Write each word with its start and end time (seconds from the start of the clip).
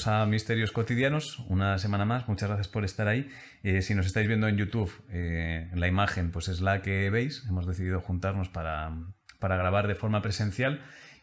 bienvenidos 0.00 0.22
a 0.22 0.26
Misterios 0.26 0.72
Cotidianos, 0.72 1.40
una 1.48 1.76
semana 1.78 2.06
más, 2.06 2.26
muchas 2.26 2.48
gracias 2.48 2.68
por 2.68 2.84
estar 2.84 3.06
ahí. 3.06 3.28
Eh, 3.62 3.82
si 3.82 3.94
nos 3.94 4.06
estáis 4.06 4.26
viendo 4.28 4.48
en 4.48 4.56
YouTube, 4.56 4.90
eh, 5.10 5.68
la 5.74 5.88
imagen 5.88 6.30
pues 6.30 6.48
es 6.48 6.62
la 6.62 6.80
que 6.80 7.10
veis, 7.10 7.44
hemos 7.48 7.66
decidido 7.66 8.00
juntarnos 8.00 8.48
para, 8.48 8.92
para 9.40 9.56
grabar 9.56 9.88
de 9.88 9.94
forma 9.94 10.22
presencial 10.22 10.80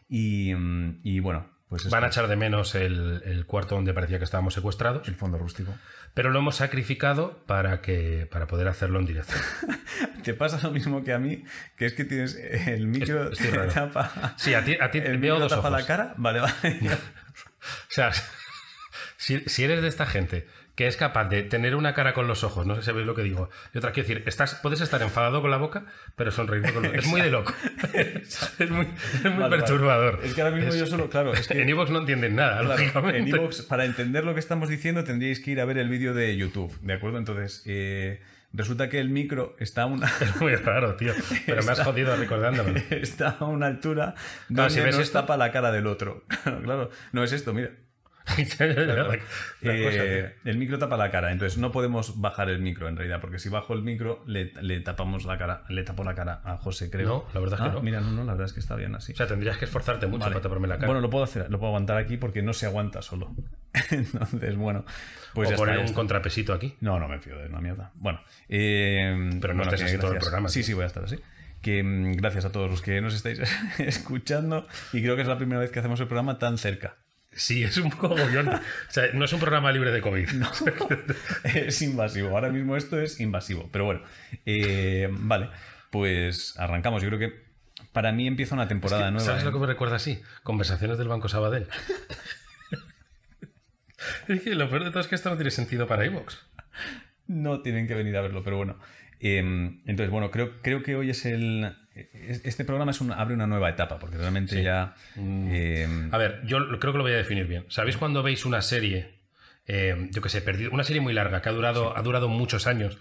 y, 0.08 0.52
y 1.02 1.18
bueno, 1.18 1.50
pues 1.68 1.90
Van 1.90 2.04
a 2.04 2.06
echar 2.06 2.28
de 2.28 2.36
menos 2.36 2.74
el, 2.76 3.20
el 3.24 3.46
cuarto 3.46 3.74
donde 3.74 3.92
parecía 3.92 4.18
que 4.18 4.24
estábamos 4.24 4.54
secuestrados, 4.54 5.06
el 5.08 5.16
fondo 5.16 5.38
rústico. 5.38 5.74
pero 6.14 6.30
lo 6.30 6.38
hemos 6.38 6.56
sacrificado 6.56 7.44
para, 7.46 7.80
que, 7.80 8.28
para 8.30 8.46
poder 8.46 8.68
hacerlo 8.68 9.00
en 9.00 9.06
directo. 9.06 9.34
Te 10.22 10.34
pasa 10.34 10.60
lo 10.62 10.70
mismo 10.72 11.02
que 11.02 11.12
a 11.12 11.18
mí, 11.18 11.42
que 11.76 11.86
es 11.86 11.94
que 11.94 12.04
tienes 12.04 12.36
el 12.36 12.86
micro 12.86 13.32
Estoy 13.32 13.50
tapa, 13.74 14.34
Sí, 14.36 14.54
a 14.54 14.64
ti, 14.64 14.76
a 14.80 14.90
ti 14.90 14.98
el 14.98 15.18
veo 15.18 15.34
micro 15.34 15.40
dos 15.40 15.50
tapa 15.50 15.68
ojos. 15.68 15.80
la 15.80 15.86
cara, 15.86 16.14
vale, 16.16 16.40
vale. 16.40 16.54
O 17.60 17.90
sea, 17.90 18.12
si, 19.18 19.40
si 19.40 19.64
eres 19.64 19.82
de 19.82 19.88
esta 19.88 20.06
gente 20.06 20.46
que 20.74 20.86
es 20.86 20.96
capaz 20.96 21.24
de 21.24 21.42
tener 21.42 21.74
una 21.74 21.92
cara 21.92 22.14
con 22.14 22.28
los 22.28 22.44
ojos, 22.44 22.64
no 22.64 22.76
sé 22.76 22.82
si 22.82 22.86
sabéis 22.86 23.04
lo 23.04 23.16
que 23.16 23.24
digo, 23.24 23.50
y 23.74 23.78
otra, 23.78 23.90
quiero 23.90 24.08
decir, 24.08 24.22
estás, 24.28 24.54
puedes 24.62 24.80
estar 24.80 25.02
enfadado 25.02 25.42
con 25.42 25.50
la 25.50 25.56
boca, 25.56 25.86
pero 26.14 26.30
sonreírte 26.30 26.72
con 26.72 26.84
los 26.84 26.94
Es 26.94 27.04
muy 27.06 27.20
de 27.20 27.30
loco. 27.32 27.52
es 27.92 28.70
muy, 28.70 28.86
es 28.86 29.22
muy 29.24 29.30
Vale, 29.32 29.38
vale. 29.40 29.56
perturbador. 29.56 30.20
Es 30.22 30.34
que 30.34 30.42
ahora 30.42 30.54
mismo 30.54 30.72
yo 30.72 30.86
solo, 30.86 31.10
claro, 31.10 31.32
es 31.34 31.48
que 31.48 31.60
En 31.62 31.68
Evox 31.68 31.90
no 31.90 31.98
entienden 31.98 32.36
nada, 32.36 32.60
Claro, 32.60 32.68
lógicamente. 32.80 33.18
en 33.18 33.28
iVoox, 33.28 33.62
para 33.62 33.84
entender 33.86 34.24
lo 34.24 34.34
que 34.34 34.40
estamos 34.40 34.68
diciendo, 34.68 35.02
tendríais 35.02 35.40
que 35.40 35.50
ir 35.50 35.60
a 35.60 35.64
ver 35.64 35.78
el 35.78 35.88
vídeo 35.88 36.14
de 36.14 36.36
YouTube, 36.36 36.78
¿de 36.80 36.92
acuerdo? 36.92 37.18
Entonces, 37.18 37.64
eh, 37.66 38.20
resulta 38.52 38.88
que 38.88 39.00
el 39.00 39.08
micro 39.10 39.56
está 39.58 39.82
a 39.82 39.86
una, 39.86 40.06
Es 40.20 40.36
muy 40.40 40.54
raro, 40.54 40.94
tío. 40.94 41.12
Pero 41.44 41.64
me 41.64 41.72
has 41.72 41.80
jodido 41.80 42.14
recordándomelo. 42.14 42.78
está 42.90 43.30
a 43.40 43.44
una 43.46 43.66
altura 43.66 44.14
Claro, 44.46 44.68
donde 44.68 44.80
ves 44.84 44.94
nos 44.96 45.04
esto- 45.06 45.18
tapa 45.22 45.36
la 45.36 45.50
cara 45.50 45.72
del 45.72 45.88
otro. 45.88 46.24
Claro, 46.44 46.62
claro, 46.62 46.90
no 47.10 47.24
es 47.24 47.32
esto, 47.32 47.52
mira. 47.52 47.70
Eh, 49.62 50.34
el 50.44 50.56
micro 50.58 50.78
tapa 50.78 50.96
la 50.96 51.10
cara, 51.10 51.32
entonces 51.32 51.58
no 51.58 51.72
podemos 51.72 52.20
bajar 52.20 52.48
el 52.48 52.60
micro 52.60 52.88
en 52.88 52.96
realidad, 52.96 53.20
porque 53.20 53.38
si 53.38 53.48
bajo 53.48 53.74
el 53.74 53.82
micro 53.82 54.22
le, 54.26 54.52
le 54.62 54.80
tapamos 54.80 55.24
la 55.24 55.36
cara, 55.38 55.64
le 55.68 55.82
tapo 55.82 56.04
la 56.04 56.14
cara 56.14 56.40
a 56.44 56.56
José, 56.58 56.90
creo. 56.90 57.08
No, 57.08 57.24
la 57.34 57.40
verdad 57.40 57.58
es 57.58 57.62
que 57.64 57.68
Ah, 57.70 57.72
no. 57.74 57.82
Mira, 57.82 58.00
no, 58.00 58.12
no, 58.12 58.24
la 58.24 58.32
verdad 58.32 58.46
es 58.46 58.52
que 58.52 58.60
está 58.60 58.76
bien 58.76 58.94
así. 58.94 59.12
O 59.12 59.16
sea, 59.16 59.26
tendrías 59.26 59.58
que 59.58 59.64
esforzarte 59.64 60.06
mucho 60.06 60.20
Vale. 60.20 60.34
para 60.34 60.42
taparme 60.44 60.68
la 60.68 60.76
cara. 60.76 60.86
Bueno, 60.86 61.00
lo 61.00 61.10
puedo 61.10 61.24
hacer, 61.24 61.50
lo 61.50 61.58
puedo 61.58 61.68
aguantar 61.70 61.96
aquí 61.96 62.16
porque 62.16 62.42
no 62.42 62.52
se 62.52 62.66
aguanta 62.66 63.02
solo. 63.02 63.34
Entonces, 63.90 64.56
bueno, 64.56 64.84
pues 65.34 65.48
o 65.48 65.50
ya 65.52 65.56
poner 65.56 65.74
está, 65.74 65.76
ya 65.76 65.80
un 65.80 65.86
está. 65.86 65.96
contrapesito 65.96 66.52
aquí. 66.52 66.76
No, 66.80 66.98
no 67.00 67.08
me 67.08 67.18
fío 67.18 67.36
de 67.38 67.48
una 67.48 67.60
mierda. 67.60 67.90
Bueno, 67.96 68.20
eh, 68.48 69.30
Pero 69.40 69.54
no 69.54 69.58
bueno, 69.58 69.72
estés 69.74 69.80
que 69.80 69.86
así 69.86 69.98
todo 69.98 70.12
el 70.12 70.18
programa, 70.18 70.48
Sí, 70.48 70.60
tío. 70.60 70.66
sí, 70.66 70.72
voy 70.74 70.84
a 70.84 70.86
estar 70.86 71.04
así. 71.04 71.18
Que 71.62 71.82
mm, 71.82 72.12
gracias 72.12 72.44
a 72.44 72.52
todos 72.52 72.70
los 72.70 72.80
que 72.82 73.00
nos 73.00 73.14
estáis 73.14 73.40
escuchando 73.78 74.66
y 74.92 75.02
creo 75.02 75.16
que 75.16 75.22
es 75.22 75.28
la 75.28 75.36
primera 75.38 75.60
vez 75.60 75.70
que 75.70 75.80
hacemos 75.80 75.98
el 76.00 76.06
programa 76.06 76.38
tan 76.38 76.56
cerca. 76.58 76.96
Sí, 77.38 77.62
es 77.62 77.76
un 77.76 77.90
poco 77.90 78.08
agobiante. 78.08 78.56
O 78.56 78.90
sea, 78.90 79.04
no 79.14 79.24
es 79.24 79.32
un 79.32 79.38
programa 79.38 79.70
libre 79.70 79.92
de 79.92 80.00
COVID. 80.00 80.28
es 81.44 81.80
invasivo. 81.82 82.30
Ahora 82.30 82.50
mismo 82.50 82.76
esto 82.76 83.00
es 83.00 83.20
invasivo. 83.20 83.68
Pero 83.70 83.84
bueno, 83.84 84.02
eh, 84.44 85.08
vale, 85.10 85.48
pues 85.90 86.58
arrancamos. 86.58 87.00
Yo 87.00 87.08
creo 87.08 87.20
que 87.20 87.48
para 87.92 88.10
mí 88.10 88.26
empieza 88.26 88.56
una 88.56 88.66
temporada 88.66 89.12
nueva. 89.12 89.24
¿Sabes 89.24 89.42
¿eh? 89.42 89.46
lo 89.46 89.52
que 89.52 89.60
me 89.60 89.66
recuerda 89.66 89.96
así? 89.96 90.20
Conversaciones 90.42 90.98
del 90.98 91.06
Banco 91.06 91.28
Sabadell. 91.28 91.68
es 94.28 94.42
que 94.42 94.56
lo 94.56 94.68
peor 94.68 94.84
de 94.84 94.90
todo 94.90 95.00
es 95.00 95.06
que 95.06 95.14
esto 95.14 95.30
no 95.30 95.36
tiene 95.36 95.52
sentido 95.52 95.86
para 95.86 96.04
Evox. 96.04 96.44
No 97.28 97.62
tienen 97.62 97.86
que 97.86 97.94
venir 97.94 98.16
a 98.16 98.20
verlo, 98.20 98.42
pero 98.42 98.56
bueno. 98.56 98.80
Eh, 99.20 99.38
entonces, 99.38 100.10
bueno, 100.10 100.32
creo, 100.32 100.60
creo 100.60 100.82
que 100.82 100.96
hoy 100.96 101.10
es 101.10 101.24
el. 101.24 101.76
Es- 102.12 102.44
Este 102.44 102.64
programa 102.64 102.90
es 102.92 103.00
un- 103.00 103.12
abre 103.12 103.34
una 103.34 103.46
nueva 103.46 103.68
etapa, 103.70 103.98
porque 103.98 104.16
realmente 104.18 104.62
ya. 104.62 104.94
eh, 105.16 106.08
A 106.12 106.18
ver, 106.18 106.42
yo 106.44 106.58
creo 106.78 106.92
que 106.92 106.98
lo 106.98 107.04
voy 107.04 107.12
a 107.12 107.16
definir 107.16 107.46
bien. 107.46 107.64
¿Sabéis 107.68 107.96
cuando 107.96 108.22
veis 108.22 108.44
una 108.46 108.62
serie, 108.62 109.18
eh, 109.66 110.08
yo 110.10 110.22
que 110.22 110.28
sé, 110.28 110.40
perdido, 110.42 110.70
una 110.72 110.84
serie 110.84 111.00
muy 111.00 111.12
larga 111.12 111.42
que 111.42 111.48
ha 111.48 111.52
durado, 111.52 111.96
ha 111.96 112.02
durado 112.02 112.28
muchos 112.28 112.66
años 112.66 112.98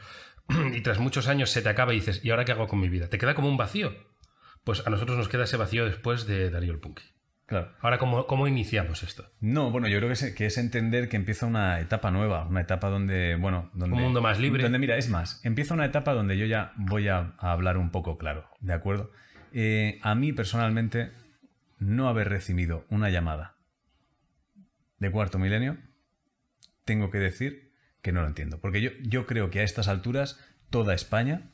y 0.74 0.82
tras 0.82 1.00
muchos 1.00 1.28
años 1.28 1.50
se 1.50 1.62
te 1.62 1.70
acaba 1.70 1.94
y 1.94 1.98
dices, 2.00 2.22
¿y 2.24 2.30
ahora 2.32 2.46
qué 2.46 2.52
hago 2.54 2.68
con 2.68 2.80
mi 2.80 2.90
vida? 2.90 3.10
Te 3.10 3.18
queda 3.18 3.36
como 3.36 3.50
un 3.50 3.58
vacío. 3.58 3.94
Pues 4.64 4.86
a 4.86 4.90
nosotros 4.90 5.18
nos 5.18 5.30
queda 5.30 5.46
ese 5.46 5.56
vacío 5.58 5.86
después 5.86 6.26
de 6.28 6.50
Darío 6.50 6.74
el 6.74 6.80
Punky. 6.80 7.04
Claro. 7.48 7.74
Ahora, 7.82 7.98
¿cómo, 7.98 8.28
cómo 8.28 8.48
iniciamos 8.48 9.02
esto? 9.02 9.28
No, 9.40 9.72
bueno, 9.72 9.88
yo 9.88 9.98
creo 9.98 10.10
que 10.10 10.14
es, 10.14 10.36
que 10.36 10.46
es 10.46 10.58
entender 10.60 11.10
que 11.10 11.16
empieza 11.16 11.48
una 11.48 11.80
etapa 11.80 12.12
nueva, 12.12 12.46
una 12.46 12.62
etapa 12.62 12.90
donde, 12.90 13.36
bueno, 13.36 13.72
donde... 13.74 13.96
Un 13.96 14.04
mundo 14.04 14.22
más 14.22 14.40
libre. 14.40 14.62
Donde, 14.64 14.78
mira, 14.78 14.96
es 14.98 15.10
más, 15.10 15.44
empieza 15.44 15.74
una 15.74 15.86
etapa 15.86 16.14
donde 16.14 16.38
yo 16.38 16.46
ya 16.46 16.74
voy 16.78 17.08
a, 17.08 17.34
a 17.40 17.52
hablar 17.52 17.78
un 17.78 17.90
poco 17.90 18.18
claro, 18.20 18.48
¿de 18.60 18.74
acuerdo? 18.74 19.12
Eh, 19.54 19.98
a 20.04 20.14
mí, 20.14 20.34
personalmente, 20.34 21.12
no 21.80 22.08
haber 22.10 22.30
recibido 22.30 22.86
una 22.90 23.10
llamada 23.10 23.56
de 25.00 25.12
cuarto 25.12 25.40
milenio, 25.40 25.78
tengo 26.86 27.10
que 27.12 27.18
decir 27.20 27.72
que 28.02 28.12
no 28.12 28.22
lo 28.22 28.28
entiendo. 28.28 28.60
Porque 28.60 28.82
yo, 28.82 28.92
yo 29.04 29.26
creo 29.26 29.50
que 29.50 29.60
a 29.60 29.64
estas 29.64 29.88
alturas 29.88 30.40
toda 30.70 30.94
España 30.94 31.52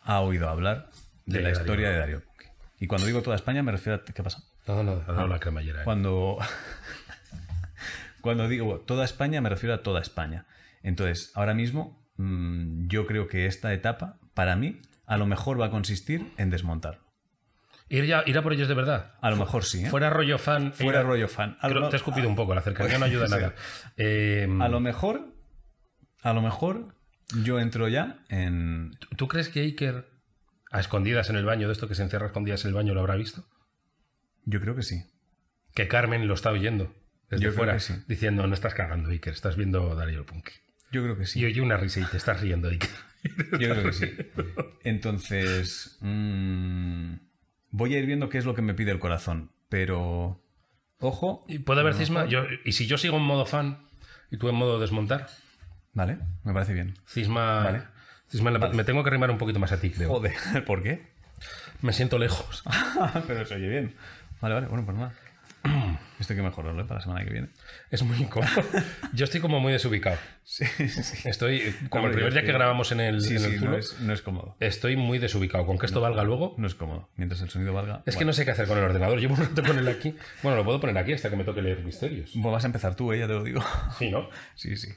ha 0.00 0.20
oído 0.20 0.48
hablar 0.48 0.90
de, 1.26 1.38
De 1.38 1.42
la 1.42 1.48
Darío. 1.48 1.60
historia 1.60 1.90
de 1.90 1.98
Darío 1.98 2.24
Puque. 2.24 2.46
Y 2.78 2.86
cuando 2.86 3.06
digo 3.06 3.22
toda 3.22 3.36
España 3.36 3.62
me 3.62 3.72
refiero 3.72 3.96
a... 4.00 4.04
¿Qué 4.04 4.22
pasa? 4.22 4.42
No, 4.66 4.82
no, 4.82 4.96
dado 5.00 5.26
la 5.28 5.38
cremallera. 5.40 5.80
eh. 5.80 5.84
Cuando, 5.84 6.38
cuando 8.20 8.48
digo 8.48 8.80
toda 8.80 9.04
España, 9.04 9.40
me 9.40 9.48
refiero 9.48 9.74
a 9.74 9.82
toda 9.82 10.00
España. 10.00 10.46
Entonces, 10.82 11.32
ahora 11.34 11.54
mismo, 11.54 12.02
mm, 12.16 12.88
yo 12.88 13.06
creo 13.06 13.28
que 13.28 13.46
esta 13.46 13.72
etapa, 13.72 14.18
para 14.34 14.56
mí, 14.56 14.80
a 15.06 15.16
lo 15.16 15.26
mejor 15.26 15.60
va 15.60 15.66
a 15.66 15.70
consistir 15.70 16.32
en 16.38 16.50
desmontar. 16.50 17.00
Ir, 17.90 18.06
ya, 18.06 18.22
ir 18.26 18.36
a 18.38 18.42
por 18.42 18.54
ellos 18.54 18.68
de 18.68 18.74
verdad. 18.74 19.12
A 19.20 19.28
lo 19.30 19.36
mejor 19.36 19.64
sí, 19.64 19.84
¿eh? 19.84 19.90
Fuera 19.90 20.08
rollo 20.08 20.38
fan. 20.38 20.72
Fuera 20.72 21.00
ir 21.00 21.06
rollo 21.06 21.28
fan. 21.28 21.58
Creo- 21.60 21.74
lo, 21.80 21.88
te 21.90 21.96
he 21.96 21.98
escupido 21.98 22.28
un 22.28 22.34
poco, 22.36 22.54
la 22.54 22.62
cercanía 22.62 22.98
no 22.98 23.04
ayuda 23.04 23.26
Sí. 23.28 23.34
nada. 23.34 23.54
Eh, 23.98 24.48
a 24.60 24.68
lo 24.68 24.80
mejor, 24.80 25.28
a 26.22 26.32
lo 26.32 26.40
mejor, 26.40 26.94
yo 27.42 27.60
entro 27.60 27.88
ya 27.88 28.20
en... 28.30 28.96
¿Tú 29.16 29.28
crees 29.28 29.50
que 29.50 29.60
Iker, 29.60 30.08
a 30.70 30.80
escondidas 30.80 31.28
en 31.28 31.36
el 31.36 31.44
baño, 31.44 31.66
de 31.66 31.74
esto 31.74 31.86
que 31.86 31.94
se 31.94 32.02
encierra 32.02 32.24
a 32.24 32.28
escondidas 32.28 32.64
en 32.64 32.70
el 32.70 32.74
baño, 32.74 32.94
lo 32.94 33.00
habrá 33.00 33.16
visto? 33.16 33.44
Yo 34.44 34.60
creo 34.60 34.74
que 34.76 34.82
sí. 34.82 35.04
Que 35.74 35.88
Carmen 35.88 36.28
lo 36.28 36.34
está 36.34 36.50
oyendo 36.50 36.94
desde 37.30 37.44
Yo 37.46 37.52
fuera, 37.52 37.80
sí. 37.80 37.94
diciendo, 38.06 38.46
no 38.46 38.54
estás 38.54 38.74
cagando, 38.74 39.10
Iker, 39.10 39.32
estás 39.32 39.56
viendo 39.56 39.94
Darío 39.94 40.20
el 40.20 40.24
Punk. 40.24 40.50
Yo 40.92 41.02
creo 41.02 41.16
que 41.18 41.26
sí. 41.26 41.40
Y 41.40 41.46
oye 41.46 41.60
una 41.60 41.76
risa 41.76 42.00
y 42.00 42.04
te 42.04 42.16
estás 42.16 42.40
riendo, 42.40 42.68
Iker. 42.68 42.90
Yo 43.58 43.70
creo 43.70 43.82
que 43.84 43.92
sí. 43.92 44.12
Entonces, 44.84 45.96
mm, 46.00 47.14
voy 47.70 47.94
a 47.94 47.98
ir 47.98 48.06
viendo 48.06 48.28
qué 48.28 48.38
es 48.38 48.44
lo 48.44 48.54
que 48.54 48.62
me 48.62 48.74
pide 48.74 48.90
el 48.92 48.98
corazón. 48.98 49.50
Pero, 49.68 50.40
ojo. 50.98 51.44
¿Y 51.48 51.58
puede 51.60 51.80
haber 51.80 51.94
cisma? 51.94 52.26
Yo, 52.26 52.44
¿Y 52.64 52.72
si 52.72 52.86
yo 52.86 52.98
sigo 52.98 53.16
en 53.16 53.22
modo 53.24 53.46
fan 53.46 53.88
y 54.30 54.36
tú 54.36 54.48
en 54.48 54.54
modo 54.54 54.78
desmontar? 54.78 55.28
Vale, 55.94 56.18
me 56.44 56.52
parece 56.52 56.74
bien. 56.74 56.94
Cisma... 57.08 57.64
Vale. 57.64 57.82
Cisma 58.30 58.50
la- 58.50 58.68
Me 58.68 58.84
tengo 58.84 59.02
que 59.02 59.08
arrimar 59.10 59.30
un 59.30 59.38
poquito 59.38 59.58
más 59.58 59.72
a 59.72 59.80
ti, 59.80 59.90
creo. 59.90 60.08
Joder, 60.10 60.32
¿por 60.66 60.82
qué? 60.82 61.06
Me 61.82 61.92
siento 61.92 62.18
lejos. 62.18 62.62
Pero 63.26 63.44
se 63.46 63.54
oye 63.56 63.68
bien. 63.68 63.94
Vale, 64.44 64.56
vale, 64.56 64.66
bueno, 64.66 64.84
pues 64.84 64.94
nada. 64.98 65.14
Esto 66.20 66.34
hay 66.34 66.36
que 66.36 66.42
mejorarlo 66.42 66.82
¿eh? 66.82 66.84
para 66.84 66.96
la 66.96 67.00
semana 67.00 67.24
que 67.24 67.30
viene. 67.30 67.48
Es 67.90 68.02
muy 68.02 68.14
incómodo. 68.18 68.50
Yo 69.14 69.24
estoy 69.24 69.40
como 69.40 69.58
muy 69.58 69.72
desubicado. 69.72 70.18
Sí, 70.42 70.66
sí. 70.66 71.26
Estoy, 71.26 71.74
como 71.88 72.08
el 72.08 72.12
primer 72.12 72.34
día 72.34 72.42
que 72.42 72.52
grabamos 72.52 72.92
en 72.92 73.00
el, 73.00 73.22
Sí, 73.22 73.36
en 73.36 73.42
el 73.42 73.50
sí, 73.52 73.56
Zulo, 73.58 73.70
no 73.70 73.76
es, 73.78 73.98
no 74.00 74.12
es 74.12 74.20
cómodo. 74.20 74.54
estoy 74.60 74.96
muy 74.96 75.18
desubicado. 75.18 75.64
Con 75.64 75.78
que 75.78 75.86
esto 75.86 76.02
valga 76.02 76.24
luego, 76.24 76.54
No 76.58 76.66
es 76.66 76.74
cómodo. 76.74 77.08
Mientras 77.16 77.40
el 77.40 77.48
sonido 77.48 77.72
valga. 77.72 78.02
Es 78.04 78.18
que 78.18 78.26
no 78.26 78.34
sé 78.34 78.44
qué 78.44 78.50
hacer 78.50 78.66
con 78.68 78.76
el 78.76 78.84
ordenador. 78.84 79.18
Llevo 79.18 79.32
un 79.32 79.40
rato 79.40 79.62
con 79.62 79.78
él 79.78 79.88
aquí. 79.88 80.14
Bueno, 80.42 80.58
lo 80.58 80.64
puedo 80.66 80.78
poner 80.78 80.98
aquí 80.98 81.14
hasta 81.14 81.30
que 81.30 81.36
me 81.36 81.44
toque 81.44 81.62
leer 81.62 81.82
misterios. 81.82 82.32
Bueno, 82.34 82.50
vas 82.52 82.64
a 82.64 82.66
empezar 82.66 82.94
tú, 82.94 83.14
¿eh? 83.14 83.20
ya 83.20 83.26
te 83.26 83.32
lo 83.32 83.42
digo. 83.42 83.64
Sí, 83.98 84.10
¿no? 84.10 84.28
Sí, 84.56 84.76
sí. 84.76 84.92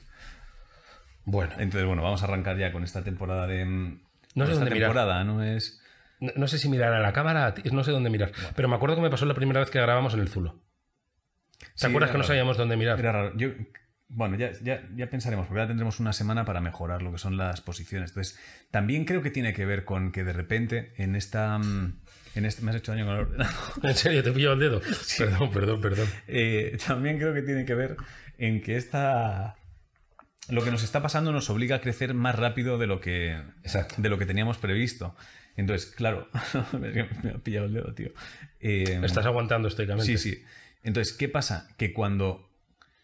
Bueno, 1.24 1.54
Entonces, 1.56 1.86
bueno, 1.86 2.02
vamos 2.02 2.20
a 2.22 2.26
arrancar 2.26 2.58
ya 2.58 2.70
con 2.70 2.84
esta 2.84 3.02
temporada 3.02 3.46
de. 3.46 3.64
No 3.64 4.44
sé 4.44 4.52
esta 4.52 4.54
dónde 4.56 4.70
mirar. 4.74 4.90
temporada, 4.90 5.24
no 5.24 5.42
es. 5.42 5.80
No, 6.20 6.32
no 6.36 6.48
sé 6.48 6.58
si 6.58 6.68
mirar 6.68 6.92
a 6.92 7.00
la 7.00 7.12
cámara, 7.12 7.54
no 7.72 7.84
sé 7.84 7.90
dónde 7.90 8.10
mirar. 8.10 8.32
Pero 8.56 8.68
me 8.68 8.76
acuerdo 8.76 8.96
que 8.96 9.02
me 9.02 9.10
pasó 9.10 9.26
la 9.26 9.34
primera 9.34 9.60
vez 9.60 9.70
que 9.70 9.80
grabamos 9.80 10.14
en 10.14 10.20
el 10.20 10.28
Zulo. 10.28 10.60
¿Te 11.58 11.66
Sí, 11.74 11.86
acuerdas 11.86 12.10
que 12.10 12.18
no 12.18 12.24
sabíamos 12.24 12.56
dónde 12.56 12.76
mirar? 12.76 12.98
Era 12.98 13.12
raro. 13.12 13.36
Yo, 13.36 13.48
bueno, 14.08 14.36
ya, 14.36 14.52
ya, 14.62 14.82
ya 14.94 15.10
pensaremos, 15.10 15.46
porque 15.46 15.60
ahora 15.60 15.68
tendremos 15.68 16.00
una 16.00 16.12
semana 16.12 16.44
para 16.44 16.60
mejorar 16.60 17.02
lo 17.02 17.12
que 17.12 17.18
son 17.18 17.36
las 17.36 17.60
posiciones. 17.60 18.10
Entonces, 18.10 18.38
también 18.70 19.04
creo 19.04 19.22
que 19.22 19.30
tiene 19.30 19.52
que 19.52 19.66
ver 19.66 19.84
con 19.84 20.12
que 20.12 20.24
de 20.24 20.32
repente 20.32 20.92
en 20.96 21.14
esta. 21.14 21.58
mm, 21.58 22.00
En 22.34 22.44
este, 22.44 22.62
me 22.62 22.70
has 22.70 22.76
hecho 22.76 22.92
daño 22.92 23.04
con 23.06 23.14
el 23.14 23.20
ordenador. 23.22 23.54
En 23.82 23.94
serio, 23.94 24.22
te 24.22 24.32
pillo 24.32 24.52
el 24.52 24.58
dedo. 24.60 24.80
Perdón, 25.18 25.50
perdón, 25.50 25.80
perdón. 25.80 26.06
Eh, 26.26 26.78
también 26.86 27.18
creo 27.18 27.34
que 27.34 27.42
tiene 27.42 27.64
que 27.64 27.74
ver 27.74 27.96
en 28.38 28.62
que 28.62 28.76
esta. 28.76 29.56
Lo 30.48 30.64
que 30.64 30.70
nos 30.70 30.82
está 30.82 31.02
pasando 31.02 31.30
nos 31.32 31.50
obliga 31.50 31.76
a 31.76 31.80
crecer 31.80 32.14
más 32.14 32.34
rápido 32.34 32.78
de 32.78 32.86
lo 32.86 33.00
que, 33.00 33.32
Exacto. 33.62 33.96
de 33.98 34.08
lo 34.08 34.16
que 34.18 34.24
teníamos 34.26 34.56
previsto. 34.56 35.14
Entonces, 35.58 35.90
claro, 35.90 36.28
me 36.78 37.00
ha 37.30 37.38
pillado 37.38 37.66
el 37.66 37.74
dedo, 37.74 37.92
tío. 37.92 38.10
Eh, 38.60 39.00
Estás 39.02 39.26
aguantando 39.26 39.66
estoicamente. 39.66 40.06
Sí, 40.06 40.16
sí. 40.16 40.44
Entonces, 40.84 41.12
¿qué 41.12 41.28
pasa? 41.28 41.68
Que 41.76 41.92
cuando, 41.92 42.48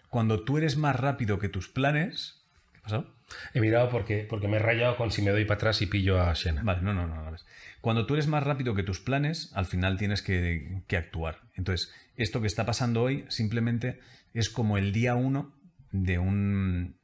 cuando 0.09 0.45
tú 0.45 0.57
eres 0.57 0.77
más 0.77 0.95
rápido 0.95 1.41
que 1.41 1.49
tus 1.49 1.69
planes. 1.69 2.45
¿Qué 2.73 2.79
ha 2.79 2.83
pasado? 2.83 3.15
He 3.55 3.61
mirado 3.61 3.91
porque, 3.91 4.25
porque 4.31 4.47
me 4.47 4.59
he 4.59 4.61
rayado 4.61 4.97
con 4.97 5.11
si 5.11 5.21
me 5.21 5.33
doy 5.33 5.45
para 5.45 5.57
atrás 5.57 5.83
y 5.83 5.87
pillo 5.87 6.23
a 6.23 6.33
Shena. 6.33 6.63
Vale, 6.63 6.81
no, 6.83 6.95
no, 6.95 7.09
no. 7.09 7.37
Cuando 7.81 8.07
tú 8.07 8.15
eres 8.15 8.29
más 8.29 8.45
rápido 8.45 8.77
que 8.77 8.85
tus 8.85 9.01
planes, 9.01 9.51
al 9.55 9.67
final 9.67 9.99
tienes 9.99 10.23
que, 10.23 10.83
que 10.87 10.97
actuar. 10.97 11.41
Entonces, 11.57 11.93
esto 12.15 12.41
que 12.41 12.47
está 12.47 12.65
pasando 12.65 13.03
hoy 13.03 13.25
simplemente 13.31 13.99
es 14.33 14.49
como 14.49 14.79
el 14.79 14.93
día 14.93 15.17
uno 15.17 15.53
de 15.91 16.21
un 16.21 16.99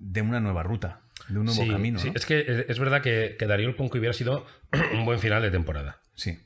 de 0.00 0.22
una 0.22 0.40
nueva 0.40 0.62
ruta, 0.64 1.02
de 1.28 1.38
un 1.38 1.44
nuevo 1.44 1.62
Sí, 1.62 1.68
camino. 1.70 1.98
sí, 2.00 2.08
¿no? 2.10 2.16
es 2.16 2.26
que 2.26 2.64
es- 2.68 2.78
verdad 2.80 3.02
que, 3.02 3.36
que 3.38 3.46
Darío 3.46 3.68
el 3.68 3.76
Punk 3.76 3.94
hubiera 3.94 4.12
sido 4.12 4.44
un 4.94 5.04
buen 5.04 5.20
final 5.20 5.42
de 5.42 5.50
temporada. 5.52 6.00
Sí, 6.14 6.38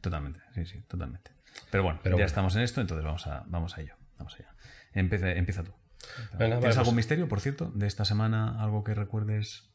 totalmente, 0.00 0.40
sí, 0.54 0.64
sí, 0.66 0.82
totalmente. 0.88 1.32
Pero 1.70 1.82
bueno, 1.84 2.00
Pero 2.02 2.14
ya 2.14 2.16
bueno. 2.16 2.26
estamos 2.26 2.56
en 2.56 2.62
esto, 2.62 2.80
entonces 2.80 3.04
vamos 3.04 3.26
a, 3.26 3.44
vamos 3.46 3.76
a 3.76 3.80
ello. 3.82 3.94
Vamos 4.18 4.34
allá. 4.34 4.54
Empieza, 4.92 5.30
empieza 5.32 5.62
tú. 5.64 5.72
Venga, 5.72 6.38
¿Tienes 6.38 6.60
vale, 6.60 6.66
algún 6.68 6.84
pues- 6.84 6.94
misterio, 6.96 7.28
por 7.28 7.40
cierto, 7.40 7.70
de 7.74 7.86
esta 7.86 8.04
semana? 8.04 8.62
¿Algo 8.62 8.84
que 8.84 8.94
recuerdes? 8.94 9.70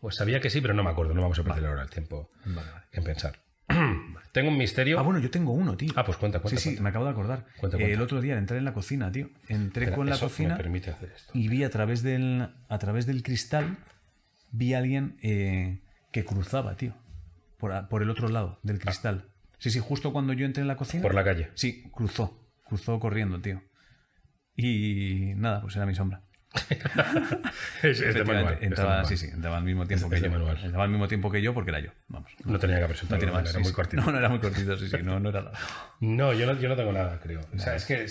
Pues 0.00 0.16
sabía 0.16 0.40
que 0.40 0.50
sí, 0.50 0.60
pero 0.60 0.74
no 0.74 0.84
me 0.84 0.90
acuerdo. 0.90 1.14
No 1.14 1.22
vamos 1.22 1.38
a 1.38 1.44
perder 1.44 1.66
ahora 1.66 1.82
el 1.82 1.90
tiempo 1.90 2.30
vale. 2.44 2.68
en 2.92 3.04
pensar. 3.04 3.40
Tengo 4.32 4.50
un 4.50 4.58
misterio. 4.58 4.98
Ah, 4.98 5.02
bueno, 5.02 5.18
yo 5.20 5.30
tengo 5.30 5.52
uno, 5.52 5.76
tío. 5.76 5.90
Ah, 5.96 6.04
pues 6.04 6.18
cuenta, 6.18 6.40
cuenta. 6.40 6.60
sí, 6.60 6.62
sí, 6.62 6.68
cuenta. 6.70 6.82
me 6.82 6.88
acabo 6.90 7.04
de 7.06 7.10
acordar. 7.12 7.46
Cuenta, 7.58 7.76
Eh, 7.76 7.80
cuenta. 7.80 7.94
el 7.94 8.00
otro 8.02 8.20
día 8.20 8.34
al 8.34 8.38
entrar 8.40 8.58
en 8.58 8.64
la 8.64 8.74
cocina, 8.74 9.10
tío. 9.10 9.30
Entré 9.48 9.84
Espera, 9.84 9.96
con 9.96 10.08
la 10.08 10.18
cocina 10.18 10.50
Me 10.50 10.56
permite 10.62 10.90
hacer 10.90 11.12
esto. 11.16 11.32
y 11.34 11.48
vi 11.48 11.64
a 11.64 11.70
través 11.70 12.02
del, 12.02 12.48
a 12.68 12.78
través 12.78 13.06
del 13.06 13.22
cristal, 13.22 13.78
vi 14.52 14.74
a 14.74 14.78
alguien 14.78 15.16
eh, 15.22 15.80
que 16.12 16.24
cruzaba, 16.24 16.76
tío. 16.76 16.94
Por, 17.56 17.88
por 17.88 18.02
el 18.02 18.10
otro 18.10 18.28
lado 18.28 18.60
del 18.62 18.78
cristal. 18.78 19.24
Sí, 19.58 19.70
sí, 19.70 19.80
justo 19.80 20.12
cuando 20.12 20.32
yo 20.34 20.46
entré 20.46 20.60
en 20.60 20.68
la 20.68 20.76
cocina. 20.76 21.02
Por 21.02 21.14
la 21.14 21.24
calle. 21.24 21.50
Sí, 21.54 21.84
cruzó. 21.92 22.38
Cruzó 22.64 23.00
corriendo, 23.00 23.40
tío. 23.40 23.62
Y 24.54 25.32
nada, 25.36 25.62
pues 25.62 25.74
era 25.76 25.86
mi 25.86 25.94
sombra. 25.94 26.22
Es, 27.82 28.00
es 28.00 28.14
de 28.14 28.24
manual. 28.24 28.58
entraba, 28.60 29.04
sí, 29.04 29.16
sí, 29.16 29.26
entraba 29.26 29.58
al 29.58 29.64
mismo 29.64 29.86
tiempo 29.86 30.06
Es- 30.12 30.20
que 30.20 30.26
yo. 30.26 30.30
manual. 30.32 30.56
Entraba 30.62 30.84
al 30.84 30.90
mismo 30.90 31.08
tiempo 31.08 31.30
que 31.30 31.42
yo 31.42 31.54
porque 31.54 31.70
era 31.70 31.80
yo. 31.80 31.90
Vamos. 32.08 32.30
No 32.44 32.58
tenía 32.58 32.78
que 32.78 32.84
haber 32.84 32.96
No 33.08 33.16
era 33.38 33.46
sí, 33.46 33.58
muy 33.58 33.72
cortito. 33.72 34.02
No, 34.02 34.12
no 34.12 34.18
era 34.18 34.28
muy 34.28 34.38
cortito, 34.38 34.76
sí, 34.76 34.88
sí. 34.88 34.96
No, 35.02 35.20
no 35.20 35.30
era 35.30 35.42
largo. 35.42 35.58
No, 36.00 36.32
yo 36.32 36.46
no, 36.46 36.58
yo 36.60 36.68
no 36.68 36.76
tengo 36.76 36.92
nada, 36.92 37.18
creo. 37.20 37.40
O 37.54 37.58
sea, 37.58 37.74
es 37.76 37.84
que. 37.84 38.06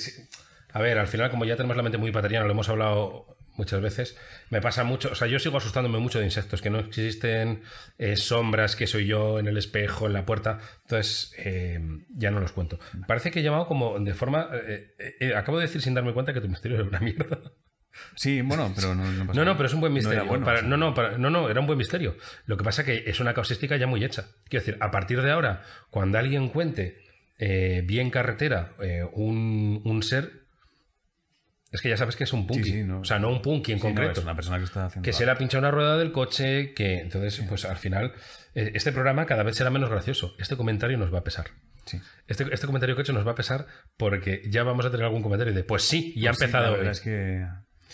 A 0.73 0.81
ver, 0.81 0.97
al 0.99 1.07
final, 1.07 1.29
como 1.31 1.45
ya 1.45 1.55
tenemos 1.55 1.75
la 1.77 1.83
mente 1.83 1.97
muy 1.97 2.11
pateriana, 2.11 2.45
lo 2.45 2.51
hemos 2.51 2.69
hablado 2.69 3.37
muchas 3.55 3.81
veces, 3.81 4.15
me 4.51 4.61
pasa 4.61 4.83
mucho. 4.83 5.09
O 5.11 5.15
sea, 5.15 5.27
yo 5.27 5.39
sigo 5.39 5.57
asustándome 5.57 5.97
mucho 5.97 6.19
de 6.19 6.25
insectos, 6.25 6.61
que 6.61 6.69
no 6.69 6.77
existen 6.79 7.63
eh, 7.97 8.15
sombras, 8.15 8.75
que 8.75 8.85
soy 8.85 9.07
yo 9.07 9.39
en 9.39 9.47
el 9.47 9.57
espejo, 9.57 10.05
en 10.05 10.13
la 10.13 10.25
puerta. 10.25 10.59
Entonces, 10.83 11.33
eh, 11.39 11.79
ya 12.09 12.29
no 12.29 12.39
los 12.39 12.51
cuento. 12.51 12.77
Parece 13.07 13.31
que 13.31 13.39
he 13.39 13.43
llamado 13.43 13.65
como 13.65 13.97
de 13.99 14.13
forma. 14.13 14.49
eh, 14.53 15.33
acabo 15.35 15.57
de 15.57 15.65
decir 15.65 15.81
sin 15.81 15.93
darme 15.95 16.13
cuenta 16.13 16.33
que 16.33 16.41
tu 16.41 16.49
misterio 16.49 16.77
era 16.79 16.87
una 16.87 16.99
mierda. 16.99 17.39
Sí, 18.15 18.41
bueno, 18.41 18.71
pero 18.75 18.95
no, 18.95 19.03
no 19.03 19.09
pasa 19.11 19.23
No, 19.25 19.33
nada. 19.33 19.45
no, 19.45 19.57
pero 19.57 19.67
es 19.67 19.73
un 19.73 19.79
buen 19.81 19.91
No 19.91 19.95
misterio. 19.95 20.25
bueno, 20.25 20.45
Para- 20.45 20.57
o 20.57 20.61
sea. 20.61 20.69
no, 20.69 20.77
no, 20.77 20.93
para- 20.93 21.17
no, 21.17 21.29
no, 21.29 21.49
era 21.49 21.59
un 21.59 21.67
buen 21.67 21.77
misterio. 21.77 22.17
Lo 22.45 22.57
que 22.57 22.63
pasa 22.63 22.83
que 22.83 23.03
es 23.07 23.19
una 23.19 23.33
causística 23.33 23.75
ya 23.77 23.87
muy 23.87 24.03
hecha. 24.03 24.25
Quiero 24.49 24.65
decir, 24.65 24.77
a 24.81 24.91
partir 24.91 25.21
de 25.21 25.31
ahora, 25.31 25.63
cuando 25.89 26.17
alguien 26.17 26.49
cuente 26.49 26.97
eh, 27.39 27.83
bien 27.85 28.09
carretera 28.09 28.73
eh, 28.81 29.03
un, 29.13 29.81
un 29.85 30.01
ser, 30.03 30.47
es 31.71 31.81
que 31.81 31.89
ya 31.89 31.97
sabes 31.97 32.15
que 32.15 32.23
es 32.23 32.33
un 32.33 32.47
punky. 32.47 32.63
sí, 32.63 32.83
no. 32.83 33.01
O 33.01 33.05
sea, 33.05 33.19
no 33.19 33.29
un 33.29 33.41
punky 33.41 33.73
en 33.73 33.79
Sí, 33.79 33.83
no, 33.83 33.89
concreto. 33.89 34.19
es 34.21 34.23
una 34.25 34.35
persona 34.35 34.57
que 34.57 34.63
está 34.63 34.85
haciendo. 34.85 35.05
que 35.05 35.13
se 35.13 35.25
le 35.25 35.31
ha 35.31 35.37
pinchado 35.37 35.59
una 35.59 35.71
rueda 35.71 35.97
del 35.97 36.11
coche, 36.13 36.73
que 36.73 36.99
entonces, 36.99 37.43
pues 37.47 37.65
al 37.65 37.77
final, 37.77 38.13
eh, 38.55 38.71
este 38.73 38.91
programa 38.93 39.25
cada 39.25 39.43
vez 39.43 39.55
será 39.57 39.69
menos 39.69 39.89
gracioso. 39.89 40.33
Este 40.39 40.55
comentario 40.55 40.97
nos 40.97 41.13
va 41.13 41.19
a 41.19 41.23
pesar. 41.23 41.47
Sí. 41.85 41.99
Este, 42.27 42.45
este 42.53 42.65
comentario 42.67 42.95
que 42.95 43.01
he 43.01 43.03
hecho 43.03 43.13
nos 43.13 43.27
va 43.27 43.31
a 43.31 43.35
pesar 43.35 43.67
porque 43.97 44.41
ya 44.49 44.63
vamos 44.63 44.85
a 44.85 44.91
tener 44.91 45.05
algún 45.05 45.21
comentario 45.21 45.53
de, 45.53 45.63
pues 45.63 45.83
sí, 45.83 46.13
ya 46.17 46.31
Pues 46.31 46.41
ha 46.41 46.45
empezado 46.45 46.71
la 46.71 46.77
verdad 46.77 46.91
es 46.91 47.01
que 47.01 47.45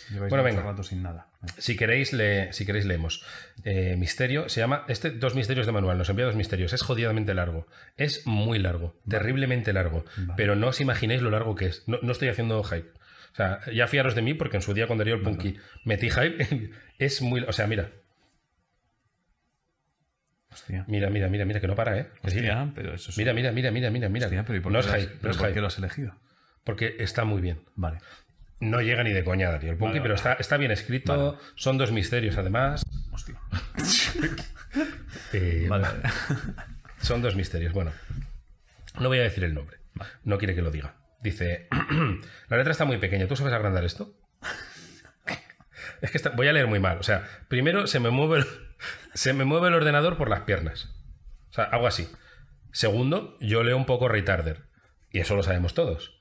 lleváis 0.10 0.30
Bueno, 0.30 0.44
venga. 0.44 0.62
rato 0.62 0.84
sin 0.84 1.02
nada. 1.04 1.28
Si 1.58 1.76
queréis, 1.76 2.14
le, 2.14 2.52
si 2.54 2.66
queréis 2.66 2.86
leemos. 2.86 3.24
Eh, 3.64 3.96
misterio, 3.98 4.50
se 4.50 4.60
llama, 4.62 4.86
este 4.88 5.12
dos 5.12 5.36
misterios 5.36 5.66
de 5.66 5.72
manual, 5.72 5.98
nos 5.98 6.10
envía 6.10 6.26
dos 6.26 6.36
misterios, 6.36 6.74
es 6.74 6.82
jodidamente 6.82 7.34
largo, 7.34 7.68
es 7.98 8.26
muy 8.26 8.60
largo, 8.60 8.96
terriblemente 9.08 9.74
largo, 9.74 10.06
pero 10.38 10.56
no 10.56 10.68
os 10.68 10.80
imaginéis 10.82 11.22
lo 11.22 11.30
largo 11.32 11.56
que 11.56 11.66
es, 11.68 11.84
no, 11.88 12.00
no 12.02 12.12
estoy 12.12 12.30
haciendo 12.30 12.64
hype. 12.64 12.90
O 13.34 13.36
sea, 13.36 13.60
ya 13.74 13.88
fiaros 13.88 14.14
de 14.16 14.22
mí 14.22 14.34
porque 14.36 14.58
en 14.58 14.62
su 14.62 14.74
día 14.74 14.86
cuando 14.88 15.04
era 15.04 15.16
el 15.16 15.22
Punky 15.22 15.58
metí 15.86 16.10
hype, 16.10 16.72
es 17.00 17.22
muy, 17.22 17.42
o 17.42 17.52
sea, 17.52 17.66
mira, 17.68 17.90
Hostia. 20.52 20.86
mira, 20.88 21.10
mira, 21.10 21.28
mira, 21.30 21.46
mira, 21.46 21.60
que 21.60 21.68
no 21.68 21.76
para, 21.76 21.98
¿eh? 21.98 22.10
Hostia, 22.22 22.72
pero 22.76 22.94
eso 22.94 23.10
es. 23.10 23.18
Mira, 23.18 23.34
mira, 23.34 23.52
mira, 23.52 23.72
mira, 23.72 23.90
mira, 23.90 24.08
mira. 24.08 24.28
Hostia, 24.28 24.44
pero 24.46 24.58
¿y 24.58 24.62
por 24.62 24.72
no 24.72 24.80
qué 24.82 24.88
es 24.88 24.94
hype, 24.94 25.14
no 25.16 25.20
pero 25.20 25.32
es 25.32 25.38
¿por 25.38 25.48
hype, 25.48 25.54
qué 25.56 25.62
lo 25.62 25.68
has 25.68 25.78
elegido? 25.80 26.16
porque 26.64 26.96
está 27.00 27.26
muy 27.26 27.42
bien. 27.42 27.62
Vale. 27.76 27.98
No 28.60 28.82
llega 28.82 29.04
ni 29.04 29.12
de 29.12 29.24
coña, 29.24 29.50
Darío, 29.52 29.72
el 29.72 29.78
Punky, 29.78 29.94
Vale, 30.00 30.02
pero 30.02 30.16
está, 30.16 30.34
está 30.34 30.58
bien 30.58 30.72
escrito, 30.72 31.38
son 31.56 31.78
dos 31.78 31.92
misterios 31.92 32.38
además. 32.38 32.84
Hostia. 33.12 33.40
Eh, 35.34 35.66
Vale. 35.68 35.88
Son 37.02 37.22
dos 37.22 37.36
misterios. 37.36 37.74
Bueno, 37.74 37.92
no 39.00 39.08
voy 39.10 39.20
a 39.20 39.24
decir 39.24 39.44
el 39.44 39.54
nombre. 39.54 39.78
No 40.24 40.38
quiere 40.38 40.56
que 40.56 40.62
lo 40.62 40.72
diga. 40.72 40.96
Dice, 41.22 41.68
la 42.50 42.58
letra 42.58 42.72
está 42.72 42.86
muy 42.86 42.98
pequeña. 42.98 43.28
¿Tú 43.28 43.36
sabes 43.36 43.54
agrandar 43.54 43.84
esto? 43.84 44.16
Es 46.02 46.12
que 46.12 46.18
está- 46.18 46.32
voy 46.32 46.48
a 46.50 46.54
leer 46.54 46.68
muy 46.68 46.80
mal. 46.80 46.98
O 46.98 47.04
sea, 47.04 47.28
primero 47.48 47.88
se 47.88 48.00
me 48.00 48.10
mueve 48.10 48.40
el, 48.40 48.46
se 49.14 49.34
me 49.34 49.46
mueve 49.46 49.70
el 49.70 49.74
ordenador 49.74 50.18
por 50.18 50.30
las 50.30 50.42
piernas. 50.42 50.90
O 51.50 51.54
sea, 51.54 51.64
hago 51.66 51.88
así. 51.88 52.10
Segundo, 52.72 53.38
yo 53.40 53.64
leo 53.64 53.78
un 53.78 53.86
poco 53.86 54.08
retarder. 54.10 54.64
Y 55.12 55.20
eso 55.20 55.36
lo 55.36 55.44
sabemos 55.44 55.74
todos. 55.74 56.20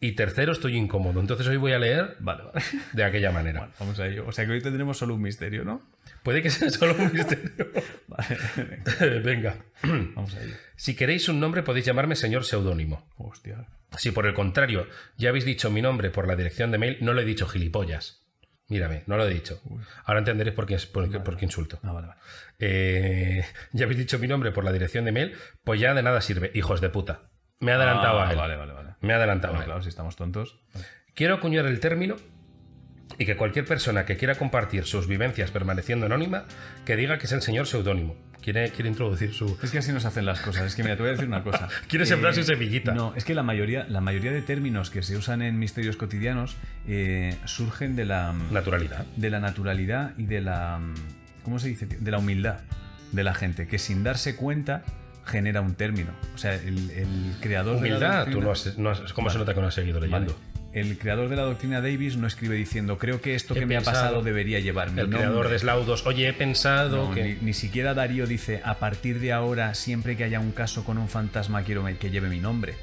Y 0.00 0.12
tercero, 0.12 0.52
estoy 0.52 0.76
incómodo. 0.76 1.20
Entonces 1.20 1.46
hoy 1.46 1.56
voy 1.56 1.72
a 1.72 1.78
leer 1.78 2.16
Vale, 2.20 2.42
vale. 2.44 2.60
de 2.92 3.04
aquella 3.04 3.30
manera. 3.30 3.60
Bueno, 3.60 3.74
vamos 3.80 3.98
a 4.00 4.06
ello. 4.06 4.26
O 4.26 4.32
sea 4.32 4.44
que 4.44 4.52
hoy 4.52 4.60
tendremos 4.60 4.98
solo 4.98 5.14
un 5.14 5.22
misterio, 5.22 5.64
¿no? 5.64 5.80
Puede 6.22 6.42
que 6.42 6.50
sea 6.50 6.68
solo 6.70 6.94
un 6.98 7.12
misterio. 7.12 7.50
Vale. 8.08 9.20
Venga. 9.24 9.56
vamos 9.82 10.34
a 10.34 10.42
ello. 10.42 10.54
Si 10.76 10.94
queréis 10.94 11.28
un 11.28 11.40
nombre, 11.40 11.62
podéis 11.62 11.86
llamarme 11.86 12.16
señor 12.16 12.44
seudónimo. 12.44 13.08
Hostia. 13.16 13.66
Si 13.96 14.10
por 14.10 14.26
el 14.26 14.34
contrario 14.34 14.86
ya 15.16 15.30
habéis 15.30 15.44
dicho 15.44 15.70
mi 15.70 15.80
nombre 15.80 16.10
por 16.10 16.26
la 16.28 16.36
dirección 16.36 16.70
de 16.70 16.78
mail, 16.78 16.98
no 17.00 17.14
lo 17.14 17.20
he 17.20 17.24
dicho 17.24 17.46
gilipollas. 17.46 18.22
Mírame, 18.68 19.04
no 19.06 19.16
lo 19.16 19.26
he 19.26 19.32
dicho. 19.32 19.60
Ahora 20.04 20.20
entenderéis 20.20 20.54
por 20.56 20.66
qué, 20.66 20.74
es- 20.74 20.86
por 20.86 21.10
qué- 21.10 21.20
por 21.20 21.36
qué 21.36 21.44
insulto. 21.46 21.78
Ah, 21.82 21.92
vale, 21.92 22.08
vale. 22.08 22.20
Eh, 22.58 23.44
ya 23.72 23.84
habéis 23.84 23.98
dicho 23.98 24.18
mi 24.18 24.26
nombre 24.26 24.52
por 24.52 24.64
la 24.64 24.72
dirección 24.72 25.04
de 25.04 25.12
mail, 25.12 25.34
pues 25.64 25.80
ya 25.80 25.94
de 25.94 26.02
nada 26.02 26.20
sirve, 26.20 26.50
hijos 26.54 26.80
de 26.80 26.88
puta. 26.90 27.30
Me 27.64 27.72
he 27.72 27.74
adelantado 27.74 28.20
Ah, 28.20 28.28
a 28.28 28.32
él. 28.32 28.36
Vale, 28.38 28.56
vale, 28.56 28.72
vale. 28.72 28.90
Me 29.00 29.12
he 29.12 29.16
adelantado 29.16 29.52
Claro, 29.54 29.60
a 29.60 29.64
él. 29.64 29.66
claro, 29.66 29.82
si 29.82 29.88
estamos 29.88 30.16
tontos. 30.16 30.58
Quiero 31.14 31.34
acuñar 31.34 31.66
el 31.66 31.80
término 31.80 32.16
y 33.18 33.26
que 33.26 33.36
cualquier 33.36 33.64
persona 33.64 34.04
que 34.06 34.16
quiera 34.16 34.34
compartir 34.34 34.84
sus 34.86 35.06
vivencias 35.06 35.50
permaneciendo 35.50 36.06
anónima, 36.06 36.44
que 36.84 36.96
diga 36.96 37.18
que 37.18 37.26
es 37.26 37.32
el 37.32 37.42
señor 37.42 37.66
seudónimo. 37.66 38.16
Quiere, 38.42 38.68
quiere 38.70 38.90
introducir 38.90 39.32
su... 39.32 39.56
Es 39.62 39.70
que 39.70 39.78
así 39.78 39.90
nos 39.92 40.04
hacen 40.04 40.26
las 40.26 40.40
cosas. 40.40 40.66
Es 40.66 40.74
que 40.74 40.82
mira, 40.82 40.96
te 40.96 41.02
voy 41.02 41.08
a 41.08 41.12
decir 41.12 41.26
una 41.28 41.42
cosa. 41.42 41.68
Quiere 41.88 42.04
sembrar 42.04 42.34
su 42.34 42.42
semillita. 42.42 42.92
No, 42.92 43.14
es 43.16 43.24
que 43.24 43.34
la 43.34 43.42
mayoría, 43.42 43.86
la 43.88 44.02
mayoría 44.02 44.32
de 44.32 44.42
términos 44.42 44.90
que 44.90 45.02
se 45.02 45.16
usan 45.16 45.40
en 45.40 45.58
misterios 45.58 45.96
cotidianos 45.96 46.56
eh, 46.86 47.36
surgen 47.46 47.96
de 47.96 48.04
la, 48.04 48.34
Naturalidad. 48.50 49.06
de 49.16 49.30
la 49.30 49.40
naturalidad 49.40 50.12
y 50.18 50.26
de 50.26 50.42
la. 50.42 50.78
¿Cómo 51.42 51.58
se 51.58 51.68
dice? 51.68 51.86
De 51.86 52.10
la 52.10 52.18
humildad 52.18 52.58
de 53.12 53.24
la 53.24 53.32
gente, 53.32 53.66
que 53.66 53.78
sin 53.78 54.02
darse 54.04 54.36
cuenta 54.36 54.82
genera 55.26 55.60
un 55.60 55.74
término. 55.74 56.10
O 56.34 56.38
sea, 56.38 56.54
el, 56.54 56.90
el 56.90 57.34
creador 57.40 57.80
de 57.80 57.88
la 57.90 57.96
Humildad, 57.96 58.24
tú 58.26 58.40
doctrina- 58.40 58.44
no 58.44 58.50
has, 58.50 58.78
no 58.78 58.90
has- 58.90 59.12
¿cómo 59.12 59.30
se 59.30 59.38
nota 59.38 59.54
que 59.54 59.60
no 59.60 59.66
has 59.68 59.74
seguido 59.74 60.00
Vale. 60.00 60.10
leyendo? 60.10 60.38
El 60.72 60.98
creador 60.98 61.28
de 61.28 61.36
la 61.36 61.42
doctrina 61.42 61.80
Davis 61.80 62.16
no 62.16 62.26
escribe 62.26 62.56
diciendo, 62.56 62.98
creo 62.98 63.20
que 63.20 63.36
esto 63.36 63.54
He 63.54 63.60
que 63.60 63.66
me 63.66 63.76
ha 63.76 63.80
pasado 63.80 64.22
debería 64.22 64.58
llevar 64.58 64.88
mi 64.90 65.00
El 65.00 65.04
nombre". 65.08 65.20
creador 65.20 65.48
de 65.48 65.58
Slaudos, 65.60 66.04
oye, 66.04 66.28
he 66.28 66.32
pensado 66.32 67.08
No, 67.08 67.14
que... 67.14 67.22
ni, 67.22 67.34
ni 67.42 67.52
siquiera 67.52 67.94
Darío 67.94 68.26
dice, 68.26 68.60
a 68.64 68.74
partir 68.80 69.20
de 69.20 69.32
ahora, 69.32 69.74
siempre 69.74 70.16
que 70.16 70.24
haya 70.24 70.40
un 70.40 70.50
caso 70.50 70.82
con 70.84 70.98
un 70.98 71.08
fantasma, 71.08 71.62
quiero 71.62 71.84
que 72.00 72.10
lleve 72.10 72.28
mi 72.28 72.40
nombre. 72.40 72.74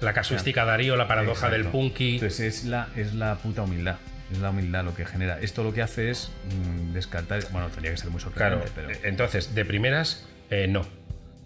La 0.00 0.12
casuística 0.12 0.64
Darío, 0.64 0.94
la 0.96 1.08
paradoja 1.08 1.46
Exacto. 1.48 1.56
del 1.56 1.66
punky. 1.66 2.14
Entonces 2.14 2.40
es 2.60 2.64
la, 2.66 2.88
es 2.96 3.14
la 3.14 3.34
puta 3.34 3.62
humildad. 3.62 3.96
Es 4.30 4.38
la 4.38 4.50
humildad 4.50 4.84
lo 4.84 4.94
que 4.94 5.04
genera. 5.04 5.40
Esto 5.40 5.64
lo 5.64 5.74
que 5.74 5.82
hace 5.82 6.08
es 6.10 6.30
mm, 6.54 6.92
descartar. 6.92 7.42
Bueno, 7.50 7.66
tendría 7.68 7.90
que 7.90 7.96
ser 7.98 8.10
muy 8.10 8.20
Claro, 8.22 8.62
sorprendente, 8.62 8.72
pero. 8.76 8.90
eh, 8.90 9.10
entonces, 9.10 9.56
de 9.56 9.64
primeras, 9.64 10.24
eh, 10.50 10.68
no. 10.68 10.86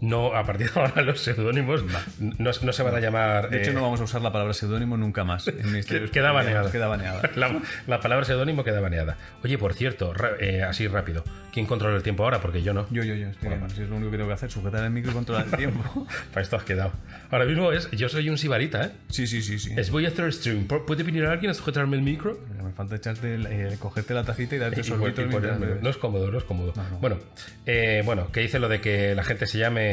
No, 0.00 0.34
a 0.34 0.44
partir 0.44 0.70
de 0.70 0.80
ahora 0.80 1.02
los 1.02 1.20
seudónimos 1.20 1.82
no, 2.18 2.50
no 2.62 2.72
se 2.72 2.82
van 2.82 2.94
a 2.94 3.00
llamar... 3.00 3.48
De 3.48 3.60
hecho, 3.62 3.70
eh, 3.70 3.74
no 3.74 3.82
vamos 3.82 4.00
a 4.00 4.04
usar 4.04 4.20
la 4.22 4.32
palabra 4.32 4.52
seudónimo 4.52 4.96
nunca 4.96 5.24
más. 5.24 5.48
En 5.48 5.82
Queda 6.12 6.32
baneada. 6.32 6.70
Queda 6.70 6.88
baneada. 6.88 7.22
La, 7.36 7.60
la 7.86 8.00
palabra 8.00 8.24
seudónimo 8.24 8.64
queda 8.64 8.80
baneada. 8.80 9.16
Oye, 9.42 9.56
por 9.58 9.72
cierto, 9.74 10.12
eh, 10.40 10.62
así 10.62 10.86
rápido, 10.88 11.24
¿quién 11.52 11.66
controla 11.66 11.96
el 11.96 12.02
tiempo 12.02 12.22
ahora? 12.24 12.40
Porque 12.40 12.62
yo 12.62 12.72
no. 12.74 12.86
Yo, 12.90 13.02
yo, 13.02 13.14
yo. 13.14 13.28
Estoy 13.28 13.48
bien. 13.48 13.70
Si 13.70 13.82
es 13.82 13.88
lo 13.88 13.96
único 13.96 14.10
que 14.10 14.16
tengo 14.18 14.28
que 14.28 14.34
hacer, 14.34 14.50
sujetar 14.50 14.84
el 14.84 14.90
micro 14.90 15.10
y 15.10 15.14
controlar 15.14 15.46
el 15.50 15.56
tiempo. 15.56 16.06
Para 16.32 16.42
esto 16.42 16.56
has 16.56 16.64
quedado. 16.64 16.92
Ahora 17.30 17.44
mismo 17.44 17.72
es, 17.72 17.90
yo 17.92 18.08
soy 18.08 18.28
un 18.28 18.38
sibarita, 18.38 18.84
¿eh? 18.86 18.90
sí, 19.08 19.26
sí, 19.26 19.42
sí, 19.42 19.58
sí. 19.58 19.72
Es 19.76 19.90
voy 19.90 20.04
a 20.04 20.08
hacer 20.08 20.32
stream. 20.32 20.66
¿Puede 20.66 21.02
venir 21.02 21.24
alguien 21.26 21.50
a 21.50 21.54
sujetarme 21.54 21.96
el 21.96 22.02
micro? 22.02 22.38
Me 22.62 22.72
falta 22.72 22.96
echarte, 22.96 23.34
el- 23.34 23.46
eh, 23.46 23.76
cogerte 23.78 24.14
la 24.14 24.24
tacita 24.24 24.56
y 24.56 24.58
darte 24.58 24.80
Y 24.80 24.90
bebes. 24.90 25.82
no 25.82 25.88
es 25.90 25.96
cómodo, 25.96 26.30
no 26.30 26.38
es 26.38 26.44
cómodo. 26.44 26.72
no. 26.76 26.98
Bueno, 26.98 27.18
eh, 27.66 28.02
bueno, 28.04 28.30
que 28.32 28.40
dice 28.40 28.58
lo 28.58 28.68
de 28.68 28.80
que 28.80 29.14
la 29.14 29.24
gente 29.24 29.46
se 29.46 29.58
llame 29.58 29.83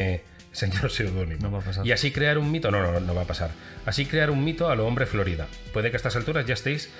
señor 0.52 0.90
seudónimo. 0.90 1.42
No 1.42 1.52
va 1.52 1.58
a 1.58 1.62
pasar. 1.62 1.86
Y 1.86 1.92
así 1.92 2.10
crear 2.12 2.38
un 2.38 2.50
mito, 2.50 2.70
no, 2.70 2.82
no, 2.82 3.00
no 3.00 3.14
va 3.14 3.22
a 3.22 3.26
pasar. 3.26 3.50
Así 3.86 4.06
crear 4.06 4.30
un 4.30 4.44
mito 4.44 4.70
a 4.70 4.76
lo 4.76 4.86
hombre 4.86 5.06
Florida. 5.06 5.46
Puede 5.72 5.90
que 5.90 5.96
a 5.96 5.98
estas 5.98 6.16
alturas 6.16 6.46
ya 6.46 6.54
estéis 6.54 6.90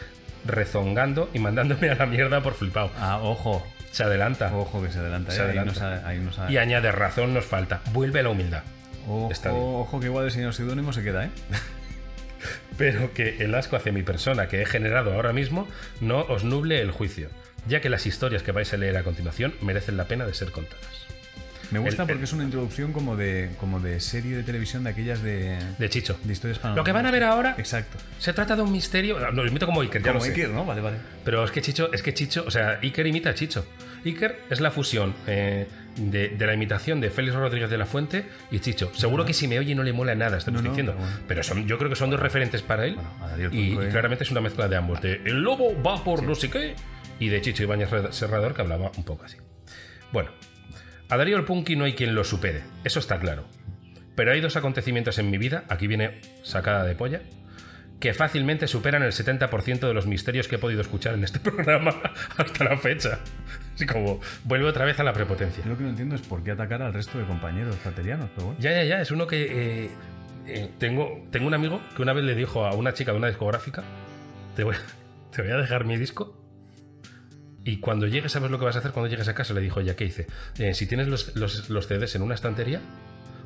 rezongando 0.45 1.31
y 1.33 1.39
mandándome 1.39 1.91
a 1.91 1.95
la 1.95 2.07
mierda 2.07 2.43
por 2.43 2.55
flipado. 2.55 2.91
Ah, 2.99 3.21
ojo. 3.23 3.67
Se 3.91 4.03
adelanta. 4.03 4.55
Ojo 4.55 4.83
que 4.83 4.91
se 4.91 4.99
adelanta. 4.99 5.33
Se 5.33 5.41
eh, 5.41 5.45
adelanta. 5.45 6.03
Ahí 6.07 6.27
Y 6.49 6.57
añade 6.57 6.91
razón 6.93 7.35
nos 7.35 7.45
falta. 7.45 7.83
Vuelve 7.93 8.23
la 8.23 8.31
humildad. 8.31 8.63
Ojo, 9.07 9.29
Está 9.31 9.51
bien. 9.51 9.63
ojo 9.63 10.01
que 10.01 10.07
igual 10.07 10.25
el 10.25 10.31
señor 10.31 10.55
seudónimo 10.55 10.93
se 10.93 11.03
queda, 11.03 11.27
¿eh? 11.27 11.31
pero 12.79 13.13
que 13.13 13.37
el 13.39 13.55
asco 13.55 13.77
hacia 13.77 13.93
mi 13.93 14.03
persona 14.03 14.49
que 14.49 14.63
he 14.63 14.67
generado 14.67 15.13
ahora 15.13 15.33
mismo 15.33 15.69
no 16.01 16.21
os 16.23 16.45
nuble 16.45 16.81
el 16.81 16.91
juicio, 16.91 17.29
ya 17.67 17.81
que 17.81 17.89
las 17.89 18.07
historias 18.07 18.43
que 18.43 18.53
vais 18.53 18.73
a 18.73 18.77
leer 18.77 18.97
a 18.97 19.03
continuación 19.03 19.55
merecen 19.61 19.97
la 19.97 20.07
pena 20.07 20.25
de 20.25 20.35
ser 20.35 20.53
contadas. 20.53 21.02
Me 21.73 21.79
gusta 21.79 22.03
El- 22.03 22.07
porque 22.09 22.19
el- 22.19 22.25
es 22.25 22.33
una 22.33 22.45
introducción 22.45 22.93
como 22.93 23.17
de, 23.17 23.51
como 23.59 23.81
de 23.81 23.99
serie 24.01 24.37
de 24.37 24.43
televisión 24.43 24.85
de 24.85 24.91
aquellas 24.91 25.23
de, 25.23 25.59
De 25.79 25.89
Chicho. 25.91 26.19
de 26.23 26.33
historias 26.33 26.59
para 26.59 26.75
Lo 26.75 26.85
que 26.85 26.93
van 26.93 27.07
a 27.07 27.11
ver 27.11 27.25
ahora 27.25 27.55
Exacto. 27.59 27.99
se 28.19 28.33
trata 28.33 28.55
de 28.57 28.63
un 28.63 28.71
misterio. 28.71 29.19
Lo 29.33 29.47
imito 29.47 29.67
como 29.67 29.81
Iker, 29.81 30.03
ya 30.03 30.13
Como 30.13 30.21
lo 30.21 30.25
sé. 30.25 30.31
Iker, 30.33 30.51
¿no? 30.51 30.65
Vale, 30.65 30.81
vale. 30.81 30.97
Pero 31.25 31.45
es 31.45 31.51
que 31.51 31.61
Chicho, 31.63 31.93
es 31.93 32.03
que 32.03 32.15
Chicho, 32.15 32.45
o 32.47 32.51
sea, 32.51 32.79
Iker 32.83 33.07
imita 33.07 33.31
a 33.31 33.35
Chicho. 33.35 33.67
Iker 34.05 34.41
es 34.51 34.61
la 34.61 34.71
fusión 34.71 35.15
eh, 35.27 35.67
de, 35.97 36.29
de 36.31 36.47
la 36.47 36.55
imitación 36.55 37.01
de 37.01 37.09
Félix 37.11 37.35
Rodríguez 37.37 37.71
de 37.71 37.79
la 37.79 37.87
Fuente 37.87 38.25
y 38.51 38.59
Chicho. 38.59 38.91
Seguro 38.95 39.25
que 39.25 39.33
si 39.33 39.47
me 39.49 39.59
oye 39.59 39.75
no 39.75 39.83
le 39.83 39.93
mola 39.93 40.15
nada, 40.15 40.39
estamos 40.39 40.63
No, 40.63 40.71
diciendo. 40.71 40.93
pero 40.93 41.05
bueno. 41.07 41.23
Pero 41.29 41.43
son, 41.43 41.67
yo 41.67 41.79
creo 41.79 41.89
que 41.89 41.97
son 41.97 42.11
dos 42.11 42.21
referentes 42.21 42.63
para 42.63 42.85
él. 42.87 42.97
Bueno, 42.97 43.55
y 43.55 43.73
eh. 43.75 43.89
claramente 43.91 44.25
es 44.25 44.31
una 44.31 44.41
mezcla 44.41 44.69
de 44.69 44.77
ambos. 44.77 45.01
De 45.01 45.21
El 45.25 45.41
lobo 45.43 45.81
va 45.83 46.03
por 46.05 46.23
no 46.23 46.35
sé 46.35 46.51
qué. 46.51 46.75
Y 47.21 47.29
de 47.29 47.41
Chicho 47.41 47.63
Ibáñez 47.63 47.89
Serrador, 48.11 48.53
que 48.55 48.63
hablaba 48.63 48.91
un 48.97 49.05
poco 49.05 49.25
así. 49.25 49.37
Bueno, 50.13 50.31
a 51.13 51.17
Darío 51.19 51.37
el 51.37 51.45
Punky 51.45 51.77
no 51.77 51.85
hay 51.85 51.93
quien 51.93 52.15
lo 52.15 52.25
supere. 52.25 52.63
Eso 52.85 52.99
está 52.99 53.19
claro. 53.19 53.45
Pero 54.15 54.33
hay 54.33 54.41
dos 54.41 54.57
acontecimientos 54.57 55.19
en 55.19 55.31
mi 55.31 55.37
vida, 55.37 55.65
aquí 55.69 55.87
viene 55.87 56.23
sacada 56.43 56.85
de 56.85 56.95
polla, 56.95 57.21
que 58.01 58.15
fácilmente 58.15 58.67
superan 58.67 59.03
el 59.03 59.13
70% 59.13 59.81
de 59.81 59.93
los 59.93 60.07
misterios 60.07 60.49
que 60.49 60.57
he 60.57 60.59
podido 60.59 60.81
escuchar 60.81 61.13
en 61.13 61.25
este 61.25 61.39
programa 61.51 62.01
hasta 62.39 62.65
la 62.65 62.79
fecha. 62.79 63.19
Así 63.75 63.85
como 63.85 64.21
vuelve 64.45 64.67
otra 64.67 64.87
vez 64.87 65.01
a 65.01 65.05
la 65.05 65.13
prepotencia. 65.13 65.63
Lo 65.67 65.77
que 65.77 65.83
no 65.83 65.91
entiendo 65.91 66.15
es 66.15 66.23
por 66.23 66.43
qué 66.43 66.53
atacar 66.53 66.81
al 66.81 66.95
resto 66.95 67.19
de 67.19 67.27
compañeros 67.27 67.77
paterianos, 67.77 68.31
pero 68.35 68.47
bueno. 68.47 68.61
Ya, 68.61 68.73
ya, 68.73 68.85
ya, 68.85 69.03
es 69.03 69.11
uno 69.11 69.27
que... 69.27 69.85
eh, 69.85 69.91
eh, 70.47 70.71
tengo, 70.79 71.27
tengo 71.31 71.47
un 71.47 71.55
amigo 71.55 71.83
que 71.95 72.01
una 72.01 72.15
vez 72.15 72.25
le 72.25 72.35
dijo 72.35 72.65
a 72.65 72.73
una 72.73 72.95
chica 72.95 73.13
de 73.13 73.19
una 73.19 73.29
discográfica, 73.29 73.85
te 74.57 74.65
voy, 74.65 74.77
te 75.31 75.43
voy 75.43 75.51
a 75.51 75.59
dejar 75.59 75.85
mi 75.85 75.99
disco. 75.99 76.42
Y 77.65 77.79
cuando 77.79 78.07
llegues, 78.07 78.33
¿sabes 78.33 78.51
lo 78.51 78.59
que 78.59 78.65
vas 78.65 78.75
a 78.77 78.81
hacer 78.81 78.91
cuando 78.93 79.09
llegues 79.09 79.29
a 79.29 79.35
casa? 79.35 79.55
Le 79.55 79.61
dijo, 79.61 79.81
ya, 79.81 79.95
¿qué 79.97 80.05
hice? 80.05 80.27
Eh, 80.59 80.75
si 80.75 80.87
tienes 80.87 81.07
los, 81.09 81.37
los- 81.37 81.71
los 81.71 81.87
CDs 81.87 82.15
en 82.17 82.23
una 82.23 82.35
estantería, 82.35 82.81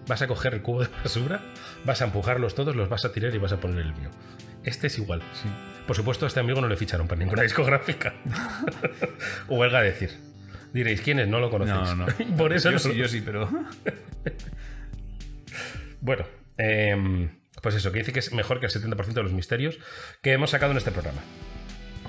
vas 0.09 0.23
a 0.23 0.27
coger 0.27 0.55
el 0.55 0.63
cubo 0.63 0.83
de 0.83 0.89
basura, 1.03 1.43
vas 1.85 2.01
a 2.01 2.07
empujarlos 2.07 2.55
todos, 2.55 2.75
los 2.77 2.89
vas 2.89 3.05
a 3.05 3.13
tirar 3.13 3.35
y 3.35 3.39
vas 3.39 3.53
a 3.53 3.61
poner 3.61 3.81
el 3.85 3.93
mío. 3.95 4.11
Este 4.65 4.87
es 4.87 4.97
igual. 4.99 5.21
Sí. 5.35 5.49
Por 5.87 5.95
supuesto, 5.97 6.25
a 6.25 6.29
este 6.29 6.41
amigo 6.41 6.61
no 6.61 6.69
le 6.69 6.77
ficharon 6.77 7.07
para 7.09 7.19
ninguna 7.19 7.43
discográfica. 7.49 8.15
Huelga 9.49 9.81
a 9.81 9.83
decir. 9.83 10.11
Diréis, 10.73 11.01
¿quién 11.03 11.19
es? 11.21 11.29
No 11.29 11.39
lo 11.39 11.51
conocéis. 11.51 11.97
No, 11.97 12.07
no. 12.07 12.37
Por 12.39 12.53
eso 12.53 12.69
yo 12.71 12.75
no 12.75 12.79
sí, 12.79 12.89
lo- 12.89 12.95
yo 12.95 13.09
sí, 13.09 13.21
pero. 13.25 13.49
Bueno, 16.01 16.25
em, 16.59 17.31
pues 17.63 17.75
eso, 17.75 17.93
que 17.93 17.99
dice 18.01 18.13
que 18.13 18.19
es 18.21 18.33
mejor 18.33 18.61
que 18.61 18.67
el 18.67 18.73
70% 18.73 19.13
de 19.13 19.23
los 19.23 19.33
misterios 19.33 19.79
que 20.23 20.33
hemos 20.33 20.51
sacado 20.51 20.73
en 20.73 20.79
este 20.79 20.91
programa. 20.91 21.21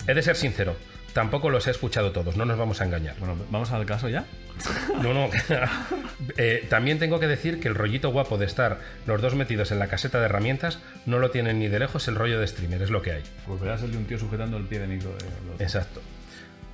He 0.07 0.13
de 0.13 0.21
ser 0.21 0.35
sincero, 0.35 0.75
tampoco 1.17 1.49
los 1.49 1.65
he 1.65 1.71
escuchado 1.71 2.11
todos, 2.11 2.37
no 2.37 2.45
nos 2.45 2.59
vamos 2.59 2.79
a 2.79 2.85
engañar. 2.85 3.15
Bueno, 3.17 3.35
vamos 3.49 3.71
al 3.71 3.87
caso 3.87 4.07
ya. 4.07 4.23
No, 5.01 5.13
no. 5.15 5.29
Eh, 6.37 6.65
también 6.69 6.99
tengo 6.99 7.19
que 7.19 7.25
decir 7.27 7.59
que 7.59 7.67
el 7.67 7.73
rollito 7.75 8.09
guapo 8.11 8.37
de 8.37 8.45
estar 8.45 8.79
los 9.07 9.19
dos 9.21 9.33
metidos 9.35 9.71
en 9.71 9.79
la 9.79 9.87
caseta 9.87 10.19
de 10.19 10.25
herramientas 10.25 10.79
no 11.07 11.17
lo 11.19 11.31
tienen 11.31 11.57
ni 11.59 11.67
de 11.69 11.79
lejos 11.79 12.07
el 12.07 12.15
rollo 12.15 12.39
de 12.39 12.47
streamer, 12.47 12.81
es 12.83 12.89
lo 12.91 13.01
que 13.01 13.11
hay. 13.13 13.23
Pues 13.47 13.59
verás 13.61 13.81
el 13.83 13.91
de 13.91 13.97
un 13.97 14.05
tío 14.05 14.19
sujetando 14.19 14.57
el 14.57 14.65
pie 14.65 14.79
de 14.79 14.87
micro. 14.87 15.09
de 15.11 15.25
los- 15.51 15.59
Exacto. 15.61 16.01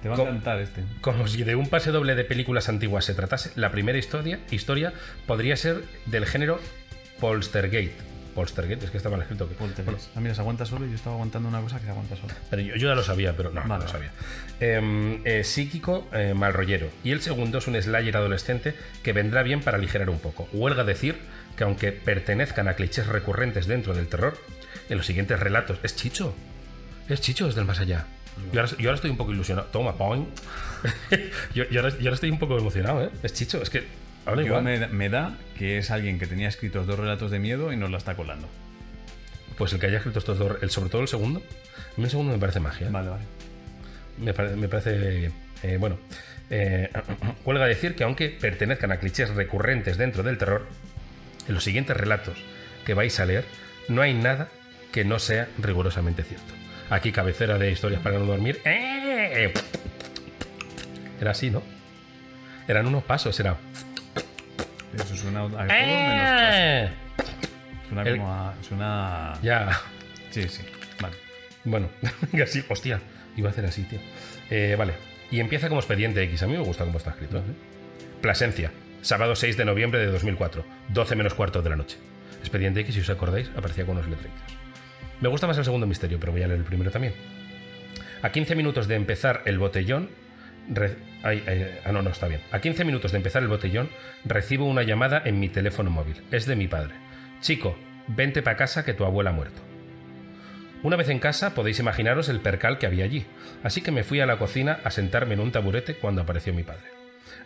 Te 0.01 0.09
va 0.09 0.15
a 0.17 0.21
encantar 0.21 0.59
este. 0.59 0.83
Como 1.01 1.27
si 1.27 1.43
de 1.43 1.55
un 1.55 1.67
pase 1.67 1.91
doble 1.91 2.15
de 2.15 2.25
películas 2.25 2.67
antiguas 2.67 3.05
se 3.05 3.13
tratase, 3.13 3.51
la 3.55 3.71
primera 3.71 3.97
historia, 3.97 4.39
historia 4.51 4.91
podría 5.25 5.55
ser 5.55 5.83
del 6.05 6.25
género 6.25 6.59
Polstergate. 7.21 7.93
Polstergate, 8.33 8.85
es 8.85 8.91
que 8.91 8.97
estaba 8.97 9.15
mal 9.17 9.23
escrito. 9.23 9.47
que- 9.47 9.55
bueno, 9.55 9.99
Ah, 10.15 10.19
mira, 10.19 10.35
se 10.35 10.41
aguanta 10.41 10.65
solo 10.65 10.85
y 10.85 10.89
yo 10.89 10.95
estaba 10.95 11.15
aguantando 11.15 11.47
una 11.49 11.61
cosa 11.61 11.77
que 11.79 11.85
se 11.85 11.91
aguanta 11.91 12.15
solo. 12.15 12.33
Pero 12.49 12.61
yo, 12.61 12.75
yo 12.75 12.89
ya 12.89 12.95
lo 12.95 13.03
sabía, 13.03 13.35
pero 13.37 13.51
no, 13.51 13.63
no 13.65 13.77
lo 13.77 13.87
sabía. 13.87 14.11
Em, 14.59 15.21
eh, 15.25 15.43
psíquico, 15.43 16.07
eh, 16.13 16.33
malrollero. 16.35 16.89
Y 17.03 17.11
el 17.11 17.21
segundo 17.21 17.57
es 17.59 17.67
un 17.67 17.81
Slayer 17.81 18.15
adolescente 18.17 18.75
que 19.03 19.13
vendrá 19.13 19.43
bien 19.43 19.61
para 19.61 19.77
aligerar 19.77 20.09
un 20.09 20.19
poco. 20.19 20.47
Huelga 20.53 20.83
decir 20.83 21.17
que 21.57 21.63
aunque 21.63 21.91
pertenezcan 21.91 22.67
a 22.67 22.73
clichés 22.75 23.07
recurrentes 23.07 23.67
dentro 23.67 23.93
del 23.93 24.07
terror, 24.07 24.37
en 24.89 24.97
los 24.97 25.05
siguientes 25.05 25.39
relatos 25.39 25.77
es 25.83 25.95
Chicho. 25.95 26.33
Es 27.09 27.21
Chicho, 27.21 27.47
es 27.47 27.55
del 27.55 27.65
más 27.65 27.79
allá. 27.79 28.07
Yo 28.51 28.61
ahora, 28.61 28.71
yo 28.79 28.89
ahora 28.89 28.95
estoy 28.95 29.11
un 29.11 29.17
poco 29.17 29.31
ilusionado. 29.31 29.67
Toma, 29.67 29.95
point. 29.95 30.27
yo, 31.53 31.63
yo 31.69 31.81
ahora, 31.81 31.93
yo 31.95 31.99
ahora 32.05 32.15
estoy 32.15 32.31
un 32.31 32.39
poco 32.39 32.57
emocionado, 32.57 33.03
¿eh? 33.03 33.09
Es 33.21 33.33
Chicho, 33.33 33.61
es 33.61 33.69
que 33.69 33.83
habla 34.25 34.41
Yo 34.41 34.47
igual. 34.47 34.63
me, 34.63 34.79
da- 34.79 34.87
me 34.87 35.09
da 35.09 35.37
que 35.57 35.77
es 35.77 35.91
alguien 35.91 36.19
que 36.19 36.27
tenía 36.27 36.47
escritos 36.47 36.87
dos 36.87 36.97
relatos 36.99 37.31
de 37.31 37.39
miedo 37.39 37.71
y 37.73 37.77
nos 37.77 37.89
la 37.91 37.97
está 37.97 38.15
colando. 38.15 38.47
Pues 39.57 39.71
el 39.73 39.79
que 39.79 39.87
haya 39.87 39.97
escrito 39.97 40.19
estos 40.19 40.39
dos, 40.39 40.57
el, 40.61 40.69
sobre 40.69 40.89
todo 40.89 41.01
el 41.01 41.07
segundo, 41.07 41.39
a 41.39 41.97
mí 41.97 42.03
el 42.05 42.09
segundo 42.09 42.31
me 42.33 42.39
parece 42.39 42.59
magia. 42.59 42.87
¿eh? 42.87 42.91
Vale, 42.91 43.09
vale. 43.09 43.23
Me, 44.19 44.33
pare- 44.33 44.55
me 44.55 44.67
parece 44.67 44.97
bien. 45.19 45.33
Eh, 45.63 45.77
bueno, 45.79 45.97
eh, 46.49 46.89
huelga 47.45 47.65
decir 47.65 47.95
que 47.95 48.03
aunque 48.03 48.29
pertenezcan 48.29 48.91
a 48.91 48.97
clichés 48.97 49.29
recurrentes 49.29 49.97
dentro 49.97 50.23
del 50.23 50.37
terror, 50.37 50.67
en 51.47 51.53
los 51.53 51.63
siguientes 51.63 51.95
relatos 51.95 52.37
que 52.85 52.93
vais 52.93 53.19
a 53.19 53.25
leer 53.25 53.45
no 53.89 54.01
hay 54.01 54.13
nada 54.13 54.47
que 54.91 55.03
no 55.05 55.19
sea 55.19 55.47
rigurosamente 55.57 56.23
cierto. 56.23 56.53
Aquí 56.89 57.11
cabecera 57.11 57.57
de 57.57 57.71
historias 57.71 58.01
para 58.01 58.17
no 58.19 58.25
dormir. 58.25 58.61
¡Eh! 58.65 59.51
Era 61.19 61.31
así, 61.31 61.49
¿no? 61.49 61.63
Eran 62.67 62.87
unos 62.87 63.03
pasos, 63.03 63.39
era... 63.39 63.57
Eso 64.95 65.15
suena 65.15 65.41
a 65.41 65.47
todo 65.47 65.57
menos. 65.59 65.73
¡Eh! 65.73 66.89
Suena 67.87 68.01
El- 68.03 68.17
como 68.17 68.31
a. 68.33 68.53
Suena. 68.61 69.33
Ya. 69.41 69.79
Sí, 70.29 70.47
sí. 70.47 70.63
Vale. 71.01 71.15
Bueno, 71.63 71.89
sí, 72.47 72.63
hostia, 72.69 72.99
iba 73.37 73.49
a 73.49 73.51
hacer 73.51 73.65
así, 73.65 73.83
tío. 73.83 73.99
Eh, 74.49 74.75
vale, 74.77 74.93
y 75.31 75.39
empieza 75.39 75.69
como 75.69 75.79
expediente 75.79 76.21
X. 76.23 76.43
A 76.43 76.47
mí 76.47 76.53
me 76.53 76.59
gusta 76.63 76.83
cómo 76.85 76.97
está 76.97 77.11
escrito. 77.11 77.37
¿eh? 77.37 77.41
Plasencia, 78.21 78.71
sábado 79.01 79.35
6 79.35 79.57
de 79.57 79.65
noviembre 79.65 79.99
de 79.99 80.07
2004, 80.07 80.65
12 80.89 81.15
menos 81.15 81.33
cuarto 81.33 81.61
de 81.61 81.69
la 81.69 81.75
noche. 81.75 81.97
Expediente 82.39 82.81
X, 82.81 82.95
si 82.95 83.01
os 83.01 83.09
acordáis, 83.09 83.49
aparecía 83.55 83.85
con 83.85 83.95
unos 83.97 84.09
letreritos. 84.09 84.41
Me 85.21 85.29
gusta 85.29 85.47
más 85.47 85.57
el 85.57 85.63
segundo 85.63 85.87
misterio, 85.87 86.19
pero 86.19 86.31
voy 86.33 86.43
a 86.43 86.47
leer 86.47 86.59
el 86.59 86.65
primero 86.65 86.91
también. 86.91 87.13
A 88.21 88.29
15 88.31 88.55
minutos 88.55 88.87
de 88.87 88.95
empezar 88.95 89.41
el 89.45 89.57
botellón. 89.59 90.09
Ah, 91.23 91.91
no, 91.91 92.01
no, 92.01 92.09
está 92.09 92.27
bien. 92.27 92.41
A 92.51 92.59
15 92.59 92.85
minutos 92.85 93.11
de 93.11 93.17
empezar 93.17 93.41
el 93.41 93.47
botellón, 93.49 93.89
recibo 94.25 94.65
una 94.65 94.83
llamada 94.83 95.21
en 95.25 95.39
mi 95.39 95.49
teléfono 95.49 95.89
móvil. 95.89 96.21
Es 96.31 96.45
de 96.45 96.55
mi 96.55 96.67
padre. 96.67 96.93
Chico, 97.41 97.77
vente 98.07 98.41
para 98.41 98.57
casa 98.57 98.85
que 98.85 98.93
tu 98.93 99.05
abuela 99.05 99.31
ha 99.31 99.33
muerto. 99.33 99.61
Una 100.81 100.97
vez 100.97 101.07
en 101.09 101.19
casa 101.19 101.53
podéis 101.55 101.79
imaginaros 101.79 102.27
el 102.27 102.41
percal 102.41 102.77
que 102.77 102.85
había 102.85 103.05
allí, 103.05 103.25
así 103.63 103.81
que 103.81 103.91
me 103.91 104.03
fui 104.03 104.19
a 104.19 104.25
la 104.25 104.37
cocina 104.37 104.79
a 104.83 104.91
sentarme 104.91 105.33
en 105.33 105.39
un 105.39 105.51
taburete 105.51 105.95
cuando 105.95 106.21
apareció 106.21 106.53
mi 106.53 106.63
padre. 106.63 106.83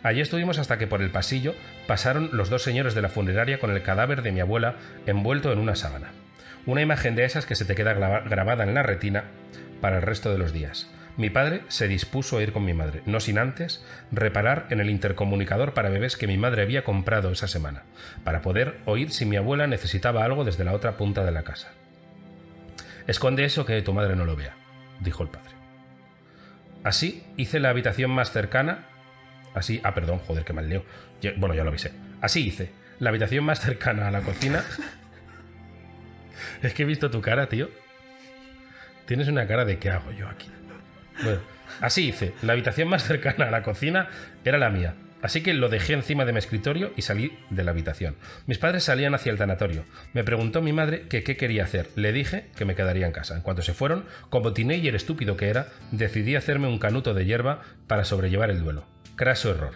Allí 0.02 0.20
estuvimos 0.20 0.58
hasta 0.58 0.76
que 0.78 0.86
por 0.88 1.02
el 1.02 1.10
pasillo 1.10 1.54
pasaron 1.86 2.30
los 2.32 2.50
dos 2.50 2.62
señores 2.62 2.94
de 2.94 3.02
la 3.02 3.08
funeraria 3.08 3.58
con 3.60 3.70
el 3.70 3.82
cadáver 3.82 4.22
de 4.22 4.32
mi 4.32 4.40
abuela 4.40 4.76
envuelto 5.06 5.52
en 5.52 5.58
una 5.58 5.76
sábana. 5.76 6.10
Una 6.66 6.82
imagen 6.82 7.14
de 7.14 7.24
esas 7.24 7.46
que 7.46 7.54
se 7.54 7.64
te 7.64 7.74
queda 7.74 7.94
graba- 7.94 8.20
grabada 8.28 8.64
en 8.64 8.74
la 8.74 8.82
retina 8.82 9.24
para 9.80 9.96
el 9.96 10.02
resto 10.02 10.30
de 10.32 10.38
los 10.38 10.52
días. 10.52 10.88
Mi 11.18 11.30
padre 11.30 11.62
se 11.66 11.88
dispuso 11.88 12.38
a 12.38 12.42
ir 12.44 12.52
con 12.52 12.64
mi 12.64 12.74
madre, 12.74 13.02
no 13.04 13.18
sin 13.18 13.38
antes 13.38 13.84
reparar 14.12 14.68
en 14.70 14.78
el 14.78 14.88
intercomunicador 14.88 15.74
para 15.74 15.88
bebés 15.88 16.16
que 16.16 16.28
mi 16.28 16.38
madre 16.38 16.62
había 16.62 16.84
comprado 16.84 17.32
esa 17.32 17.48
semana, 17.48 17.82
para 18.22 18.40
poder 18.40 18.78
oír 18.84 19.10
si 19.10 19.26
mi 19.26 19.34
abuela 19.34 19.66
necesitaba 19.66 20.24
algo 20.24 20.44
desde 20.44 20.62
la 20.62 20.74
otra 20.74 20.96
punta 20.96 21.24
de 21.24 21.32
la 21.32 21.42
casa. 21.42 21.72
Esconde 23.08 23.44
eso 23.44 23.66
que 23.66 23.82
tu 23.82 23.92
madre 23.92 24.14
no 24.14 24.24
lo 24.24 24.36
vea, 24.36 24.54
dijo 25.00 25.24
el 25.24 25.28
padre. 25.28 25.50
Así 26.84 27.24
hice 27.36 27.58
la 27.58 27.70
habitación 27.70 28.12
más 28.12 28.30
cercana. 28.30 28.86
Así, 29.54 29.80
ah, 29.82 29.94
perdón, 29.94 30.20
joder, 30.20 30.44
que 30.44 30.52
mal 30.52 30.68
leo. 30.68 30.84
Bueno, 31.36 31.56
ya 31.56 31.64
lo 31.64 31.70
avisé. 31.70 31.90
Así 32.20 32.46
hice 32.46 32.70
la 33.00 33.10
habitación 33.10 33.42
más 33.42 33.58
cercana 33.58 34.06
a 34.06 34.12
la 34.12 34.20
cocina. 34.20 34.62
es 36.62 36.74
que 36.74 36.84
he 36.84 36.86
visto 36.86 37.10
tu 37.10 37.20
cara, 37.20 37.48
tío. 37.48 37.68
Tienes 39.06 39.26
una 39.26 39.48
cara 39.48 39.64
de 39.64 39.80
¿qué 39.80 39.90
hago 39.90 40.12
yo 40.12 40.28
aquí? 40.28 40.48
Bueno, 41.22 41.40
así 41.80 42.08
hice. 42.08 42.34
La 42.42 42.52
habitación 42.54 42.88
más 42.88 43.04
cercana 43.04 43.46
a 43.48 43.50
la 43.50 43.62
cocina 43.62 44.08
era 44.44 44.58
la 44.58 44.70
mía. 44.70 44.94
Así 45.20 45.42
que 45.42 45.52
lo 45.52 45.68
dejé 45.68 45.94
encima 45.94 46.24
de 46.24 46.32
mi 46.32 46.38
escritorio 46.38 46.92
y 46.96 47.02
salí 47.02 47.36
de 47.50 47.64
la 47.64 47.72
habitación. 47.72 48.14
Mis 48.46 48.58
padres 48.58 48.84
salían 48.84 49.16
hacia 49.16 49.32
el 49.32 49.38
tanatorio. 49.38 49.84
Me 50.12 50.22
preguntó 50.22 50.62
mi 50.62 50.72
madre 50.72 51.08
que 51.08 51.24
qué 51.24 51.36
quería 51.36 51.64
hacer. 51.64 51.88
Le 51.96 52.12
dije 52.12 52.46
que 52.56 52.64
me 52.64 52.76
quedaría 52.76 53.04
en 53.06 53.10
casa. 53.12 53.34
En 53.34 53.42
cuanto 53.42 53.62
se 53.62 53.74
fueron, 53.74 54.04
como 54.30 54.52
teenager 54.52 54.94
estúpido 54.94 55.36
que 55.36 55.48
era, 55.48 55.68
decidí 55.90 56.36
hacerme 56.36 56.68
un 56.68 56.78
canuto 56.78 57.14
de 57.14 57.24
hierba 57.24 57.62
para 57.88 58.04
sobrellevar 58.04 58.50
el 58.50 58.60
duelo. 58.62 58.86
Craso 59.16 59.50
error. 59.50 59.72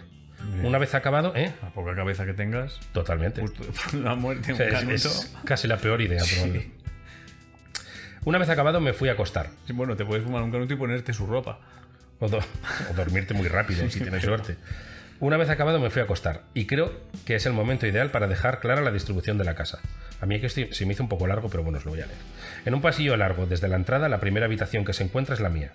Una 0.63 0.77
vez 0.77 0.93
acabado, 0.95 1.33
¿eh? 1.35 1.51
A 1.61 1.69
poca 1.71 1.93
cabeza 1.95 2.25
que 2.25 2.33
tengas, 2.33 2.79
Totalmente. 2.93 3.41
justo 3.41 3.63
la 3.97 4.15
muerte, 4.15 4.51
O 4.51 4.55
un 4.55 4.57
sea, 4.57 4.67
es- 4.67 4.73
canuto. 4.73 4.93
es 4.95 5.35
casi 5.43 5.67
la 5.67 5.77
peor 5.77 6.01
idea, 6.01 6.21
probablemente. 6.23 6.82
Una 8.25 8.37
vez 8.37 8.49
acabado 8.49 8.79
me 8.79 8.93
fui 8.93 9.09
a 9.09 9.13
acostar. 9.13 9.49
Bueno, 9.73 9.95
te 9.95 10.05
puedes 10.05 10.23
fumar 10.23 10.43
un 10.43 10.51
canuto 10.51 10.73
y 10.73 10.77
ponerte 10.77 11.13
su 11.13 11.25
ropa. 11.27 11.59
O, 12.19 12.29
do- 12.29 12.37
o 12.89 12.93
dormirte 12.95 13.33
muy 13.33 13.47
rápido 13.47 13.89
si 13.89 13.99
tienes 13.99 14.23
suerte. 14.23 14.55
Una 15.19 15.37
vez 15.37 15.49
acabado 15.49 15.79
me 15.79 15.89
fui 15.89 16.01
a 16.01 16.05
acostar 16.05 16.41
y 16.53 16.65
creo 16.65 16.91
que 17.25 17.35
es 17.35 17.45
el 17.45 17.53
momento 17.53 17.85
ideal 17.87 18.11
para 18.11 18.27
dejar 18.27 18.59
clara 18.59 18.81
la 18.81 18.91
distribución 18.91 19.37
de 19.37 19.43
la 19.45 19.55
casa. 19.55 19.79
A 20.21 20.25
mí 20.25 20.35
es 20.35 20.41
que 20.41 20.47
estoy- 20.47 20.73
se 20.73 20.85
me 20.85 20.93
hizo 20.93 21.03
un 21.03 21.09
poco 21.09 21.27
largo, 21.27 21.49
pero 21.49 21.63
bueno, 21.63 21.77
os 21.79 21.85
lo 21.85 21.91
voy 21.91 22.01
a 22.01 22.05
leer. 22.05 22.17
En 22.65 22.73
un 22.73 22.81
pasillo 22.81 23.15
largo, 23.17 23.45
desde 23.45 23.67
la 23.67 23.75
entrada, 23.75 24.09
la 24.09 24.19
primera 24.19 24.45
habitación 24.45 24.85
que 24.85 24.93
se 24.93 25.03
encuentra 25.03 25.35
es 25.35 25.41
la 25.41 25.49
mía. 25.49 25.71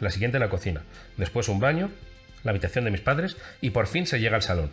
La 0.00 0.10
siguiente 0.10 0.38
la 0.38 0.48
cocina. 0.50 0.82
Después 1.16 1.48
un 1.48 1.60
baño, 1.60 1.90
la 2.42 2.50
habitación 2.50 2.84
de 2.84 2.90
mis 2.90 3.00
padres 3.00 3.36
y 3.60 3.70
por 3.70 3.86
fin 3.86 4.06
se 4.06 4.20
llega 4.20 4.36
al 4.36 4.42
salón. 4.42 4.70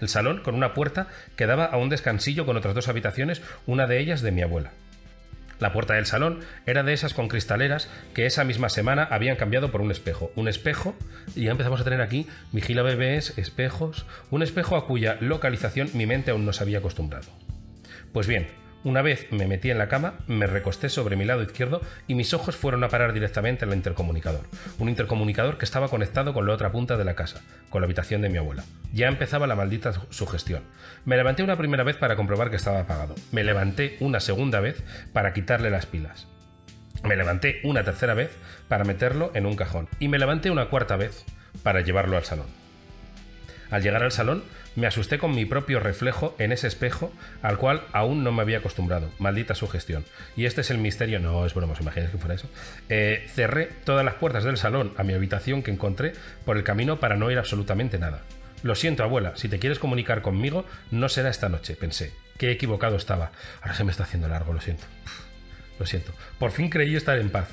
El 0.00 0.08
salón 0.08 0.40
con 0.42 0.54
una 0.54 0.74
puerta 0.74 1.06
que 1.36 1.46
daba 1.46 1.64
a 1.66 1.76
un 1.78 1.88
descansillo 1.88 2.46
con 2.46 2.56
otras 2.56 2.74
dos 2.74 2.88
habitaciones, 2.88 3.42
una 3.66 3.86
de 3.86 3.98
ellas 3.98 4.22
de 4.22 4.32
mi 4.32 4.42
abuela. 4.42 4.70
La 5.62 5.72
puerta 5.72 5.94
del 5.94 6.06
salón 6.06 6.40
era 6.66 6.82
de 6.82 6.92
esas 6.92 7.14
con 7.14 7.28
cristaleras 7.28 7.88
que 8.14 8.26
esa 8.26 8.42
misma 8.42 8.68
semana 8.68 9.06
habían 9.08 9.36
cambiado 9.36 9.70
por 9.70 9.80
un 9.80 9.92
espejo. 9.92 10.32
Un 10.34 10.48
espejo, 10.48 10.96
y 11.36 11.44
ya 11.44 11.52
empezamos 11.52 11.80
a 11.80 11.84
tener 11.84 12.00
aquí 12.00 12.26
vigila 12.50 12.82
bebés, 12.82 13.38
espejos, 13.38 14.04
un 14.32 14.42
espejo 14.42 14.74
a 14.74 14.88
cuya 14.88 15.18
localización 15.20 15.88
mi 15.94 16.04
mente 16.04 16.32
aún 16.32 16.44
no 16.44 16.52
se 16.52 16.64
había 16.64 16.78
acostumbrado. 16.78 17.28
Pues 18.12 18.26
bien, 18.26 18.48
una 18.84 19.02
vez 19.02 19.26
me 19.30 19.46
metí 19.46 19.70
en 19.70 19.78
la 19.78 19.88
cama, 19.88 20.14
me 20.26 20.46
recosté 20.46 20.88
sobre 20.88 21.16
mi 21.16 21.24
lado 21.24 21.42
izquierdo 21.42 21.80
y 22.06 22.14
mis 22.14 22.34
ojos 22.34 22.56
fueron 22.56 22.82
a 22.84 22.88
parar 22.88 23.12
directamente 23.12 23.64
al 23.64 23.72
intercomunicador. 23.74 24.42
Un 24.78 24.88
intercomunicador 24.88 25.58
que 25.58 25.64
estaba 25.64 25.88
conectado 25.88 26.32
con 26.34 26.46
la 26.46 26.52
otra 26.54 26.72
punta 26.72 26.96
de 26.96 27.04
la 27.04 27.14
casa, 27.14 27.40
con 27.70 27.80
la 27.80 27.86
habitación 27.86 28.22
de 28.22 28.28
mi 28.28 28.38
abuela. 28.38 28.64
Ya 28.92 29.08
empezaba 29.08 29.46
la 29.46 29.54
maldita 29.56 29.92
su- 29.92 30.06
sugestión. 30.10 30.62
Me 31.04 31.16
levanté 31.16 31.42
una 31.42 31.56
primera 31.56 31.84
vez 31.84 31.96
para 31.96 32.16
comprobar 32.16 32.50
que 32.50 32.56
estaba 32.56 32.80
apagado. 32.80 33.14
Me 33.30 33.44
levanté 33.44 33.96
una 34.00 34.20
segunda 34.20 34.60
vez 34.60 34.82
para 35.12 35.32
quitarle 35.32 35.70
las 35.70 35.86
pilas. 35.86 36.26
Me 37.04 37.16
levanté 37.16 37.60
una 37.64 37.82
tercera 37.84 38.14
vez 38.14 38.30
para 38.68 38.84
meterlo 38.84 39.30
en 39.34 39.46
un 39.46 39.56
cajón. 39.56 39.88
Y 39.98 40.08
me 40.08 40.18
levanté 40.18 40.50
una 40.50 40.66
cuarta 40.66 40.96
vez 40.96 41.24
para 41.62 41.80
llevarlo 41.80 42.16
al 42.16 42.24
salón. 42.24 42.46
Al 43.72 43.82
llegar 43.82 44.02
al 44.02 44.12
salón, 44.12 44.44
me 44.76 44.86
asusté 44.86 45.16
con 45.16 45.34
mi 45.34 45.46
propio 45.46 45.80
reflejo 45.80 46.36
en 46.38 46.52
ese 46.52 46.66
espejo 46.66 47.10
al 47.40 47.56
cual 47.56 47.82
aún 47.92 48.22
no 48.22 48.30
me 48.30 48.42
había 48.42 48.58
acostumbrado. 48.58 49.10
Maldita 49.18 49.54
sugestión. 49.54 50.04
Y 50.36 50.44
este 50.44 50.60
es 50.60 50.70
el 50.70 50.76
misterio. 50.76 51.20
No, 51.20 51.46
es 51.46 51.54
broma, 51.54 51.72
¿os 51.72 51.80
imagináis 51.80 52.10
que 52.10 52.18
fuera 52.18 52.34
eso? 52.34 52.50
Eh, 52.90 53.26
cerré 53.34 53.70
todas 53.84 54.04
las 54.04 54.14
puertas 54.16 54.44
del 54.44 54.58
salón 54.58 54.92
a 54.98 55.04
mi 55.04 55.14
habitación 55.14 55.62
que 55.62 55.70
encontré 55.70 56.12
por 56.44 56.58
el 56.58 56.64
camino 56.64 57.00
para 57.00 57.16
no 57.16 57.26
oír 57.26 57.38
absolutamente 57.38 57.98
nada. 57.98 58.20
Lo 58.62 58.74
siento, 58.74 59.04
abuela, 59.04 59.32
si 59.36 59.48
te 59.48 59.58
quieres 59.58 59.78
comunicar 59.78 60.20
conmigo, 60.20 60.66
no 60.90 61.08
será 61.08 61.30
esta 61.30 61.48
noche, 61.48 61.74
pensé. 61.74 62.12
Qué 62.36 62.50
equivocado 62.50 62.96
estaba. 62.96 63.32
Ahora 63.62 63.74
se 63.74 63.84
me 63.84 63.90
está 63.90 64.02
haciendo 64.02 64.28
largo, 64.28 64.52
lo 64.52 64.60
siento. 64.60 64.84
Lo 65.78 65.86
siento. 65.86 66.12
Por 66.38 66.50
fin 66.50 66.68
creí 66.68 66.94
estar 66.94 67.16
en 67.16 67.30
paz. 67.30 67.48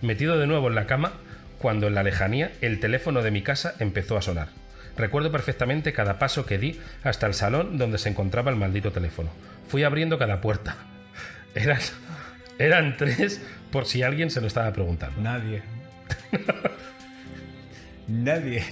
Metido 0.00 0.38
de 0.38 0.46
nuevo 0.46 0.68
en 0.68 0.76
la 0.76 0.86
cama, 0.86 1.14
cuando 1.58 1.88
en 1.88 1.96
la 1.96 2.04
lejanía 2.04 2.52
el 2.60 2.78
teléfono 2.78 3.22
de 3.22 3.32
mi 3.32 3.42
casa 3.42 3.74
empezó 3.80 4.16
a 4.16 4.22
sonar. 4.22 4.48
Recuerdo 4.96 5.30
perfectamente 5.30 5.92
cada 5.92 6.18
paso 6.18 6.46
que 6.46 6.58
di 6.58 6.80
hasta 7.02 7.26
el 7.26 7.34
salón 7.34 7.78
donde 7.78 7.98
se 7.98 8.08
encontraba 8.08 8.50
el 8.50 8.56
maldito 8.56 8.92
teléfono. 8.92 9.30
Fui 9.68 9.82
abriendo 9.84 10.18
cada 10.18 10.40
puerta. 10.40 10.76
Eran, 11.54 11.78
eran 12.58 12.96
tres 12.96 13.40
por 13.70 13.86
si 13.86 14.02
alguien 14.02 14.30
se 14.30 14.40
lo 14.40 14.46
estaba 14.46 14.72
preguntando. 14.72 15.20
Nadie. 15.20 15.62
nadie. 18.08 18.62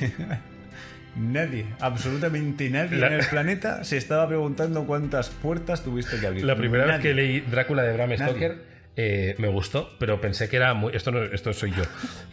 Nadie, 1.16 1.66
absolutamente 1.78 2.68
nadie 2.70 2.98
La- 2.98 3.06
en 3.06 3.12
el 3.14 3.26
planeta 3.26 3.84
se 3.84 3.96
estaba 3.96 4.26
preguntando 4.26 4.84
cuántas 4.84 5.30
puertas 5.30 5.84
tuviste 5.84 6.18
que 6.18 6.26
abrir. 6.26 6.44
La 6.44 6.56
primera 6.56 6.86
vez 6.86 7.00
que 7.00 7.14
leí 7.14 7.40
Drácula 7.40 7.84
de 7.84 7.92
Bram. 7.92 8.10
Stoker 8.16 8.73
eh, 8.96 9.34
me 9.38 9.48
gustó, 9.48 9.90
pero 9.98 10.20
pensé 10.20 10.48
que 10.48 10.56
era 10.56 10.74
muy. 10.74 10.94
Esto, 10.94 11.10
no, 11.10 11.22
esto 11.22 11.52
soy 11.52 11.72
yo. 11.72 11.82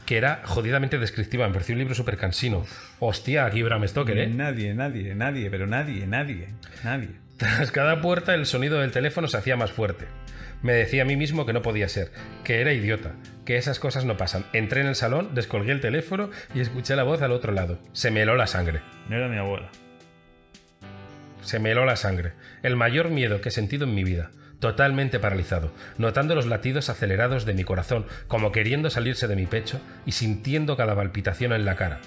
Que 0.06 0.17
era 0.17 0.41
jodidamente 0.45 1.00
descriptiva. 1.00 1.47
Me 1.47 1.54
pareció 1.54 1.74
un 1.74 1.80
libro 1.80 1.95
súper 1.95 2.17
cansino. 2.17 2.65
Hostia, 3.00 3.45
aquí 3.45 3.63
Bram 3.63 3.88
Stoker, 3.88 4.17
¿eh? 4.17 4.28
Nadie, 4.28 4.74
nadie, 4.74 5.15
nadie, 5.15 5.50
pero 5.50 5.67
nadie, 5.67 6.06
nadie, 6.06 6.50
nadie. 6.84 7.10
Tras 7.38 7.71
cada 7.71 8.02
puerta 8.02 8.36
el 8.36 8.45
sonido 8.45 8.80
del 8.80 8.91
teléfono 8.91 9.28
se 9.28 9.38
hacía 9.38 9.58
más 9.58 9.71
fuerte. 9.71 10.06
Me 10.62 10.74
decía 10.74 11.02
a 11.02 11.06
mí 11.06 11.15
mismo 11.15 11.47
que 11.47 11.54
no 11.54 11.63
podía 11.63 11.89
ser, 11.89 12.12
que 12.43 12.62
era 12.62 12.71
idiota, 12.71 13.13
que 13.45 13.58
esas 13.58 13.80
cosas 13.80 14.06
no 14.06 14.15
pasan. 14.15 14.45
Entré 14.54 14.82
en 14.82 14.88
el 14.88 14.95
salón, 14.95 15.34
descolgué 15.34 15.71
el 15.71 15.82
teléfono 15.82 16.30
y 16.54 16.60
escuché 16.60 16.95
la 16.95 17.02
voz 17.02 17.24
al 17.24 17.32
otro 17.32 17.52
lado. 17.52 17.80
Se 17.93 18.12
me 18.12 18.21
heló 18.21 18.36
la 18.36 18.45
sangre. 18.45 18.82
No 19.10 19.15
era 19.15 19.28
mi 19.28 19.38
abuela. 19.38 19.71
Se 21.41 21.58
me 21.58 21.71
heló 21.71 21.86
la 21.86 21.95
sangre. 21.95 22.34
El 22.62 22.76
mayor 22.76 23.10
miedo 23.10 23.41
que 23.41 23.50
he 23.50 23.52
sentido 23.52 23.86
en 23.86 23.95
mi 23.95 24.04
vida. 24.04 24.30
Totalmente 24.62 25.19
paralizado, 25.19 25.71
notando 25.97 26.36
los 26.36 26.45
latidos 26.45 26.89
acelerados 26.89 27.45
de 27.45 27.56
mi 27.56 27.63
corazón, 27.63 28.06
como 28.28 28.52
queriendo 28.52 28.91
salirse 28.91 29.28
de 29.28 29.36
mi 29.36 29.47
pecho 29.47 29.82
y 30.06 30.12
sintiendo 30.12 30.78
cada 30.78 30.95
palpitación 30.95 31.52
en 31.52 31.65
la 31.65 31.76
cara, 31.76 32.00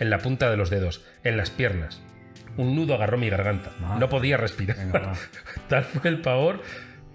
en 0.00 0.10
la 0.10 0.18
punta 0.18 0.50
de 0.50 0.56
los 0.56 0.70
dedos, 0.70 1.04
en 1.22 1.36
las 1.36 1.50
piernas. 1.50 2.02
Un 2.56 2.74
nudo 2.74 2.94
agarró 2.94 3.16
mi 3.16 3.30
garganta. 3.30 3.70
Madre. 3.80 4.00
No 4.00 4.08
podía 4.08 4.36
respirar. 4.36 4.76
Venga. 4.76 5.12
Tal 5.68 5.84
fue 5.84 6.10
el 6.10 6.20
pavor 6.20 6.62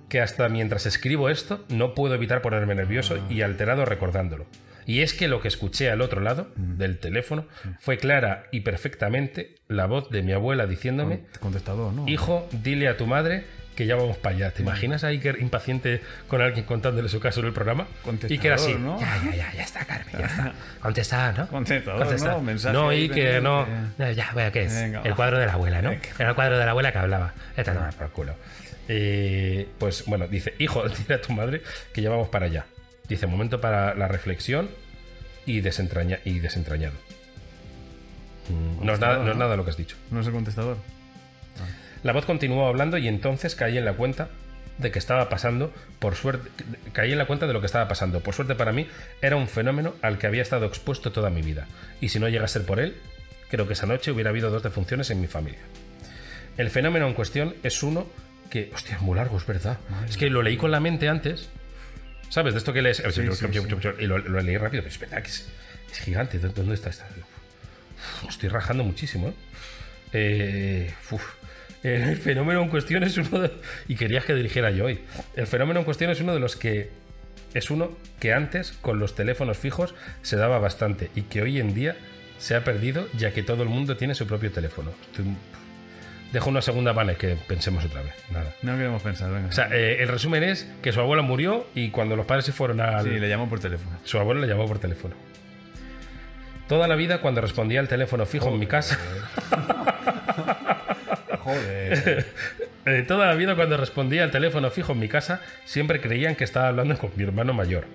que 0.07 0.21
hasta 0.21 0.47
mientras 0.47 0.85
escribo 0.85 1.27
esto 1.29 1.65
no 1.67 1.93
puedo 1.93 2.15
evitar 2.15 2.41
ponerme 2.41 2.73
nervioso 2.73 3.17
y 3.29 3.41
alterado 3.41 3.83
recordándolo. 3.83 4.45
Y 4.85 5.01
es 5.01 5.13
que 5.13 5.27
lo 5.27 5.41
que 5.41 5.49
escuché 5.49 5.91
al 5.91 5.99
otro 5.99 6.21
lado 6.21 6.51
del 6.55 6.99
teléfono 6.99 7.47
fue 7.79 7.97
clara 7.97 8.45
y 8.51 8.61
perfectamente 8.61 9.55
la 9.67 9.87
voz 9.87 10.09
de 10.09 10.21
mi 10.21 10.31
abuela 10.31 10.67
diciéndome, 10.67 11.23
Contestador, 11.41 11.91
¿no? 11.91 12.07
hijo, 12.07 12.47
dile 12.63 12.87
a 12.87 12.95
tu 12.95 13.07
madre 13.07 13.43
que 13.75 13.85
ya 13.85 13.95
vamos 13.95 14.17
para 14.17 14.35
allá. 14.35 14.51
¿Te 14.51 14.61
imaginas 14.61 15.03
ahí 15.03 15.19
que 15.19 15.29
impaciente 15.39 16.01
con 16.27 16.41
alguien 16.41 16.65
contándole 16.65 17.09
su 17.09 17.19
caso 17.19 17.41
en 17.41 17.47
el 17.47 17.53
programa? 17.53 17.87
Y 18.27 18.37
que 18.37 18.47
era 18.47 18.55
así, 18.55 18.73
¿no? 18.75 18.99
ya, 18.99 19.21
ya, 19.25 19.35
ya, 19.35 19.53
ya 19.53 19.63
está, 19.63 19.85
Carmen, 19.85 20.15
ya 20.17 20.25
está. 20.25 20.53
Contesta, 20.79 21.31
¿no? 21.33 21.47
Contestador, 21.47 21.99
Contesta. 21.99 22.31
¿no? 22.31 22.41
Mensaje 22.41 22.73
No, 22.73 22.91
y 22.91 22.95
ahí 22.95 23.09
que 23.09 23.13
pendiente. 23.15 23.41
no. 23.41 24.11
Ya, 24.11 24.29
bueno, 24.33 24.51
¿qué 24.51 24.63
es? 24.63 24.73
Venga, 24.73 25.01
el 25.03 25.15
cuadro 25.15 25.37
de 25.37 25.45
la 25.45 25.53
abuela, 25.53 25.81
¿no? 25.81 25.89
Venga. 25.89 26.09
Era 26.17 26.29
el 26.29 26.35
cuadro 26.35 26.57
de 26.57 26.65
la 26.65 26.71
abuela 26.71 26.91
que 26.91 26.97
hablaba. 26.97 27.33
Esta 27.57 27.73
no 27.73 27.89
por 27.97 28.09
culo. 28.11 28.35
Eh, 28.87 29.67
pues 29.77 30.05
bueno, 30.05 30.27
dice, 30.27 30.53
hijo, 30.59 30.87
dile 30.89 31.15
a 31.15 31.21
tu 31.21 31.33
madre 31.33 31.61
que 31.93 32.01
ya 32.01 32.09
vamos 32.09 32.29
para 32.29 32.45
allá. 32.45 32.65
Dice, 33.07 33.27
momento 33.27 33.59
para 33.61 33.93
la 33.95 34.07
reflexión 34.07 34.69
y, 35.45 35.61
desentraña 35.61 36.19
y 36.23 36.39
desentrañado. 36.39 36.95
Mm, 38.49 38.85
No 38.85 38.93
es, 38.93 38.99
nada, 38.99 39.17
no 39.19 39.31
es 39.31 39.37
nada 39.37 39.55
lo 39.55 39.63
que 39.65 39.71
has 39.71 39.77
dicho. 39.77 39.95
No 40.11 40.21
es 40.21 40.27
el 40.27 40.33
contestador. 40.33 40.77
La 42.03 42.13
voz 42.13 42.25
continuó 42.25 42.67
hablando 42.67 42.97
y 42.97 43.07
entonces 43.07 43.55
caí 43.55 43.77
en 43.77 43.85
la 43.85 43.93
cuenta 43.93 44.29
de 44.77 44.91
que 44.91 44.99
estaba 44.99 45.29
pasando, 45.29 45.73
por 45.99 46.15
suerte, 46.15 46.49
caí 46.91 47.11
en 47.11 47.17
la 47.17 47.25
cuenta 47.25 47.47
de 47.47 47.53
lo 47.53 47.61
que 47.61 47.65
estaba 47.65 47.87
pasando. 47.87 48.19
Por 48.19 48.33
suerte 48.33 48.55
para 48.55 48.71
mí, 48.71 48.87
era 49.21 49.35
un 49.35 49.47
fenómeno 49.47 49.95
al 50.01 50.17
que 50.17 50.27
había 50.27 50.41
estado 50.41 50.65
expuesto 50.65 51.11
toda 51.11 51.29
mi 51.29 51.41
vida. 51.41 51.67
Y 52.01 52.09
si 52.09 52.19
no 52.19 52.27
llega 52.27 52.45
a 52.45 52.49
ser 52.49 52.65
por 52.65 52.79
él, 52.79 52.95
creo 53.49 53.67
que 53.67 53.73
esa 53.73 53.85
noche 53.85 54.11
hubiera 54.11 54.29
habido 54.29 54.49
dos 54.49 54.63
defunciones 54.63 55.09
en 55.09 55.21
mi 55.21 55.27
familia. 55.27 55.59
El 56.57 56.69
fenómeno 56.69 57.07
en 57.07 57.13
cuestión 57.13 57.55
es 57.63 57.83
uno 57.83 58.07
que, 58.49 58.71
hostia, 58.73 58.95
es 58.95 59.01
muy 59.01 59.15
largo, 59.15 59.37
es 59.37 59.45
verdad. 59.45 59.77
Es 60.07 60.17
que 60.17 60.29
lo 60.29 60.41
leí 60.41 60.57
con 60.57 60.71
la 60.71 60.79
mente 60.79 61.09
antes. 61.09 61.49
¿Sabes? 62.29 62.53
De 62.53 62.57
esto 62.59 62.73
que 62.73 62.81
lees. 62.81 62.97
sí, 62.97 63.21
sí. 63.33 63.45
Y 63.99 64.05
lo, 64.07 64.17
lo 64.17 64.41
leí 64.41 64.57
rápido, 64.57 64.83
pero 64.83 64.93
es 64.93 64.99
verdad 64.99 65.21
que 65.21 65.29
es, 65.29 65.47
es 65.91 65.99
gigante. 65.99 66.39
¿Dónde 66.39 66.73
está 66.73 66.89
esta? 66.89 67.07
Estoy 68.27 68.49
rajando 68.49 68.83
muchísimo, 68.83 69.29
¿eh? 69.29 69.33
Eh, 70.13 70.93
uf. 71.11 71.23
El 71.87 72.17
fenómeno 72.17 72.61
en 72.63 72.69
cuestión 72.69 73.03
es 73.03 73.17
uno 73.17 73.39
de... 73.41 73.51
Y 73.87 73.95
querías 73.95 74.25
que 74.25 74.33
dirigiera 74.33 74.71
yo 74.71 74.85
hoy. 74.85 74.99
El 75.35 75.45
fenómeno 75.47 75.79
en 75.79 75.85
cuestión 75.85 76.09
es 76.11 76.19
uno 76.21 76.33
de 76.33 76.39
los 76.39 76.55
que... 76.55 76.89
Es 77.53 77.69
uno 77.69 77.91
que 78.19 78.33
antes, 78.33 78.71
con 78.81 78.99
los 78.99 79.15
teléfonos 79.15 79.57
fijos, 79.57 79.93
se 80.21 80.35
daba 80.35 80.57
bastante 80.59 81.09
y 81.15 81.21
que 81.23 81.41
hoy 81.41 81.59
en 81.59 81.73
día 81.73 81.95
se 82.37 82.55
ha 82.55 82.63
perdido 82.63 83.07
ya 83.17 83.31
que 83.31 83.43
todo 83.43 83.63
el 83.63 83.69
mundo 83.69 83.95
tiene 83.97 84.15
su 84.15 84.25
propio 84.27 84.51
teléfono. 84.51 84.91
Estoy- 85.11 85.35
Dejo 86.33 86.49
una 86.49 86.61
segunda 86.61 86.91
vale 86.91 87.15
que 87.15 87.37
pensemos 87.47 87.85
otra 87.85 88.01
vez. 88.01 88.13
Nada. 88.31 88.51
No 88.61 88.75
queremos 88.75 89.01
pensar, 89.03 89.31
venga. 89.31 89.47
O 89.47 89.51
sea, 89.53 89.69
eh, 89.71 90.01
el 90.01 90.07
resumen 90.09 90.43
es 90.43 90.67
que 90.81 90.91
su 90.91 90.99
abuela 90.99 91.21
murió 91.21 91.67
y 91.75 91.91
cuando 91.91 92.15
los 92.17 92.25
padres 92.25 92.45
se 92.45 92.51
fueron 92.51 92.81
al... 92.81 93.03
sí, 93.05 93.11
le 93.19 93.29
llamo 93.29 93.47
por 93.47 93.59
teléfono. 93.61 93.95
Su 94.03 94.17
abuelo 94.19 94.41
le 94.41 94.47
llamó 94.47 94.65
por 94.67 94.79
teléfono. 94.79 95.15
Toda 96.67 96.87
la 96.89 96.95
vida, 96.95 97.21
cuando 97.21 97.39
respondía 97.41 97.79
al 97.79 97.87
teléfono 97.87 98.25
fijo 98.25 98.49
en 98.49 98.59
mi 98.59 98.65
casa, 98.65 98.97
Joder. 101.45 102.25
eh, 102.87 103.05
toda 103.07 103.27
la 103.27 103.35
vida 103.35 103.55
cuando 103.55 103.77
respondía 103.77 104.23
al 104.23 104.31
teléfono 104.31 104.71
fijo 104.71 104.93
en 104.93 104.99
mi 104.99 105.07
casa, 105.07 105.41
siempre 105.63 106.01
creían 106.01 106.35
que 106.35 106.43
estaba 106.43 106.69
hablando 106.69 106.97
con 106.97 107.11
mi 107.15 107.23
hermano 107.23 107.53
mayor. 107.53 107.85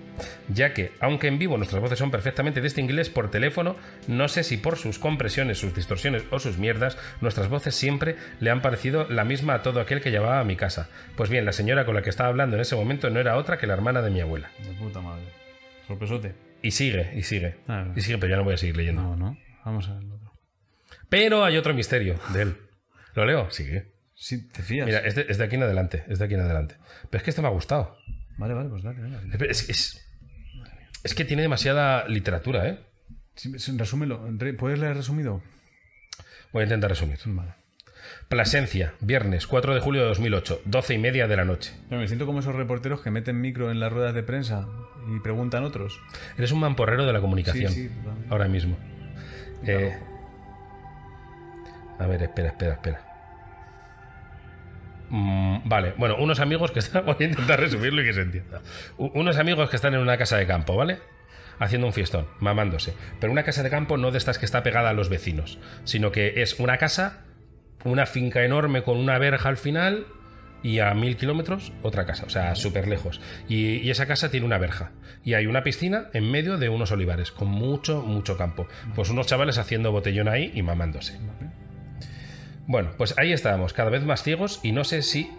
Ya 0.47 0.73
que, 0.73 0.93
aunque 1.01 1.27
en 1.27 1.37
vivo 1.37 1.57
nuestras 1.57 1.81
voces 1.81 1.99
son 1.99 2.11
perfectamente 2.11 2.61
distinguibles 2.61 3.09
por 3.09 3.29
teléfono, 3.29 3.75
no 4.07 4.29
sé 4.29 4.45
si 4.45 4.55
por 4.55 4.77
sus 4.77 4.99
compresiones, 4.99 5.57
sus 5.57 5.75
distorsiones 5.75 6.23
o 6.29 6.39
sus 6.39 6.57
mierdas, 6.57 6.97
nuestras 7.19 7.49
voces 7.49 7.75
siempre 7.75 8.15
le 8.39 8.51
han 8.51 8.61
parecido 8.61 9.05
la 9.09 9.25
misma 9.25 9.55
a 9.55 9.63
todo 9.63 9.81
aquel 9.81 9.99
que 9.99 10.11
llamaba 10.11 10.39
a 10.39 10.45
mi 10.45 10.55
casa. 10.55 10.87
Pues 11.17 11.29
bien, 11.29 11.43
la 11.43 11.51
señora 11.51 11.85
con 11.85 11.93
la 11.93 12.03
que 12.03 12.09
estaba 12.09 12.29
hablando 12.29 12.55
en 12.55 12.61
ese 12.61 12.77
momento 12.77 13.09
no 13.09 13.19
era 13.19 13.35
otra 13.35 13.57
que 13.57 13.67
la 13.67 13.73
hermana 13.73 14.01
de 14.01 14.11
mi 14.11 14.21
abuela. 14.21 14.49
De 14.59 14.71
puta 14.75 15.01
madre. 15.01 15.25
Sorpresote. 15.87 16.35
Y 16.61 16.71
sigue, 16.71 17.11
y 17.17 17.23
sigue. 17.23 17.57
Claro. 17.65 17.91
Y 17.97 17.99
sigue, 17.99 18.17
pero 18.17 18.29
ya 18.29 18.37
no 18.37 18.45
voy 18.45 18.53
a 18.53 18.57
seguir 18.57 18.77
leyendo. 18.77 19.01
No, 19.01 19.17
no. 19.17 19.37
Vamos 19.65 19.89
a 19.89 19.95
ver 19.95 20.03
el 20.03 20.11
otro. 20.13 20.31
Pero 21.09 21.43
hay 21.43 21.57
otro 21.57 21.73
misterio 21.73 22.17
de 22.31 22.43
él. 22.43 22.55
¿Lo 23.15 23.25
leo? 23.25 23.49
Sigue. 23.51 23.91
Sí, 24.15 24.47
te 24.49 24.61
fías. 24.61 24.85
Mira, 24.85 24.99
es 24.99 25.15
de, 25.15 25.25
es 25.29 25.37
de 25.37 25.43
aquí 25.43 25.55
en 25.55 25.63
adelante. 25.63 26.03
Es 26.07 26.19
de 26.19 26.25
aquí 26.25 26.35
en 26.35 26.41
adelante. 26.41 26.75
Pero 27.09 27.17
es 27.19 27.23
que 27.23 27.29
este 27.31 27.41
me 27.41 27.47
ha 27.47 27.51
gustado. 27.51 27.97
Vale, 28.37 28.53
vale, 28.53 28.69
pues 28.69 28.83
dale, 28.83 29.01
dale. 29.01 29.51
Es, 29.51 29.69
es- 29.69 30.07
es 31.03 31.15
que 31.15 31.25
tiene 31.25 31.41
demasiada 31.41 32.07
literatura, 32.07 32.67
¿eh? 32.67 32.79
Sí, 33.35 33.51
resúmelo. 33.77 34.23
Re- 34.37 34.53
¿Puedes 34.53 34.77
leer 34.77 34.95
resumido? 34.95 35.41
Voy 36.53 36.61
a 36.61 36.63
intentar 36.65 36.89
resumir. 36.91 37.17
Vale. 37.25 37.53
Plasencia, 38.29 38.93
viernes 38.99 39.47
4 39.47 39.73
de 39.73 39.79
julio 39.79 40.01
de 40.01 40.07
2008, 40.09 40.61
12 40.65 40.93
y 40.93 40.97
media 40.97 41.27
de 41.27 41.37
la 41.37 41.45
noche. 41.45 41.73
Yo 41.89 41.97
me 41.97 42.07
siento 42.07 42.25
como 42.25 42.39
esos 42.39 42.53
reporteros 42.55 43.01
que 43.01 43.09
meten 43.11 43.41
micro 43.41 43.71
en 43.71 43.79
las 43.79 43.91
ruedas 43.91 44.13
de 44.13 44.21
prensa 44.23 44.67
y 45.15 45.19
preguntan 45.21 45.63
otros. 45.63 45.99
Eres 46.37 46.51
un 46.51 46.59
mamporrero 46.59 47.05
de 47.05 47.13
la 47.13 47.21
comunicación. 47.21 47.71
Sí, 47.71 47.83
sí, 47.83 47.95
totalmente. 47.95 48.27
ahora 48.29 48.47
mismo. 48.47 48.77
Eh, 49.65 49.97
a 52.01 52.07
ver, 52.07 52.23
espera, 52.23 52.47
espera, 52.49 52.73
espera. 52.73 53.01
Mm, 55.11 55.67
vale, 55.67 55.93
bueno, 55.97 56.15
unos 56.17 56.39
amigos 56.39 56.71
que 56.71 56.79
están. 56.79 57.05
Voy 57.05 57.15
a 57.19 57.23
intentar 57.23 57.59
resumirlo 57.59 58.01
y 58.01 58.05
que 58.05 58.13
se 58.13 58.21
entienda. 58.21 58.61
Unos 58.97 59.37
amigos 59.37 59.69
que 59.69 59.75
están 59.75 59.93
en 59.93 59.99
una 59.99 60.17
casa 60.17 60.37
de 60.37 60.47
campo, 60.47 60.75
¿vale? 60.75 60.99
Haciendo 61.59 61.85
un 61.85 61.93
fiestón, 61.93 62.27
mamándose. 62.39 62.95
Pero 63.19 63.31
una 63.31 63.43
casa 63.43 63.61
de 63.61 63.69
campo 63.69 63.97
no 63.97 64.09
de 64.09 64.17
estas 64.17 64.39
que 64.39 64.45
está 64.45 64.63
pegada 64.63 64.89
a 64.89 64.93
los 64.93 65.09
vecinos, 65.09 65.59
sino 65.83 66.11
que 66.11 66.41
es 66.41 66.59
una 66.59 66.77
casa, 66.77 67.25
una 67.83 68.07
finca 68.07 68.43
enorme 68.43 68.81
con 68.81 68.97
una 68.97 69.19
verja 69.19 69.49
al 69.49 69.57
final 69.57 70.07
y 70.63 70.79
a 70.79 70.93
mil 70.93 71.17
kilómetros 71.17 71.73
otra 71.81 72.05
casa, 72.05 72.25
o 72.25 72.29
sea, 72.29 72.55
súper 72.55 72.87
lejos. 72.87 73.21
Y, 73.47 73.77
y 73.77 73.91
esa 73.91 74.07
casa 74.07 74.31
tiene 74.31 74.45
una 74.45 74.57
verja. 74.57 74.91
Y 75.23 75.35
hay 75.35 75.45
una 75.45 75.63
piscina 75.63 76.09
en 76.13 76.31
medio 76.31 76.57
de 76.57 76.69
unos 76.69 76.91
olivares, 76.91 77.31
con 77.31 77.49
mucho, 77.49 78.01
mucho 78.01 78.37
campo. 78.37 78.67
Pues 78.95 79.09
unos 79.09 79.27
chavales 79.27 79.59
haciendo 79.59 79.91
botellón 79.91 80.29
ahí 80.29 80.51
y 80.55 80.63
mamándose. 80.63 81.19
Bueno, 82.71 82.91
pues 82.95 83.13
ahí 83.17 83.33
estábamos, 83.33 83.73
cada 83.73 83.89
vez 83.89 84.05
más 84.05 84.23
ciegos 84.23 84.61
y 84.63 84.71
no 84.71 84.85
sé 84.85 85.01
si 85.01 85.29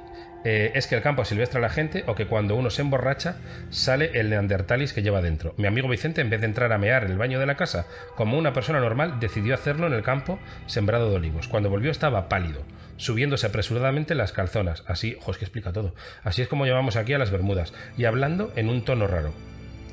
eh, 0.44 0.70
es 0.74 0.86
que 0.86 0.96
el 0.96 1.00
campo 1.00 1.24
silvestre 1.24 1.60
a 1.60 1.62
la 1.62 1.70
gente 1.70 2.04
o 2.06 2.14
que 2.14 2.26
cuando 2.26 2.56
uno 2.56 2.68
se 2.68 2.82
emborracha 2.82 3.36
sale 3.70 4.10
el 4.20 4.28
neandertalis 4.28 4.92
que 4.92 5.00
lleva 5.00 5.22
dentro. 5.22 5.54
Mi 5.56 5.66
amigo 5.66 5.88
Vicente, 5.88 6.20
en 6.20 6.28
vez 6.28 6.42
de 6.42 6.48
entrar 6.48 6.70
a 6.74 6.76
mear 6.76 7.04
el 7.04 7.16
baño 7.16 7.40
de 7.40 7.46
la 7.46 7.56
casa 7.56 7.86
como 8.16 8.36
una 8.36 8.52
persona 8.52 8.80
normal, 8.80 9.18
decidió 9.18 9.54
hacerlo 9.54 9.86
en 9.86 9.94
el 9.94 10.02
campo 10.02 10.38
sembrado 10.66 11.08
de 11.08 11.16
olivos. 11.16 11.48
Cuando 11.48 11.70
volvió 11.70 11.90
estaba 11.90 12.28
pálido, 12.28 12.64
subiéndose 12.98 13.46
apresuradamente 13.46 14.14
las 14.14 14.32
calzonas. 14.32 14.84
Así, 14.86 15.16
ojo, 15.18 15.30
es 15.30 15.38
que 15.38 15.46
explica 15.46 15.72
todo. 15.72 15.94
Así 16.24 16.42
es 16.42 16.48
como 16.48 16.66
llamamos 16.66 16.96
aquí 16.96 17.14
a 17.14 17.18
las 17.18 17.30
Bermudas. 17.30 17.72
Y 17.96 18.04
hablando 18.04 18.52
en 18.56 18.68
un 18.68 18.84
tono 18.84 19.06
raro. 19.06 19.32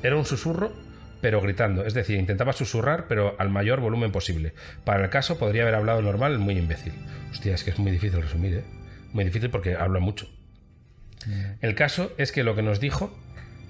Era 0.02 0.16
un 0.16 0.26
susurro 0.26 0.72
pero 1.20 1.40
gritando. 1.40 1.84
Es 1.84 1.94
decir, 1.94 2.18
intentaba 2.18 2.52
susurrar, 2.52 3.06
pero 3.08 3.36
al 3.38 3.50
mayor 3.50 3.80
volumen 3.80 4.12
posible. 4.12 4.54
Para 4.84 5.04
el 5.04 5.10
caso, 5.10 5.38
podría 5.38 5.62
haber 5.62 5.74
hablado 5.74 6.02
normal, 6.02 6.38
muy 6.38 6.56
imbécil. 6.56 6.92
Hostia, 7.30 7.54
es 7.54 7.64
que 7.64 7.70
es 7.70 7.78
muy 7.78 7.90
difícil 7.92 8.20
resumir, 8.22 8.54
¿eh? 8.54 8.64
Muy 9.12 9.24
difícil 9.24 9.50
porque 9.50 9.74
habla 9.74 9.98
mucho. 10.00 10.28
El 11.60 11.74
caso 11.74 12.12
es 12.16 12.32
que 12.32 12.44
lo 12.44 12.54
que 12.54 12.62
nos 12.62 12.80
dijo 12.80 13.16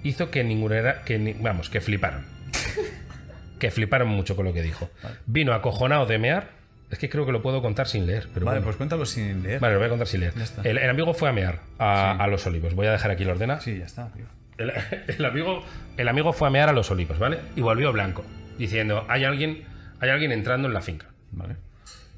hizo 0.03 0.31
que 0.31 0.43
ninguna 0.43 0.77
era. 0.77 1.01
Que, 1.03 1.19
ni- 1.19 1.33
vamos, 1.33 1.69
que 1.69 1.81
fliparon. 1.81 2.25
que 3.59 3.71
fliparon 3.71 4.07
mucho 4.07 4.35
con 4.35 4.45
lo 4.45 4.53
que 4.53 4.61
dijo. 4.61 4.89
Vino 5.25 5.53
acojonado 5.53 6.05
de 6.05 6.17
mear. 6.17 6.61
Es 6.89 6.97
que 6.99 7.09
creo 7.09 7.25
que 7.25 7.31
lo 7.31 7.41
puedo 7.41 7.61
contar 7.61 7.87
sin 7.87 8.05
leer, 8.05 8.27
pero 8.33 8.45
Vale, 8.45 8.59
bueno. 8.59 8.65
pues 8.65 8.75
cuéntalo 8.75 9.05
sin 9.05 9.43
leer. 9.43 9.59
Vale, 9.61 9.73
lo 9.75 9.79
voy 9.79 9.85
a 9.87 9.89
contar 9.89 10.07
sin 10.07 10.19
leer. 10.21 10.33
El, 10.63 10.77
el 10.77 10.89
amigo 10.89 11.13
fue 11.13 11.29
a 11.29 11.31
mear 11.31 11.59
a, 11.79 12.11
a 12.21 12.27
los 12.27 12.45
olivos. 12.45 12.73
Voy 12.75 12.87
a 12.87 12.91
dejar 12.91 13.11
aquí 13.11 13.23
la 13.23 13.31
ordena. 13.31 13.61
Sí, 13.61 13.77
ya 13.77 13.85
está, 13.85 14.11
tío. 14.11 14.25
El, 14.61 14.71
el 15.17 15.25
amigo, 15.25 15.63
el 15.97 16.07
amigo 16.07 16.33
fue 16.33 16.47
a 16.47 16.51
mear 16.51 16.69
a 16.69 16.73
los 16.73 16.89
olivos, 16.91 17.19
¿vale? 17.19 17.39
Y 17.55 17.61
volvió 17.61 17.91
blanco, 17.91 18.23
diciendo, 18.57 19.05
hay 19.09 19.23
alguien, 19.23 19.63
hay 19.99 20.09
alguien 20.09 20.31
entrando 20.31 20.67
en 20.67 20.73
la 20.73 20.81
finca. 20.81 21.07
Vale. 21.31 21.55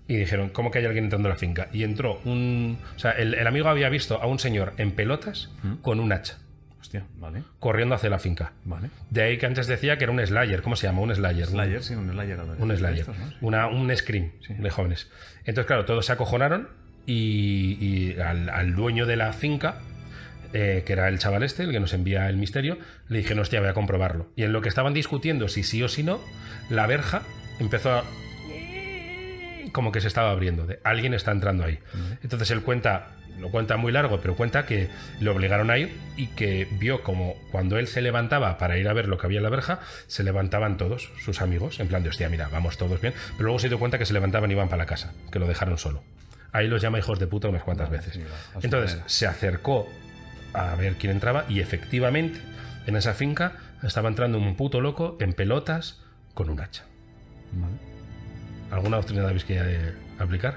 Y 0.07 0.17
dijeron, 0.17 0.49
¿cómo 0.49 0.69
que 0.69 0.79
hay 0.79 0.85
alguien 0.85 1.05
entrando 1.05 1.29
en 1.29 1.33
la 1.33 1.39
finca? 1.39 1.69
Y 1.71 1.83
entró 1.83 2.19
un... 2.25 2.77
O 2.95 2.99
sea, 2.99 3.11
el, 3.11 3.33
el 3.35 3.47
amigo 3.47 3.69
había 3.69 3.87
visto 3.89 4.21
a 4.21 4.25
un 4.27 4.37
señor 4.37 4.73
en 4.77 4.91
pelotas 4.91 5.49
con 5.81 5.99
un 6.01 6.11
hacha, 6.11 6.39
Hostia, 6.81 7.05
vale. 7.15 7.43
corriendo 7.59 7.95
hacia 7.95 8.09
la 8.09 8.19
finca. 8.19 8.51
Vale. 8.65 8.89
De 9.09 9.23
ahí 9.23 9.37
que 9.37 9.45
antes 9.45 9.65
decía 9.67 9.97
que 9.97 10.03
era 10.03 10.11
un 10.11 10.19
slayer. 10.19 10.61
¿Cómo 10.61 10.75
se 10.75 10.87
llama? 10.87 10.99
Un 10.99 11.15
slayer. 11.15 11.45
Un- 11.47 11.53
Slayer, 11.53 11.81
sí, 11.83 11.95
un 11.95 12.11
Slayer. 12.11 12.37
ahora. 12.37 12.53
Un 12.59 12.75
slayer. 12.75 12.99
Estos, 12.99 13.17
¿no? 13.17 13.29
Sí. 13.29 13.35
Una, 13.39 13.67
un 13.67 13.95
scream 13.95 14.31
de 14.49 14.69
jóvenes. 14.69 15.09
Entonces, 15.45 15.65
claro, 15.67 15.85
todos 15.85 16.05
se 16.05 16.11
acojonaron 16.11 16.67
y, 17.05 17.77
y 17.79 18.19
al, 18.19 18.49
al 18.49 18.75
dueño 18.75 19.05
de 19.05 19.15
la 19.15 19.31
finca, 19.31 19.75
eh, 20.53 20.83
que 20.85 20.93
era 20.93 21.07
el 21.07 21.19
chaval 21.19 21.43
este, 21.43 21.63
el 21.63 21.71
que 21.71 21.79
nos 21.79 21.93
envía 21.93 22.29
el 22.29 22.37
misterio, 22.37 22.77
le 23.09 23.19
dije, 23.19 23.37
hostia, 23.39 23.59
voy 23.59 23.69
a 23.69 23.73
comprobarlo. 23.73 24.27
Y 24.35 24.43
en 24.43 24.53
lo 24.53 24.61
que 24.61 24.69
estaban 24.69 24.93
discutiendo 24.93 25.47
si 25.47 25.63
sí 25.63 25.81
o 25.81 25.89
si 25.89 26.03
no, 26.03 26.21
la 26.69 26.87
verja 26.87 27.23
empezó 27.59 27.91
a... 27.91 28.03
como 29.71 29.91
que 29.91 30.01
se 30.01 30.07
estaba 30.07 30.31
abriendo, 30.31 30.65
de 30.65 30.79
alguien 30.83 31.13
está 31.13 31.31
entrando 31.31 31.63
ahí. 31.63 31.79
Entonces 32.21 32.51
él 32.51 32.61
cuenta, 32.61 33.11
lo 33.39 33.49
cuenta 33.49 33.77
muy 33.77 33.91
largo, 33.91 34.21
pero 34.21 34.35
cuenta 34.35 34.65
que 34.65 34.89
le 35.19 35.29
obligaron 35.29 35.71
a 35.71 35.77
ir 35.77 35.91
y 36.15 36.27
que 36.27 36.67
vio 36.79 37.01
como 37.01 37.35
cuando 37.51 37.77
él 37.79 37.87
se 37.87 38.01
levantaba 38.01 38.57
para 38.57 38.77
ir 38.77 38.87
a 38.87 38.93
ver 38.93 39.07
lo 39.07 39.17
que 39.17 39.25
había 39.25 39.39
en 39.39 39.43
la 39.43 39.49
verja, 39.49 39.79
se 40.07 40.23
levantaban 40.23 40.77
todos 40.77 41.11
sus 41.23 41.41
amigos, 41.41 41.79
en 41.79 41.87
plan 41.87 42.03
de, 42.03 42.09
hostia, 42.09 42.29
mira, 42.29 42.47
vamos 42.49 42.77
todos 42.77 43.01
bien, 43.01 43.13
pero 43.37 43.45
luego 43.45 43.59
se 43.59 43.69
dio 43.69 43.79
cuenta 43.79 43.97
que 43.97 44.05
se 44.05 44.13
levantaban 44.13 44.51
y 44.51 44.53
iban 44.53 44.69
para 44.69 44.83
la 44.83 44.87
casa, 44.87 45.13
que 45.31 45.39
lo 45.39 45.47
dejaron 45.47 45.77
solo. 45.77 46.03
Ahí 46.51 46.67
los 46.67 46.83
llama 46.83 46.99
hijos 46.99 47.17
de 47.17 47.25
puta 47.25 47.47
unas 47.47 47.63
cuantas 47.63 47.89
veces. 47.89 48.19
Entonces 48.61 48.99
se 49.07 49.25
acercó 49.25 49.89
a 50.53 50.75
ver 50.75 50.95
quién 50.95 51.11
entraba 51.11 51.45
y 51.49 51.59
efectivamente 51.59 52.39
en 52.85 52.95
esa 52.95 53.13
finca 53.13 53.53
estaba 53.81 54.09
entrando 54.09 54.37
un 54.37 54.55
puto 54.55 54.81
loco 54.81 55.17
en 55.19 55.33
pelotas 55.33 56.01
con 56.33 56.49
un 56.49 56.59
hacha. 56.59 56.83
Vale. 57.51 57.73
¿Alguna 58.71 58.97
doctrina 58.97 59.27
habéis 59.27 59.43
que 59.45 59.93
aplicar? 60.19 60.55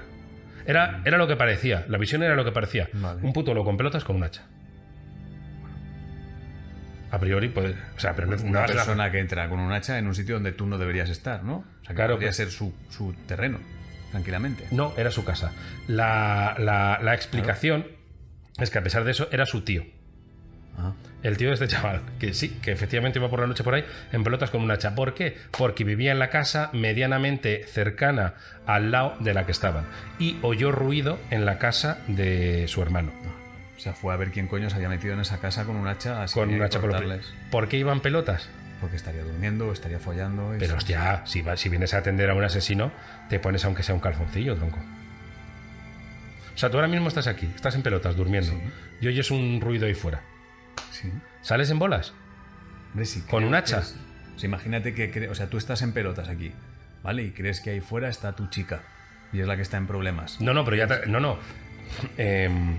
Era, 0.65 1.01
era 1.05 1.17
lo 1.17 1.27
que 1.27 1.35
parecía, 1.35 1.85
la 1.87 1.97
visión 1.97 2.23
era 2.23 2.35
lo 2.35 2.43
que 2.43 2.51
parecía. 2.51 2.89
Vale. 2.93 3.21
Un 3.21 3.31
puto 3.33 3.53
loco 3.53 3.69
en 3.69 3.77
pelotas 3.77 4.03
con 4.03 4.15
un 4.17 4.23
hacha. 4.23 4.43
A 7.09 7.19
priori, 7.19 7.47
pues, 7.47 7.73
o 7.95 7.99
sea, 7.99 8.15
pero 8.15 8.27
no, 8.27 8.35
no 8.35 8.43
Una 8.43 8.61
la- 8.61 8.65
persona 8.67 9.11
que 9.11 9.19
entra 9.19 9.47
con 9.47 9.59
un 9.59 9.71
hacha 9.71 9.97
en 9.97 10.07
un 10.07 10.15
sitio 10.15 10.35
donde 10.35 10.51
tú 10.51 10.65
no 10.65 10.77
deberías 10.77 11.09
estar, 11.09 11.43
¿no? 11.43 11.57
O 11.57 11.63
sea, 11.81 11.89
que 11.89 11.95
Claro, 11.95 12.15
podría 12.15 12.29
pues- 12.29 12.35
ser 12.37 12.51
su, 12.51 12.73
su 12.89 13.13
terreno, 13.27 13.59
tranquilamente. 14.11 14.65
No, 14.71 14.93
era 14.97 15.09
su 15.09 15.23
casa. 15.23 15.53
La, 15.87 16.55
la- 16.59 16.99
la 17.01 17.13
explicación 17.13 17.87
es 18.57 18.69
que 18.69 18.77
a 18.79 18.83
pesar 18.83 19.03
de 19.03 19.11
eso 19.11 19.27
era 19.31 19.45
su 19.45 19.61
tío. 19.61 19.83
Ah, 20.79 20.93
El 21.23 21.37
tío 21.37 21.47
de 21.47 21.55
este 21.55 21.67
chaval, 21.67 22.01
que 22.19 22.33
sí, 22.35 22.49
que 22.61 22.71
efectivamente 22.71 23.17
iba 23.17 23.29
por 23.29 23.39
la 23.39 23.47
noche 23.47 23.63
por 23.63 23.73
ahí 23.73 23.83
en 24.11 24.23
pelotas 24.23 24.51
con 24.51 24.61
un 24.61 24.69
hacha. 24.69 24.93
¿Por 24.93 25.15
qué? 25.15 25.35
Porque 25.57 25.83
vivía 25.83 26.11
en 26.11 26.19
la 26.19 26.29
casa 26.29 26.69
medianamente 26.73 27.65
cercana 27.65 28.35
al 28.67 28.91
lado 28.91 29.15
de 29.19 29.33
la 29.33 29.45
que 29.47 29.51
estaban. 29.51 29.85
Y 30.19 30.37
oyó 30.43 30.71
ruido 30.71 31.17
en 31.31 31.45
la 31.45 31.57
casa 31.57 31.97
de 32.07 32.67
su 32.67 32.81
hermano. 32.83 33.11
o 33.75 33.79
sea, 33.79 33.93
fue 33.93 34.13
a 34.13 34.17
ver 34.17 34.29
quién 34.31 34.47
coño 34.47 34.69
se 34.69 34.75
había 34.75 34.89
metido 34.89 35.13
en 35.15 35.19
esa 35.21 35.39
casa 35.39 35.65
con 35.65 35.75
un 35.77 35.87
hacha 35.87 36.21
así 36.23 36.33
Con 36.35 36.49
un 36.53 36.61
hacha 36.61 36.79
cortarles. 36.79 37.25
¿Por 37.49 37.67
qué 37.69 37.77
iban 37.77 37.99
pelotas? 38.01 38.47
Porque 38.79 38.95
estaría 38.97 39.23
durmiendo, 39.23 39.71
estaría 39.71 39.97
follando. 39.99 40.55
y 40.55 40.59
Pero 40.59 40.75
hostia, 40.77 41.23
si, 41.25 41.41
va- 41.41 41.57
si 41.57 41.69
vienes 41.69 41.95
a 41.95 41.97
atender 41.97 42.29
a 42.29 42.35
un 42.35 42.43
asesino, 42.43 42.91
te 43.29 43.39
pones 43.39 43.65
aunque 43.65 43.81
sea 43.81 43.95
un 43.95 44.01
calzoncillo, 44.01 44.55
tronco. 44.55 44.77
O 46.57 46.59
sea, 46.59 46.71
tú 46.71 46.77
ahora 46.77 46.87
mismo 46.87 47.07
estás 47.07 47.27
aquí, 47.27 47.47
estás 47.55 47.75
en 47.75 47.83
pelotas, 47.83 48.15
durmiendo. 48.15 48.49
Sí. 48.51 48.57
Y 49.01 49.07
oyes 49.09 49.29
un 49.29 49.61
ruido 49.61 49.85
ahí 49.85 49.93
fuera. 49.93 50.23
Sí. 50.91 51.11
¿Sales 51.43 51.69
en 51.69 51.77
bolas? 51.77 52.13
Hombre, 52.93 53.07
¿Con 53.29 53.43
un 53.43 53.53
hacha? 53.53 53.77
es- 53.79 53.95
o 54.35 54.39
sea, 54.39 54.47
imagínate 54.47 54.93
que, 54.95 55.29
o 55.29 55.35
sea, 55.35 55.47
tú 55.51 55.57
estás 55.57 55.83
en 55.83 55.91
pelotas 55.93 56.29
aquí, 56.29 56.51
¿vale? 57.03 57.21
Y 57.23 57.29
crees 57.31 57.61
que 57.61 57.69
ahí 57.69 57.79
fuera 57.79 58.09
está 58.09 58.35
tu 58.35 58.47
chica 58.47 58.81
y 59.31 59.39
es 59.39 59.45
la 59.47 59.55
que 59.55 59.61
está 59.61 59.77
en 59.77 59.85
problemas. 59.85 60.41
No, 60.41 60.55
no, 60.55 60.65
pero 60.65 60.77
ya. 60.77 60.87
te- 60.87 61.05
no, 61.07 61.19
no. 61.19 61.37
Em, 62.17 62.77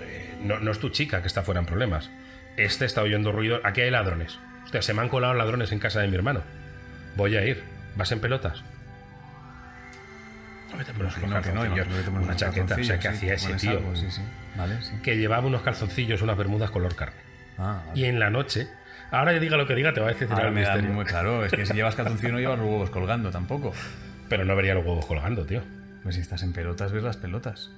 eh, 0.00 0.38
no. 0.42 0.58
No 0.60 0.70
es 0.70 0.78
tu 0.78 0.88
chica 0.88 1.20
que 1.20 1.28
está 1.28 1.42
fuera 1.42 1.60
en 1.60 1.66
problemas. 1.66 2.10
Este 2.56 2.86
está 2.86 3.02
oyendo 3.02 3.30
ruido. 3.30 3.60
Aquí 3.62 3.82
hay 3.82 3.90
ladrones. 3.90 4.38
Hostia, 4.64 4.80
se 4.80 4.94
me 4.94 5.02
han 5.02 5.10
colado 5.10 5.34
ladrones 5.34 5.70
en 5.70 5.78
casa 5.80 6.00
de 6.00 6.08
mi 6.08 6.14
hermano. 6.16 6.42
Voy 7.16 7.36
a 7.36 7.44
ir. 7.44 7.62
¿Vas 7.94 8.10
en 8.12 8.20
pelotas? 8.20 8.64
No, 11.54 11.62
una 11.62 12.20
unos 12.20 12.36
chaqueta. 12.36 12.76
O 12.76 12.84
sea, 12.84 12.98
que 12.98 13.08
sí, 13.08 13.30
hacía 13.30 13.34
ese 13.34 13.54
tío. 13.54 13.70
algo, 13.70 13.96
sí, 13.96 14.10
sí. 14.10 14.22
Vale, 14.56 14.80
sí. 14.82 14.92
Que 15.02 15.16
llevaba 15.16 15.46
unos 15.46 15.62
calzoncillos, 15.62 16.22
unas 16.22 16.36
bermudas 16.36 16.70
color 16.70 16.94
carne. 16.94 17.20
Ah, 17.58 17.82
vale. 17.86 18.00
Y 18.00 18.04
en 18.04 18.18
la 18.18 18.30
noche. 18.30 18.68
Ahora 19.10 19.32
ya 19.32 19.38
diga 19.38 19.56
lo 19.56 19.66
que 19.66 19.74
diga, 19.74 19.92
te 19.92 20.00
va 20.00 20.08
a 20.08 20.12
decir 20.12 20.26
Ahora 20.30 20.48
el 20.48 20.54
misterio. 20.54 20.90
muy 20.90 21.04
claro, 21.04 21.44
es 21.44 21.52
que 21.52 21.64
si 21.64 21.74
llevas 21.74 21.94
calzoncillo 21.94 22.32
no 22.32 22.40
llevas 22.40 22.58
los 22.58 22.68
huevos 22.68 22.90
colgando 22.90 23.30
tampoco. 23.30 23.72
Pero 24.28 24.44
no 24.44 24.56
vería 24.56 24.74
los 24.74 24.84
huevos 24.84 25.06
colgando, 25.06 25.46
tío. 25.46 25.62
Pues 26.02 26.16
si 26.16 26.20
estás 26.20 26.42
en 26.42 26.52
pelotas, 26.52 26.92
ves 26.92 27.04
las 27.04 27.16
pelotas. 27.16 27.70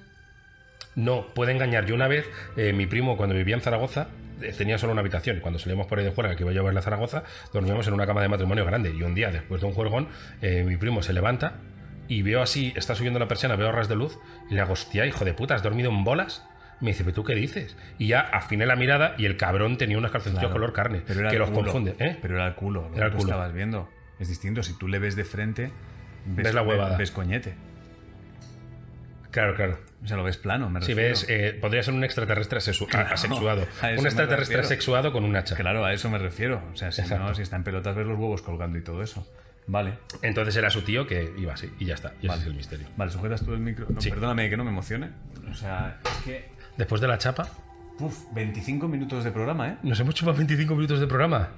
No, 0.95 1.33
puede 1.33 1.51
engañar. 1.51 1.85
Yo 1.85 1.95
una 1.95 2.07
vez, 2.07 2.25
eh, 2.57 2.73
mi 2.73 2.87
primo, 2.87 3.15
cuando 3.15 3.35
vivía 3.35 3.55
en 3.55 3.61
Zaragoza, 3.61 4.07
eh, 4.41 4.53
tenía 4.57 4.77
solo 4.77 4.91
una 4.93 5.01
habitación. 5.01 5.39
Cuando 5.39 5.59
salíamos 5.59 5.87
por 5.87 5.99
ahí 5.99 6.05
de 6.05 6.11
juerga, 6.11 6.35
que 6.35 6.43
iba 6.43 6.51
yo 6.51 6.61
a 6.61 6.65
verla 6.65 6.79
a 6.79 6.83
Zaragoza, 6.83 7.23
dormíamos 7.53 7.87
en 7.87 7.93
una 7.93 8.07
cama 8.07 8.21
de 8.21 8.27
matrimonio 8.27 8.65
grande. 8.65 8.91
Y 8.91 9.03
un 9.03 9.13
día, 9.13 9.31
después 9.31 9.61
de 9.61 9.67
un 9.67 9.73
juergón, 9.73 10.09
eh, 10.41 10.63
mi 10.63 10.77
primo 10.77 11.03
se 11.03 11.13
levanta 11.13 11.53
y 12.09 12.21
veo 12.23 12.41
así, 12.41 12.73
está 12.75 12.93
subiendo 12.95 13.19
la 13.19 13.29
persiana, 13.29 13.55
veo 13.55 13.71
ras 13.71 13.87
de 13.87 13.95
luz, 13.95 14.19
y 14.49 14.55
le 14.55 14.59
hago, 14.61 14.73
hostia, 14.73 15.05
hijo 15.05 15.23
de 15.23 15.33
puta, 15.33 15.55
¿has 15.55 15.63
dormido 15.63 15.89
en 15.89 16.03
bolas? 16.03 16.45
Me 16.81 16.89
dice, 16.91 17.03
¿pero 17.03 17.13
tú 17.13 17.23
qué 17.23 17.35
dices? 17.35 17.77
Y 17.97 18.07
ya 18.07 18.19
afiné 18.21 18.65
la 18.65 18.75
mirada 18.75 19.13
y 19.17 19.25
el 19.25 19.37
cabrón 19.37 19.77
tenía 19.77 19.97
unos 19.97 20.11
calzoncillos 20.11 20.39
Claro. 20.49 20.53
color 20.53 20.73
carne, 20.73 21.01
Pero 21.07 21.21
era 21.21 21.29
que 21.29 21.35
el 21.35 21.39
los 21.41 21.49
culo. 21.51 21.61
confunde. 21.71 21.95
¿eh? 21.99 22.17
Pero 22.21 22.35
era 22.35 22.47
el 22.47 22.55
culo, 22.55 22.89
lo 22.89 22.95
Era 22.95 23.05
el 23.05 23.11
que 23.11 23.17
tú 23.17 23.23
culo. 23.23 23.31
estabas 23.33 23.53
viendo. 23.53 23.89
Es 24.19 24.27
distinto, 24.27 24.63
si 24.63 24.73
tú 24.77 24.87
le 24.87 24.97
ves 24.99 25.15
de 25.15 25.23
frente, 25.25 25.71
ves, 26.25 26.45
Ves 26.45 26.53
la 26.53 26.61
huevada. 26.61 26.97
Ves 26.97 27.11
coñete. 27.11 27.53
Claro, 29.31 29.55
claro. 29.55 29.77
O 30.03 30.07
sea, 30.07 30.17
lo 30.17 30.23
ves 30.23 30.37
plano, 30.37 30.69
me 30.69 30.81
Si 30.81 30.93
refiero. 30.93 31.09
ves, 31.09 31.25
eh, 31.29 31.57
podría 31.59 31.83
ser 31.83 31.93
un 31.93 32.03
extraterrestre 32.03 32.59
Claro, 32.89 33.13
asexuado. 33.13 33.67
Un 33.97 34.05
extraterrestre 34.05 34.59
asexuado 34.59 35.11
con 35.11 35.23
un 35.25 35.35
hacha. 35.35 35.55
Claro, 35.55 35.85
a 35.85 35.93
eso 35.93 36.09
me 36.09 36.17
refiero. 36.17 36.63
O 36.73 36.75
sea, 36.77 36.91
si 36.91 37.01
no, 37.03 37.35
si 37.35 37.41
está 37.43 37.57
en 37.57 37.63
pelotas, 37.63 37.95
ves 37.95 38.07
los 38.07 38.17
huevos 38.17 38.41
colgando 38.41 38.77
y 38.77 38.81
todo 38.83 39.03
eso. 39.03 39.27
Vale. 39.71 39.99
Entonces 40.23 40.55
era 40.55 40.69
su 40.71 40.81
tío 40.81 41.05
que 41.05 41.31
iba 41.37 41.53
así 41.53 41.71
y 41.79 41.85
ya 41.85 41.93
está. 41.93 42.13
Y 42.21 42.27
ese 42.27 42.37
es 42.39 42.45
el 42.47 42.55
misterio. 42.55 42.87
Vale, 42.97 43.11
sujetas 43.11 43.45
tú 43.45 43.53
el 43.53 43.59
micro. 43.59 43.85
No, 43.87 44.01
Sí. 44.01 44.09
Perdóname 44.09 44.49
que 44.49 44.57
no 44.57 44.63
me 44.63 44.71
emocione. 44.71 45.11
O 45.49 45.53
sea, 45.53 45.99
es 46.03 46.23
que. 46.25 46.49
Después 46.77 46.99
de 47.01 47.07
la 47.07 47.17
chapa, 47.19 47.47
Uf, 47.99 48.17
25 48.33 48.87
minutos 48.87 49.23
de 49.23 49.31
programa, 49.31 49.69
¿eh? 49.69 49.77
nos 49.83 49.99
hemos 49.99 50.15
chupado 50.15 50.37
25 50.37 50.73
minutos 50.73 50.99
de 50.99 51.05
programa. 51.07 51.49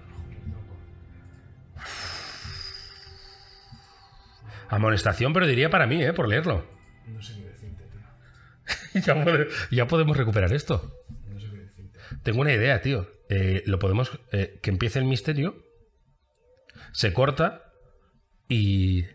Amonestación, 4.70 5.34
pero 5.34 5.48
diría 5.48 5.70
para 5.70 5.86
mí, 5.88 6.02
¿eh? 6.04 6.14
Por 6.14 6.28
leerlo. 6.28 6.66
No 7.08 7.22
sé 7.22 7.36
qué 7.36 7.48
decirte, 7.50 7.84
tío. 8.94 9.02
ya, 9.06 9.24
pode- 9.26 9.48
ya 9.72 9.88
podemos 9.88 10.16
recuperar 10.18 10.54
esto. 10.54 10.98
No 11.30 11.40
sé 11.40 11.50
qué 11.50 11.58
decirte. 11.58 12.00
Tengo 12.24 12.42
una 12.42 12.54
idea, 12.54 12.82
tío. 12.82 13.10
Eh, 13.30 13.64
lo 13.66 13.80
podemos. 13.80 14.20
eh, 14.32 14.60
que 14.62 14.70
empiece 14.70 15.00
el 15.00 15.06
misterio, 15.06 15.56
se 16.94 17.14
corta 17.14 17.71
y. 18.54 19.06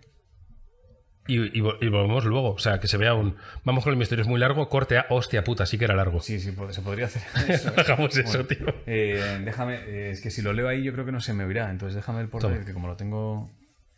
Y, 1.29 1.40
y 1.59 1.61
vol- 1.61 1.77
y 1.81 1.88
volvemos 1.88 2.25
luego. 2.25 2.53
O 2.53 2.59
sea, 2.59 2.79
que 2.79 2.87
se 2.87 2.96
vea 2.99 3.14
un. 3.14 3.37
Vamos 3.64 3.83
con 3.83 3.92
el 3.92 3.99
misterio, 3.99 4.22
es 4.22 4.29
muy 4.29 4.38
largo, 4.38 4.68
corte 4.68 4.96
a. 4.96 5.07
Hostia 5.11 5.42
puta, 5.42 5.66
sí 5.66 5.77
que 5.77 5.85
era 5.87 5.96
largo. 5.96 6.20
Sí, 6.20 6.38
sí, 6.38 6.55
se 6.70 6.83
podría 6.83 7.07
hacer 7.07 7.22
eso. 7.51 7.70
¿eh? 7.70 7.75
Hagamos 7.77 8.16
eso, 8.16 8.29
Bueno, 8.29 8.44
tío. 8.46 8.66
eh, 8.87 9.40
déjame, 9.44 9.75
eh, 9.87 10.11
es 10.11 10.20
que 10.20 10.31
si 10.31 10.40
lo 10.40 10.53
leo 10.53 10.68
ahí 10.68 10.85
yo 10.85 10.92
creo 10.92 11.05
que 11.05 11.11
no 11.12 11.20
se 11.20 11.33
me 11.35 11.44
oirá. 11.44 11.70
Entonces 11.70 11.96
déjame 11.96 12.20
el 12.20 12.29
portal, 12.29 12.64
que 12.64 12.72
como 12.72 12.87
lo 12.87 12.96
tengo 12.96 13.51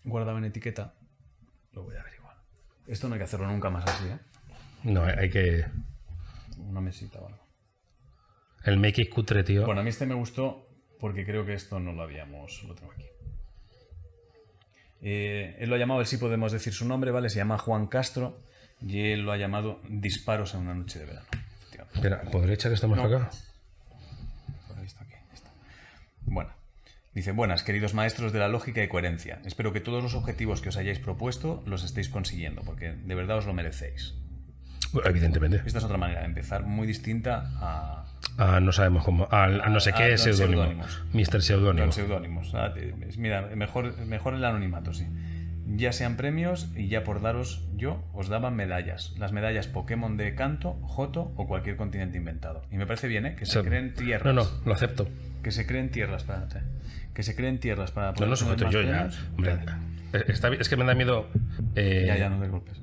guardado 0.04 0.38
en 0.38 0.44
etiqueta, 0.44 0.94
lo 1.72 1.82
voy 1.82 1.96
a 1.96 2.00
averiguar. 2.00 2.36
Esto 2.86 3.08
no 3.08 3.14
hay 3.14 3.18
que 3.18 3.24
hacerlo 3.24 3.46
nunca 3.46 3.68
más 3.68 3.84
así, 3.86 4.06
¿eh? 4.08 4.18
No, 4.84 5.04
hay 5.04 5.28
que. 5.28 5.66
Una 6.56 6.80
mesita 6.80 7.18
o 7.18 7.26
algo. 7.26 7.46
El 8.64 8.78
make 8.78 9.02
it 9.02 9.10
cutre, 9.10 9.44
tío. 9.44 9.66
Bueno, 9.66 9.82
a 9.82 9.84
mí 9.84 9.90
este 9.90 10.06
me 10.06 10.14
gustó 10.14 10.66
porque 10.98 11.26
creo 11.26 11.44
que 11.44 11.52
esto 11.52 11.78
no 11.78 11.92
lo 11.92 12.02
habíamos. 12.02 12.62
Lo 12.64 12.74
tengo 12.74 12.90
aquí. 12.92 13.04
Eh, 15.02 15.56
él 15.60 15.68
lo 15.68 15.76
ha 15.76 15.78
llamado, 15.78 16.00
él 16.00 16.06
sí 16.06 16.16
podemos 16.16 16.52
decir 16.52 16.72
su 16.72 16.86
nombre, 16.86 17.10
¿vale? 17.10 17.30
Se 17.30 17.36
llama 17.36 17.58
Juan 17.58 17.86
Castro 17.86 18.40
y 18.80 19.10
él 19.10 19.22
lo 19.22 19.32
ha 19.32 19.36
llamado 19.36 19.80
Disparos 19.88 20.54
en 20.54 20.60
una 20.60 20.74
noche 20.74 20.98
de 20.98 21.06
verano. 21.06 21.26
Espera, 21.94 22.20
¿podré 22.30 22.54
echar 22.54 22.72
esto 22.72 22.86
más 22.88 22.98
No. 22.98 23.04
acá? 23.04 23.30
Está, 24.84 25.04
aquí, 25.04 25.14
está. 25.32 25.50
Bueno. 26.22 26.50
Dice, 27.14 27.32
buenas, 27.32 27.64
queridos 27.64 27.94
maestros 27.94 28.32
de 28.32 28.38
la 28.38 28.48
lógica 28.48 28.82
y 28.82 28.88
coherencia. 28.88 29.40
Espero 29.44 29.72
que 29.72 29.80
todos 29.80 30.02
los 30.02 30.14
objetivos 30.14 30.60
que 30.60 30.68
os 30.68 30.76
hayáis 30.76 31.00
propuesto 31.00 31.62
los 31.66 31.82
estéis 31.82 32.08
consiguiendo, 32.08 32.62
porque 32.62 32.92
de 32.92 33.14
verdad 33.14 33.38
os 33.38 33.46
lo 33.46 33.52
merecéis. 33.54 34.14
Bueno, 34.92 35.08
Evidentemente. 35.08 35.62
Esta 35.66 35.78
es 35.78 35.84
otra 35.84 35.96
manera 35.98 36.20
de 36.20 36.26
empezar, 36.26 36.64
muy 36.64 36.86
distinta 36.86 37.50
a, 37.56 38.07
No 38.60 38.72
sabemos 38.72 39.04
cómo. 39.04 39.28
No 39.68 39.80
sé 39.80 39.92
qué 39.92 40.16
seudónimo. 40.18 40.82
Mr. 41.12 41.42
Seudónimo. 41.42 41.92
Seudónimos. 41.92 42.52
Ah, 42.54 42.72
Mira, 43.16 43.42
mejor, 43.54 43.96
mejor 44.06 44.34
el 44.34 44.44
anonimato, 44.44 44.92
sí. 44.92 45.06
Ya 45.70 45.92
sean 45.92 46.16
premios 46.16 46.70
y 46.76 46.88
ya 46.88 47.04
por 47.04 47.20
daros 47.20 47.68
yo 47.76 48.02
os 48.14 48.28
daban 48.28 48.56
medallas. 48.56 49.14
Las 49.18 49.32
medallas 49.32 49.66
Pokémon 49.66 50.16
de 50.16 50.34
Canto, 50.34 50.74
Joto 50.82 51.32
o 51.36 51.46
cualquier 51.46 51.76
continente 51.76 52.16
inventado. 52.16 52.62
Y 52.70 52.78
me 52.78 52.86
parece 52.86 53.06
bien, 53.06 53.26
¿eh? 53.26 53.34
Que 53.36 53.44
se 53.44 53.58
O 53.58 53.62
sea, 53.62 53.68
creen 53.70 53.92
tierras. 53.94 54.34
No, 54.34 54.44
no, 54.44 54.48
lo 54.64 54.72
acepto. 54.72 55.06
Que 55.42 55.50
se 55.50 55.66
creen 55.66 55.90
tierras 55.90 56.24
para... 56.24 56.48
Que 57.12 57.22
se 57.22 57.36
creen 57.36 57.60
tierras 57.60 57.90
para 57.90 58.08
No, 58.08 58.14
poder 58.14 58.30
no, 58.30 58.36
tener 58.36 58.48
sujeto 58.48 58.64
más 58.64 58.72
yo 58.72 58.82
ya. 58.82 59.10
Hombre, 59.36 59.58
eh, 60.14 60.24
está 60.28 60.48
es 60.48 60.68
que 60.70 60.76
me 60.76 60.84
da 60.84 60.94
miedo. 60.94 61.28
eh, 61.74 62.04
Ya, 62.06 62.16
ya, 62.16 62.30
no 62.30 62.40
te 62.42 62.48
golpes. 62.48 62.80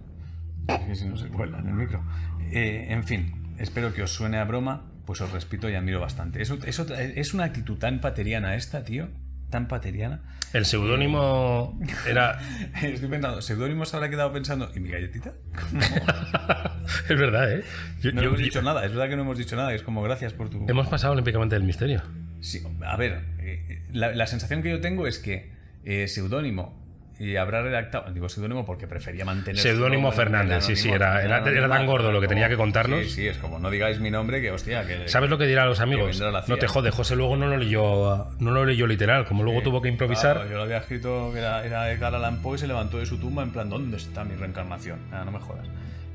Es 0.68 0.80
que 0.82 0.96
si 0.96 1.06
no 1.08 1.18
se 1.18 1.28
cuela 1.30 1.58
en 1.60 1.68
el 1.70 1.74
micro. 1.74 2.04
Eh, 2.52 2.86
en 2.90 3.04
fin, 3.04 3.56
espero 3.58 3.94
que 3.96 4.04
os 4.04 4.14
suene 4.14 4.38
a 4.38 4.44
broma, 4.44 4.84
pues 5.06 5.22
os 5.22 5.32
respeto 5.32 5.70
y 5.70 5.76
admiro 5.76 6.00
bastante. 6.00 6.42
Eso, 6.42 6.58
eso 6.66 6.86
es 6.96 7.34
una 7.34 7.46
actitud 7.46 7.78
tan 7.78 8.02
pateriana 8.02 8.56
esta, 8.56 8.84
tío. 8.84 9.08
Tan 9.50 9.68
pateriana. 9.68 10.22
El 10.54 10.66
seudónimo 10.66 11.80
era. 12.10 12.40
Estoy 12.82 13.10
pensando, 13.10 13.42
¿seudónimos 13.42 13.94
habrá 13.94 14.10
quedado 14.10 14.34
pensando? 14.34 14.72
¿Y 14.76 14.80
mi 14.80 14.90
galletita? 14.90 15.34
es 17.10 17.20
verdad, 17.20 17.52
¿eh? 17.54 17.64
Yo- 18.02 18.12
No 18.12 18.22
yo- 18.22 18.28
hemos 18.30 18.40
yo- 18.40 18.46
dicho 18.46 18.62
nada, 18.62 18.86
es 18.86 18.92
verdad 18.92 19.10
que 19.10 19.16
no 19.16 19.22
hemos 19.24 19.38
dicho 19.38 19.56
nada. 19.56 19.74
Es 19.74 19.84
como 19.84 20.02
gracias 20.02 20.34
por 20.34 20.50
tu. 20.50 20.66
Hemos 20.68 20.88
pasado 20.88 21.14
olímpicamente 21.14 21.56
del 21.56 21.64
misterio. 21.64 22.02
Sí, 22.42 22.62
a 22.86 22.96
ver, 22.98 23.24
eh, 23.40 23.82
la, 23.94 24.14
la 24.14 24.28
sensación 24.28 24.62
que 24.62 24.70
yo 24.72 24.82
tengo 24.82 25.08
es 25.08 25.20
que 25.20 25.52
eh, 25.84 26.08
seudónimo 26.08 26.85
y 27.18 27.38
habrá 27.38 27.62
redactado, 27.62 28.12
digo 28.12 28.28
seudónimo 28.28 28.66
porque 28.66 28.88
prefería 28.88 29.24
mantener. 29.24 29.62
Seudónimo 29.62 30.12
Fernández, 30.12 30.66
sí, 30.66 30.76
sí, 30.76 30.90
era- 30.90 31.20
el 31.22 31.28
era- 31.32 31.50
era 31.50 31.70
tan 31.70 31.86
gordo 31.86 32.12
lo 32.12 32.20
que 32.20 32.28
tenía 32.28 32.50
que 32.50 32.56
como- 32.56 32.66
contarnos. 32.66 33.04
Sí, 33.04 33.10
sí, 33.10 33.28
es 33.28 33.38
como 33.38 33.58
no 33.60 33.70
digáis 33.70 34.00
mi 34.00 34.12
nombre 34.12 34.42
que 34.42 34.52
hostia, 34.52 34.86
que. 34.86 35.08
¿Sabes 35.08 35.30
lo 35.30 35.38
que 35.38 35.46
dirán 35.48 35.70
los 35.70 35.80
amigos? 35.80 36.20
No 36.20 36.56
te 36.56 36.62
CIA. 36.62 36.68
jode, 36.68 36.92
José 36.92 37.16
luego 37.16 37.38
no 37.38 37.48
lo 37.48 37.56
leyó, 37.58 38.28
no 38.40 38.52
lo 38.52 38.66
leyó 38.66 38.86
literal, 38.88 39.26
como 39.26 39.44
luego 39.44 39.62
tuvo 39.62 39.82
que 39.82 39.88
improvisar. 39.90 40.36
Claro, 40.36 40.50
yo 40.52 40.58
lo 40.58 40.64
había 40.64 40.78
escrito 40.80 41.32
que 41.34 41.40
era, 41.40 41.66
era 41.66 41.92
Edgar 41.92 42.14
Allan 42.16 42.42
Poe 42.42 42.56
y 42.56 42.60
se 42.60 42.68
levantó 42.68 42.98
de 42.98 43.06
su 43.06 43.18
tumba 43.18 43.44
en 43.44 43.52
plan, 43.52 43.70
¿dónde 43.70 43.96
está 43.98 44.24
mi 44.26 44.36
reencarnación? 44.36 45.00
Ah, 45.12 45.24
no 45.24 45.32
me 45.32 45.40
jodas. 45.40 45.68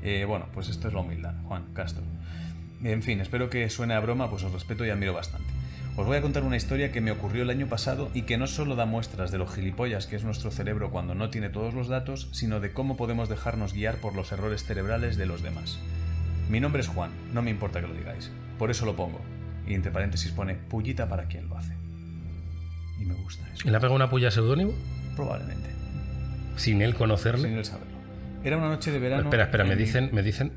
Eh, 0.03 0.25
bueno, 0.27 0.47
pues 0.53 0.69
esto 0.69 0.87
es 0.87 0.93
la 0.93 0.99
humildad, 0.99 1.33
Juan 1.45 1.73
Castro. 1.73 2.03
En 2.83 3.03
fin, 3.03 3.21
espero 3.21 3.49
que 3.49 3.69
suene 3.69 3.93
a 3.93 3.99
broma, 3.99 4.29
pues 4.29 4.43
os 4.43 4.51
respeto 4.51 4.83
y 4.85 4.89
admiro 4.89 5.13
bastante. 5.13 5.47
Os 5.97 6.07
voy 6.07 6.17
a 6.17 6.21
contar 6.21 6.43
una 6.43 6.55
historia 6.55 6.91
que 6.91 7.01
me 7.01 7.11
ocurrió 7.11 7.43
el 7.43 7.49
año 7.49 7.67
pasado 7.67 8.09
y 8.13 8.21
que 8.23 8.37
no 8.37 8.47
solo 8.47 8.75
da 8.75 8.85
muestras 8.85 9.29
de 9.31 9.37
lo 9.37 9.45
gilipollas 9.45 10.07
que 10.07 10.15
es 10.15 10.23
nuestro 10.23 10.49
cerebro 10.49 10.89
cuando 10.89 11.15
no 11.15 11.29
tiene 11.29 11.49
todos 11.49 11.73
los 11.73 11.89
datos, 11.89 12.29
sino 12.31 12.59
de 12.59 12.71
cómo 12.71 12.95
podemos 12.95 13.27
dejarnos 13.29 13.73
guiar 13.73 13.97
por 13.97 14.15
los 14.15 14.31
errores 14.31 14.63
cerebrales 14.63 15.17
de 15.17 15.25
los 15.25 15.43
demás. 15.43 15.79
Mi 16.49 16.59
nombre 16.59 16.81
es 16.81 16.87
Juan, 16.87 17.11
no 17.33 17.41
me 17.41 17.51
importa 17.51 17.81
que 17.81 17.87
lo 17.87 17.93
digáis, 17.93 18.31
por 18.57 18.71
eso 18.71 18.85
lo 18.85 18.95
pongo. 18.95 19.21
Y 19.67 19.73
entre 19.73 19.91
paréntesis 19.91 20.31
pone 20.31 20.55
pullita 20.55 21.07
para 21.09 21.25
quien 21.25 21.47
lo 21.49 21.57
hace. 21.57 21.73
Y 22.99 23.05
me 23.05 23.13
gusta 23.13 23.43
eso. 23.53 23.67
¿Y 23.67 23.71
le 23.71 23.77
ha 23.77 23.79
pegado 23.79 23.95
una 23.95 24.09
puya 24.09 24.31
seudónimo? 24.31 24.71
Probablemente, 25.15 25.69
Sin 26.55 26.81
él 26.81 26.95
conocerle. 26.95 27.49
sin 27.49 27.57
él 27.57 27.65
saberlo. 27.65 27.91
Era 28.43 28.57
una 28.57 28.69
noche 28.69 28.91
de 28.91 28.99
verano. 28.99 29.23
espera, 29.23 29.43
espera, 29.43 29.65
me 29.65 29.75
dicen, 29.75 30.09
me 30.13 30.23
dicen. 30.23 30.53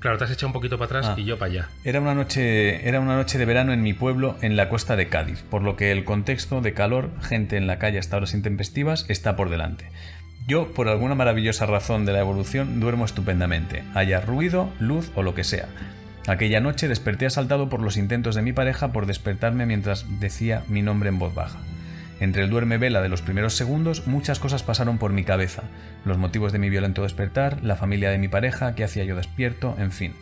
Claro, 0.00 0.16
te 0.18 0.24
has 0.24 0.30
echado 0.30 0.48
un 0.48 0.52
poquito 0.54 0.78
para 0.78 0.86
atrás 0.86 1.06
Ah. 1.10 1.14
y 1.20 1.24
yo 1.24 1.38
para 1.38 1.52
allá. 1.52 1.68
Era 1.84 2.00
una, 2.00 2.14
noche, 2.14 2.88
era 2.88 3.00
una 3.00 3.16
noche 3.16 3.38
de 3.38 3.44
verano 3.44 3.72
en 3.72 3.82
mi 3.82 3.92
pueblo, 3.92 4.36
en 4.40 4.56
la 4.56 4.68
costa 4.70 4.96
de 4.96 5.08
Cádiz, 5.08 5.42
por 5.50 5.62
lo 5.62 5.76
que 5.76 5.92
el 5.92 6.04
contexto 6.04 6.60
de 6.62 6.72
calor, 6.72 7.10
gente 7.22 7.56
en 7.58 7.66
la 7.66 7.78
calle 7.78 7.98
hasta 7.98 8.16
horas 8.16 8.32
intempestivas, 8.34 9.04
está 9.08 9.36
por 9.36 9.50
delante. 9.50 9.90
Yo, 10.46 10.72
por 10.72 10.88
alguna 10.88 11.14
maravillosa 11.14 11.66
razón 11.66 12.06
de 12.06 12.12
la 12.14 12.20
evolución, 12.20 12.80
duermo 12.80 13.04
estupendamente, 13.04 13.84
haya 13.94 14.20
ruido, 14.20 14.70
luz 14.80 15.12
o 15.14 15.22
lo 15.22 15.34
que 15.34 15.44
sea. 15.44 15.68
Aquella 16.26 16.60
noche 16.60 16.88
desperté 16.88 17.26
asaltado 17.26 17.68
por 17.68 17.80
los 17.82 17.96
intentos 17.96 18.34
de 18.34 18.42
mi 18.42 18.52
pareja 18.52 18.88
por 18.92 19.06
despertarme 19.06 19.66
mientras 19.66 20.06
decía 20.18 20.64
mi 20.68 20.80
nombre 20.82 21.08
en 21.10 21.18
voz 21.18 21.34
baja. 21.34 21.58
Entre 22.20 22.44
el 22.44 22.50
duerme 22.50 22.76
vela 22.76 23.00
de 23.00 23.08
los 23.08 23.22
primeros 23.22 23.54
segundos, 23.54 24.06
muchas 24.06 24.38
cosas 24.38 24.62
pasaron 24.62 24.98
por 24.98 25.12
mi 25.12 25.24
cabeza. 25.24 25.62
Los 26.04 26.18
motivos 26.18 26.52
de 26.52 26.58
mi 26.58 26.68
violento 26.68 27.02
despertar, 27.02 27.62
la 27.62 27.76
familia 27.76 28.10
de 28.10 28.18
mi 28.18 28.28
pareja, 28.28 28.74
qué 28.74 28.84
hacía 28.84 29.04
yo 29.04 29.16
despierto, 29.16 29.74
en 29.78 29.90
fin. 29.90 30.14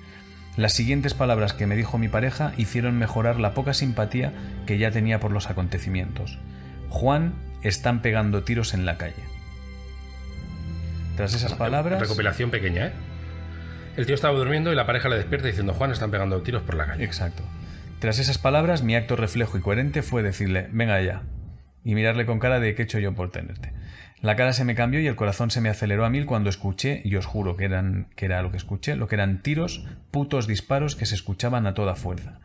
Las 0.57 0.73
siguientes 0.73 1.15
palabras 1.15 1.55
que 1.55 1.67
me 1.67 1.77
dijo 1.77 1.99
mi 1.99 2.09
pareja 2.09 2.53
hicieron 2.57 2.97
mejorar 2.99 3.41
la 3.41 3.53
poca 3.53 3.75
simpatía 3.75 4.33
que 4.67 4.79
ya 4.79 4.93
tenía 4.93 5.19
por 5.19 5.33
los 5.33 5.51
acontecimientos. 5.51 6.39
Juan, 6.89 7.35
están 7.63 8.01
pegando 8.01 8.45
tiros 8.45 8.75
en 8.75 8.87
la 8.87 8.97
calle. 8.97 9.23
Tras 11.17 11.35
esas 11.35 11.55
palabras... 11.55 12.01
Recopilación 12.01 12.53
pequeña, 12.53 12.87
¿eh? 12.87 12.93
El 13.97 14.07
tío 14.07 14.15
estaba 14.15 14.39
durmiendo 14.39 14.73
y 14.73 14.77
la 14.77 14.87
pareja 14.87 15.09
le 15.09 15.17
despierta 15.17 15.49
diciendo, 15.49 15.75
Juan, 15.75 15.91
están 15.91 16.13
pegando 16.13 16.41
tiros 16.43 16.63
por 16.63 16.77
la 16.77 16.87
calle. 16.87 17.03
Exacto. 17.03 17.43
Tras 17.99 18.21
esas 18.21 18.39
palabras, 18.39 18.85
mi 18.85 18.95
acto 18.95 19.17
reflejo 19.17 19.59
y 19.59 19.61
coherente 19.61 20.03
fue 20.03 20.23
decirle, 20.23 20.69
venga 20.71 21.01
ya, 21.03 21.23
y 21.85 21.95
mirarle 21.95 22.27
con 22.27 22.39
cara 22.39 22.61
de 22.61 22.75
qué 22.75 22.83
he 22.83 22.85
hecho 22.85 22.99
yo 22.99 23.15
por 23.15 23.31
tenerte. 23.31 23.73
La 24.21 24.35
cara 24.35 24.53
se 24.53 24.65
me 24.65 24.75
cambió 24.75 25.01
y 25.01 25.07
el 25.07 25.15
corazón 25.15 25.51
se 25.51 25.61
me 25.61 25.69
aceleró 25.69 26.05
a 26.05 26.11
mil 26.11 26.27
cuando 26.27 26.51
escuché, 26.51 27.03
y 27.05 27.15
os 27.15 27.27
juro 27.27 27.57
que, 27.57 27.65
eran, 27.65 28.09
que 28.17 28.25
era 28.27 28.43
lo 28.43 28.51
que 28.51 28.57
escuché, 28.57 28.97
lo 28.97 29.07
que 29.07 29.15
eran 29.15 29.43
tiros, 29.43 29.87
putos 30.11 30.49
disparos 30.49 30.97
que 30.97 31.07
se 31.07 31.15
escuchaban 31.15 31.67
a 31.67 31.75
toda 31.75 31.95
fuerza. 31.95 32.41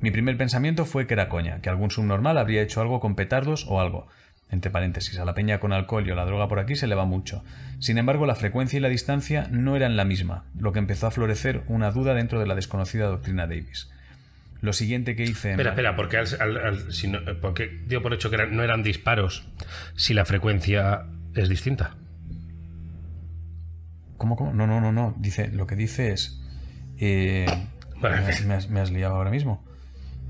Mi 0.00 0.10
primer 0.10 0.36
pensamiento 0.38 0.86
fue 0.86 1.06
que 1.06 1.14
era 1.14 1.28
coña, 1.28 1.60
que 1.60 1.68
algún 1.68 1.90
subnormal 1.90 2.38
habría 2.38 2.62
hecho 2.62 2.80
algo 2.80 3.00
con 3.00 3.16
petardos 3.16 3.66
o 3.68 3.80
algo. 3.80 4.06
Entre 4.50 4.70
paréntesis, 4.70 5.18
a 5.18 5.24
la 5.24 5.34
peña 5.34 5.60
con 5.60 5.72
alcohol 5.72 6.06
y 6.06 6.10
o 6.10 6.14
la 6.14 6.24
droga 6.24 6.48
por 6.48 6.58
aquí 6.58 6.76
se 6.76 6.86
le 6.86 6.94
va 6.94 7.04
mucho. 7.04 7.44
Sin 7.80 7.98
embargo, 7.98 8.24
la 8.24 8.34
frecuencia 8.34 8.76
y 8.78 8.80
la 8.80 8.88
distancia 8.88 9.48
no 9.50 9.76
eran 9.76 9.96
la 9.96 10.04
misma, 10.04 10.44
lo 10.58 10.72
que 10.72 10.78
empezó 10.78 11.06
a 11.06 11.10
florecer 11.10 11.62
una 11.66 11.90
duda 11.90 12.14
dentro 12.14 12.40
de 12.40 12.46
la 12.46 12.54
desconocida 12.54 13.06
doctrina 13.06 13.46
Davis. 13.46 13.90
Lo 14.64 14.72
siguiente 14.72 15.14
que 15.14 15.24
hice... 15.24 15.50
Espera, 15.50 15.70
espera, 15.70 15.94
porque, 15.94 16.16
al, 16.16 16.26
al- 16.40 16.56
al- 16.56 16.92
si 16.92 17.06
no, 17.08 17.18
porque 17.42 17.82
dio 17.86 18.00
por 18.02 18.14
hecho 18.14 18.30
que 18.30 18.36
eran- 18.36 18.56
no 18.56 18.62
eran 18.62 18.82
disparos 18.82 19.46
si 19.94 20.14
la 20.14 20.24
frecuencia 20.24 21.04
es 21.34 21.48
distinta. 21.50 21.96
¿Cómo, 24.16 24.36
cómo? 24.36 24.52
No, 24.54 24.66
no, 24.66 24.80
no, 24.80 24.90
no. 24.92 25.14
Dice, 25.18 25.48
lo 25.48 25.66
que 25.66 25.76
dice 25.76 26.12
es... 26.12 26.40
eh, 26.98 27.46
me, 28.00 28.08
has, 28.08 28.44
me 28.46 28.54
has- 28.54 28.70
me 28.70 28.80
has 28.80 28.90
liado 28.90 29.16
ahora 29.16 29.30
mismo. 29.30 29.64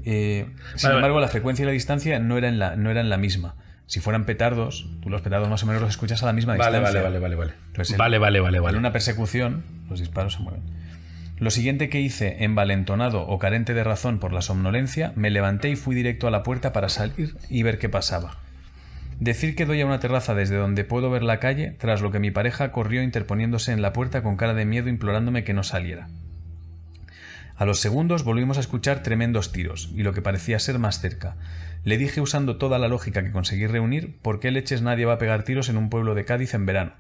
Eh, 0.04 0.46
sin 0.74 0.90
embargo, 0.90 1.14
vale. 1.16 1.26
la 1.26 1.30
frecuencia 1.30 1.62
y 1.62 1.66
la 1.66 1.72
distancia 1.72 2.18
no 2.18 2.36
eran 2.36 2.58
la, 2.58 2.76
no 2.76 2.90
eran 2.90 3.08
la 3.08 3.16
misma. 3.16 3.54
Si 3.86 4.00
fueran 4.00 4.24
petardos, 4.24 4.88
tú 5.02 5.10
los 5.10 5.20
petardos 5.22 5.48
más 5.48 5.62
o 5.62 5.66
menos 5.66 5.80
los 5.82 5.90
escuchas 5.90 6.22
a 6.22 6.26
la 6.26 6.32
misma 6.32 6.56
Vale, 6.56 6.78
distancia. 6.78 7.02
vale, 7.02 7.18
vale, 7.20 7.36
vale, 7.36 7.36
vale. 7.36 7.52
Entonces, 7.68 7.92
en- 7.92 7.98
vale, 7.98 8.18
vale, 8.18 8.40
vale, 8.40 8.58
En 8.58 8.76
una 8.76 8.92
persecución, 8.92 9.62
los 9.88 10.00
disparos 10.00 10.32
se 10.34 10.40
mueven. 10.40 10.62
Lo 11.38 11.50
siguiente 11.50 11.88
que 11.88 12.00
hice, 12.00 12.44
envalentonado 12.44 13.26
o 13.26 13.38
carente 13.40 13.74
de 13.74 13.82
razón 13.82 14.20
por 14.20 14.32
la 14.32 14.40
somnolencia, 14.40 15.12
me 15.16 15.30
levanté 15.30 15.68
y 15.68 15.76
fui 15.76 15.96
directo 15.96 16.28
a 16.28 16.30
la 16.30 16.44
puerta 16.44 16.72
para 16.72 16.88
salir 16.88 17.36
y 17.48 17.64
ver 17.64 17.78
qué 17.78 17.88
pasaba. 17.88 18.38
Decir 19.18 19.56
que 19.56 19.66
doy 19.66 19.80
a 19.80 19.86
una 19.86 20.00
terraza 20.00 20.34
desde 20.34 20.56
donde 20.56 20.84
puedo 20.84 21.10
ver 21.10 21.22
la 21.22 21.40
calle, 21.40 21.72
tras 21.72 22.02
lo 22.02 22.12
que 22.12 22.20
mi 22.20 22.30
pareja 22.30 22.70
corrió 22.70 23.02
interponiéndose 23.02 23.72
en 23.72 23.82
la 23.82 23.92
puerta 23.92 24.22
con 24.22 24.36
cara 24.36 24.54
de 24.54 24.64
miedo 24.64 24.88
implorándome 24.88 25.42
que 25.42 25.54
no 25.54 25.64
saliera. 25.64 26.08
A 27.56 27.64
los 27.64 27.80
segundos 27.80 28.24
volvimos 28.24 28.56
a 28.56 28.60
escuchar 28.60 29.02
tremendos 29.02 29.52
tiros, 29.52 29.90
y 29.94 30.02
lo 30.02 30.12
que 30.12 30.22
parecía 30.22 30.58
ser 30.58 30.78
más 30.78 31.00
cerca. 31.00 31.36
Le 31.84 31.98
dije 31.98 32.20
usando 32.20 32.56
toda 32.56 32.78
la 32.78 32.88
lógica 32.88 33.22
que 33.22 33.30
conseguí 33.30 33.66
reunir 33.66 34.18
por 34.22 34.40
qué 34.40 34.50
leches 34.50 34.82
nadie 34.82 35.04
va 35.04 35.14
a 35.14 35.18
pegar 35.18 35.44
tiros 35.44 35.68
en 35.68 35.76
un 35.76 35.90
pueblo 35.90 36.14
de 36.14 36.24
Cádiz 36.24 36.54
en 36.54 36.66
verano, 36.66 36.92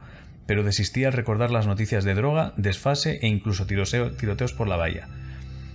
pero 0.46 0.62
desistí 0.62 1.04
al 1.04 1.12
recordar 1.12 1.50
las 1.50 1.66
noticias 1.66 2.04
de 2.04 2.14
droga, 2.14 2.52
desfase 2.56 3.18
e 3.22 3.28
incluso 3.28 3.66
tiroteos 3.66 4.52
por 4.52 4.68
la 4.68 4.76
bahía. 4.76 5.08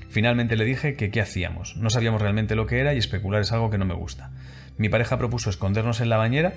Finalmente 0.10 0.56
le 0.56 0.66
dije 0.66 0.96
que 0.96 1.12
qué 1.12 1.22
hacíamos. 1.22 1.76
No 1.78 1.90
sabíamos 1.90 2.22
realmente 2.22 2.56
lo 2.56 2.66
que 2.66 2.80
era 2.80 2.94
y 2.94 2.98
especular 2.98 3.42
es 3.42 3.52
algo 3.52 3.70
que 3.70 3.78
no 3.78 3.86
me 3.86 3.94
gusta. 3.94 4.32
Mi 4.78 4.90
pareja 4.90 5.18
propuso 5.18 5.50
escondernos 5.50 6.02
en 6.02 6.10
la 6.10 6.18
bañera. 6.18 6.54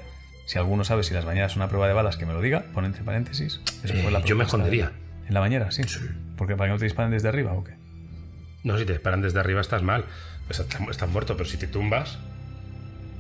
Si 0.47 0.59
alguno 0.59 0.85
sabe 0.85 1.03
si 1.03 1.13
las 1.13 1.25
bañeras 1.25 1.53
son 1.53 1.63
una 1.63 1.69
prueba 1.69 1.87
de 1.87 1.93
balas, 1.93 2.17
que 2.17 2.25
me 2.25 2.33
lo 2.33 2.41
diga. 2.41 2.65
Pon 2.73 2.85
entre 2.85 3.03
paréntesis. 3.03 3.61
Eh, 3.85 4.23
yo 4.25 4.37
me 4.37 4.45
escondería. 4.45 4.93
¿En 5.29 5.35
la 5.35 5.41
bañera? 5.41 5.71
Sí. 5.71 5.83
¿Porque 6.37 6.57
para 6.57 6.69
que 6.69 6.73
no 6.73 6.79
te 6.79 6.85
disparen 6.85 7.11
desde 7.11 7.29
arriba 7.29 7.53
o 7.53 7.63
qué? 7.63 7.75
No, 8.65 8.79
si 8.79 8.85
te 8.85 8.93
disparan 8.93 9.23
desde 9.23 9.39
arriba 9.39 9.61
estás 9.61 9.83
mal. 9.83 10.05
Estás, 10.49 11.09
muerto, 11.09 11.37
pero 11.37 11.49
si 11.49 11.57
te 11.57 11.67
tumbas. 11.67 12.19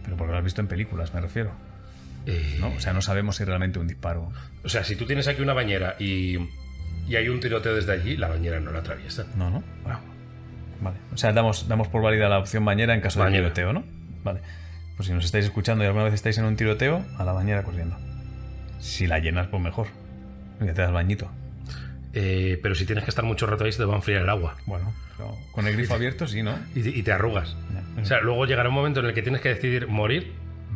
Pero 0.04 0.16
porque 0.16 0.32
lo 0.32 0.38
has 0.38 0.44
visto 0.44 0.60
en 0.60 0.66
películas, 0.66 1.14
me 1.14 1.20
refiero. 1.20 1.52
Eh, 2.26 2.56
¿No? 2.60 2.68
O 2.68 2.80
sea, 2.80 2.92
no 2.92 3.02
sabemos 3.02 3.36
si 3.36 3.44
realmente 3.44 3.78
un 3.78 3.88
disparo. 3.88 4.32
O 4.64 4.68
sea, 4.68 4.84
si 4.84 4.96
tú 4.96 5.06
tienes 5.06 5.26
aquí 5.28 5.42
una 5.42 5.54
bañera 5.54 5.96
y, 5.98 6.38
y 7.08 7.16
hay 7.16 7.28
un 7.28 7.40
tiroteo 7.40 7.74
desde 7.74 7.92
allí, 7.92 8.16
la 8.16 8.28
bañera 8.28 8.60
no 8.60 8.70
la 8.70 8.80
atraviesa. 8.80 9.26
No, 9.36 9.50
no. 9.50 9.62
Vale. 10.80 10.98
O 11.12 11.16
sea, 11.16 11.32
damos, 11.32 11.68
damos 11.68 11.88
por 11.88 12.02
válida 12.02 12.28
la 12.28 12.38
opción 12.38 12.64
bañera 12.64 12.94
en 12.94 13.00
caso 13.00 13.24
de 13.24 13.30
tiroteo, 13.30 13.72
¿no? 13.72 13.84
Vale. 14.24 14.40
Pues 14.96 15.06
si 15.06 15.14
nos 15.14 15.24
estáis 15.24 15.44
escuchando 15.44 15.84
y 15.84 15.86
alguna 15.86 16.04
vez 16.04 16.14
estáis 16.14 16.38
en 16.38 16.44
un 16.44 16.56
tiroteo, 16.56 17.04
a 17.18 17.24
la 17.24 17.32
bañera 17.32 17.62
corriendo. 17.62 17.96
Si 18.80 19.06
la 19.06 19.18
llenas, 19.20 19.46
pues 19.46 19.62
mejor. 19.62 19.88
Ya 20.60 20.74
te 20.74 20.82
das 20.82 20.92
bañito. 20.92 21.30
Eh, 22.14 22.58
pero 22.62 22.74
si 22.74 22.84
tienes 22.84 23.04
que 23.04 23.10
estar 23.10 23.24
mucho 23.24 23.46
rato 23.46 23.64
ahí, 23.64 23.72
se 23.72 23.78
te 23.78 23.84
va 23.84 23.94
a 23.94 23.96
enfriar 23.96 24.22
el 24.22 24.28
agua. 24.28 24.56
Bueno, 24.66 24.92
pero 25.16 25.38
con 25.52 25.66
el 25.66 25.74
grifo 25.74 25.94
abierto 25.94 26.26
sí, 26.26 26.42
¿no? 26.42 26.58
Y, 26.74 27.02
te 27.02 27.12
arrugas. 27.12 27.56
O 28.00 28.04
sea, 28.04 28.20
luego 28.20 28.44
llegará 28.44 28.68
un 28.68 28.74
momento 28.74 29.00
en 29.00 29.06
el 29.06 29.14
que 29.14 29.22
tienes 29.22 29.40
que 29.40 29.50
decidir 29.50 29.88
morir. 29.88 30.32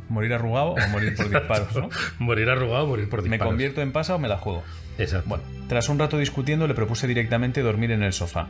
Morir 0.09 0.33
arrugado 0.35 0.75
o 0.75 0.89
morir 0.89 1.17
por 1.17 1.29
disparos, 1.31 1.75
¿no? 1.75 1.89
morir 2.19 2.49
arrugado 2.49 2.85
o 2.85 2.87
morir 2.89 3.09
por 3.09 3.23
disparos. 3.23 3.45
¿Me 3.45 3.51
convierto 3.51 3.83
en 3.83 3.93
pasa 3.93 4.15
o 4.15 4.19
me 4.19 4.29
la 4.29 4.39
juego? 4.39 4.63
Exacto. 4.99 5.29
Bueno, 5.29 5.45
tras 5.69 5.89
un 5.89 5.99
rato 5.99 6.19
discutiendo, 6.19 6.67
le 6.67 6.75
propuse 6.75 7.07
directamente 7.07 7.61
dormir 7.63 7.91
en 7.91 8.03
el 8.03 8.13
sofá. 8.13 8.49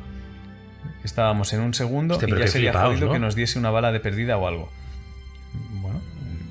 Estábamos 1.05 1.53
en 1.53 1.61
un 1.61 1.75
segundo 1.75 2.19
y 2.21 2.31
ya 2.39 2.47
sería 2.47 2.73
jodido 2.73 3.13
que 3.13 3.19
nos 3.19 3.35
diese 3.35 3.59
una 3.59 3.71
bala 3.71 3.93
de 3.93 4.01
perdida 4.01 4.37
o 4.37 4.47
algo. 4.47 4.71
Bueno, 5.81 6.01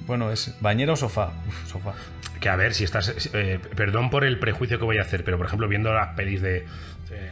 bueno 0.08 0.32
es 0.32 0.56
bañera 0.62 0.94
o 0.94 0.96
sofá. 0.96 1.34
sofá. 1.68 1.94
Que 2.40 2.50
a 2.50 2.56
ver, 2.56 2.74
si 2.74 2.84
estás. 2.84 3.30
Eh, 3.34 3.60
perdón 3.76 4.10
por 4.10 4.24
el 4.24 4.40
prejuicio 4.40 4.80
que 4.80 4.86
voy 4.86 4.98
a 4.98 5.02
hacer, 5.02 5.24
pero 5.24 5.38
por 5.38 5.46
ejemplo, 5.46 5.68
viendo 5.68 5.94
las 5.94 6.16
pelis 6.16 6.42
de, 6.42 6.66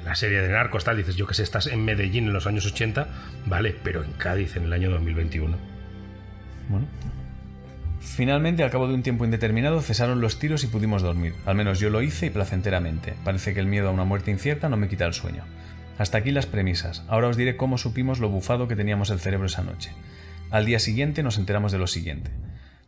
la 0.04 0.16
serie 0.16 0.42
de 0.42 0.50
Narcos, 0.50 0.84
tal, 0.84 0.98
dices, 0.98 1.16
yo 1.16 1.28
que 1.28 1.34
sé, 1.34 1.44
estás 1.44 1.68
en 1.68 1.84
Medellín 1.84 2.28
en 2.28 2.34
los 2.34 2.48
años 2.48 2.66
80, 2.66 3.08
vale, 3.46 3.76
pero 3.84 4.04
en 4.04 4.12
Cádiz 4.14 4.56
en 4.56 4.64
el 4.64 4.74
año 4.74 4.90
2021. 4.92 5.58
Bueno. 6.70 6.88
Finalmente, 8.04 8.64
al 8.64 8.70
cabo 8.70 8.88
de 8.88 8.94
un 8.94 9.02
tiempo 9.02 9.26
indeterminado, 9.26 9.82
cesaron 9.82 10.22
los 10.22 10.38
tiros 10.38 10.64
y 10.64 10.68
pudimos 10.68 11.02
dormir. 11.02 11.34
Al 11.46 11.56
menos 11.56 11.80
yo 11.80 11.90
lo 11.90 12.02
hice 12.02 12.28
y 12.28 12.30
placenteramente. 12.30 13.16
Parece 13.24 13.54
que 13.54 13.60
el 13.60 13.66
miedo 13.66 13.88
a 13.88 13.92
una 13.92 14.04
muerte 14.04 14.30
incierta 14.30 14.70
no 14.70 14.78
me 14.78 14.88
quita 14.88 15.06
el 15.06 15.14
sueño. 15.14 15.46
Hasta 15.98 16.20
aquí 16.20 16.32
las 16.32 16.46
premisas. 16.46 17.04
Ahora 17.08 17.30
os 17.30 17.38
diré 17.38 17.56
cómo 17.56 17.78
supimos 17.78 18.20
lo 18.20 18.30
bufado 18.30 18.68
que 18.68 18.76
teníamos 18.76 19.10
el 19.10 19.20
cerebro 19.20 19.48
esa 19.48 19.64
noche. 19.64 19.92
Al 20.52 20.66
día 20.66 20.80
siguiente 20.80 21.24
nos 21.24 21.38
enteramos 21.38 21.72
de 21.72 21.80
lo 21.80 21.88
siguiente. 21.88 22.30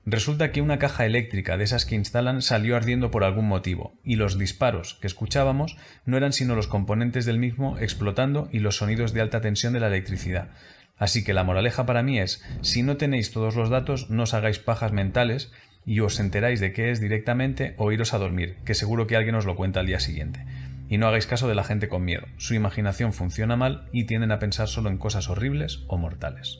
Resulta 0.05 0.51
que 0.51 0.61
una 0.61 0.77
caja 0.77 1.07
eléctrica 1.07 1.57
de 1.57 1.63
esas 1.63 1.85
que 1.85 1.95
instalan 1.95 2.43
salió 2.43 2.75
ardiendo 2.75 3.09
por 3.09 3.23
algún 3.23 3.47
motivo, 3.47 3.95
y 4.03 4.17
los 4.17 4.37
disparos 4.37 4.99
que 5.01 5.07
escuchábamos 5.07 5.77
no 6.05 6.17
eran 6.17 6.31
sino 6.31 6.55
los 6.55 6.67
componentes 6.67 7.25
del 7.25 7.39
mismo 7.39 7.79
explotando 7.79 8.47
y 8.51 8.59
los 8.59 8.77
sonidos 8.77 9.13
de 9.13 9.21
alta 9.21 9.41
tensión 9.41 9.73
de 9.73 9.79
la 9.79 9.87
electricidad. 9.87 10.49
Así 10.97 11.23
que 11.23 11.33
la 11.33 11.43
moraleja 11.43 11.85
para 11.85 12.03
mí 12.03 12.19
es, 12.19 12.43
si 12.61 12.83
no 12.83 12.97
tenéis 12.97 13.31
todos 13.31 13.55
los 13.55 13.69
datos, 13.69 14.09
no 14.09 14.23
os 14.23 14.33
hagáis 14.33 14.59
pajas 14.59 14.91
mentales 14.91 15.51
y 15.85 15.99
os 15.99 16.19
enteráis 16.19 16.59
de 16.59 16.73
qué 16.73 16.91
es 16.91 16.99
directamente 16.99 17.75
o 17.77 17.91
iros 17.91 18.13
a 18.13 18.17
dormir, 18.17 18.57
que 18.65 18.73
seguro 18.73 19.07
que 19.07 19.15
alguien 19.15 19.35
os 19.35 19.45
lo 19.45 19.55
cuenta 19.55 19.81
al 19.81 19.87
día 19.87 19.99
siguiente. 19.99 20.45
Y 20.87 20.97
no 20.97 21.07
hagáis 21.07 21.27
caso 21.27 21.47
de 21.47 21.55
la 21.55 21.63
gente 21.63 21.89
con 21.89 22.05
miedo. 22.05 22.25
Su 22.37 22.53
imaginación 22.53 23.11
funciona 23.11 23.55
mal 23.55 23.89
y 23.91 24.05
tienden 24.05 24.31
a 24.31 24.39
pensar 24.39 24.67
solo 24.67 24.89
en 24.89 24.97
cosas 24.97 25.29
horribles 25.29 25.83
o 25.87 25.97
mortales. 25.97 26.59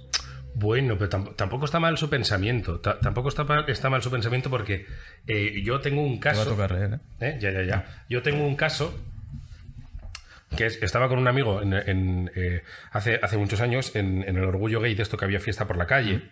Bueno, 0.56 0.98
pero 0.98 1.10
tampoco 1.36 1.66
está 1.66 1.80
mal 1.80 1.98
su 1.98 2.10
pensamiento. 2.10 2.80
Tampoco 2.80 3.30
está 3.30 3.44
mal, 3.44 3.66
está 3.68 3.90
mal 3.90 4.02
su 4.02 4.10
pensamiento 4.10 4.50
porque 4.50 4.86
eh, 5.28 5.62
yo 5.64 5.82
tengo 5.82 6.02
un 6.02 6.18
caso. 6.18 6.58
¿eh? 6.64 7.00
¿Eh? 7.20 7.38
Ya, 7.42 7.52
ya, 7.52 7.64
ya. 7.64 8.06
Yo 8.10 8.22
tengo 8.24 8.46
un 8.48 8.56
caso 8.56 8.98
que 10.56 10.66
estaba 10.66 11.10
con 11.10 11.20
un 11.20 11.28
amigo 11.28 11.62
en, 11.62 12.32
hace, 12.92 13.20
hace 13.22 13.38
muchos 13.38 13.62
años 13.62 13.96
en, 13.96 14.24
el 14.24 14.44
Orgullo 14.44 14.82
Gay 14.82 14.96
de 14.96 15.04
esto 15.04 15.18
que 15.18 15.26
había 15.26 15.40
fiesta 15.40 15.68
por 15.68 15.78
la 15.78 15.88
calle. 15.88 16.32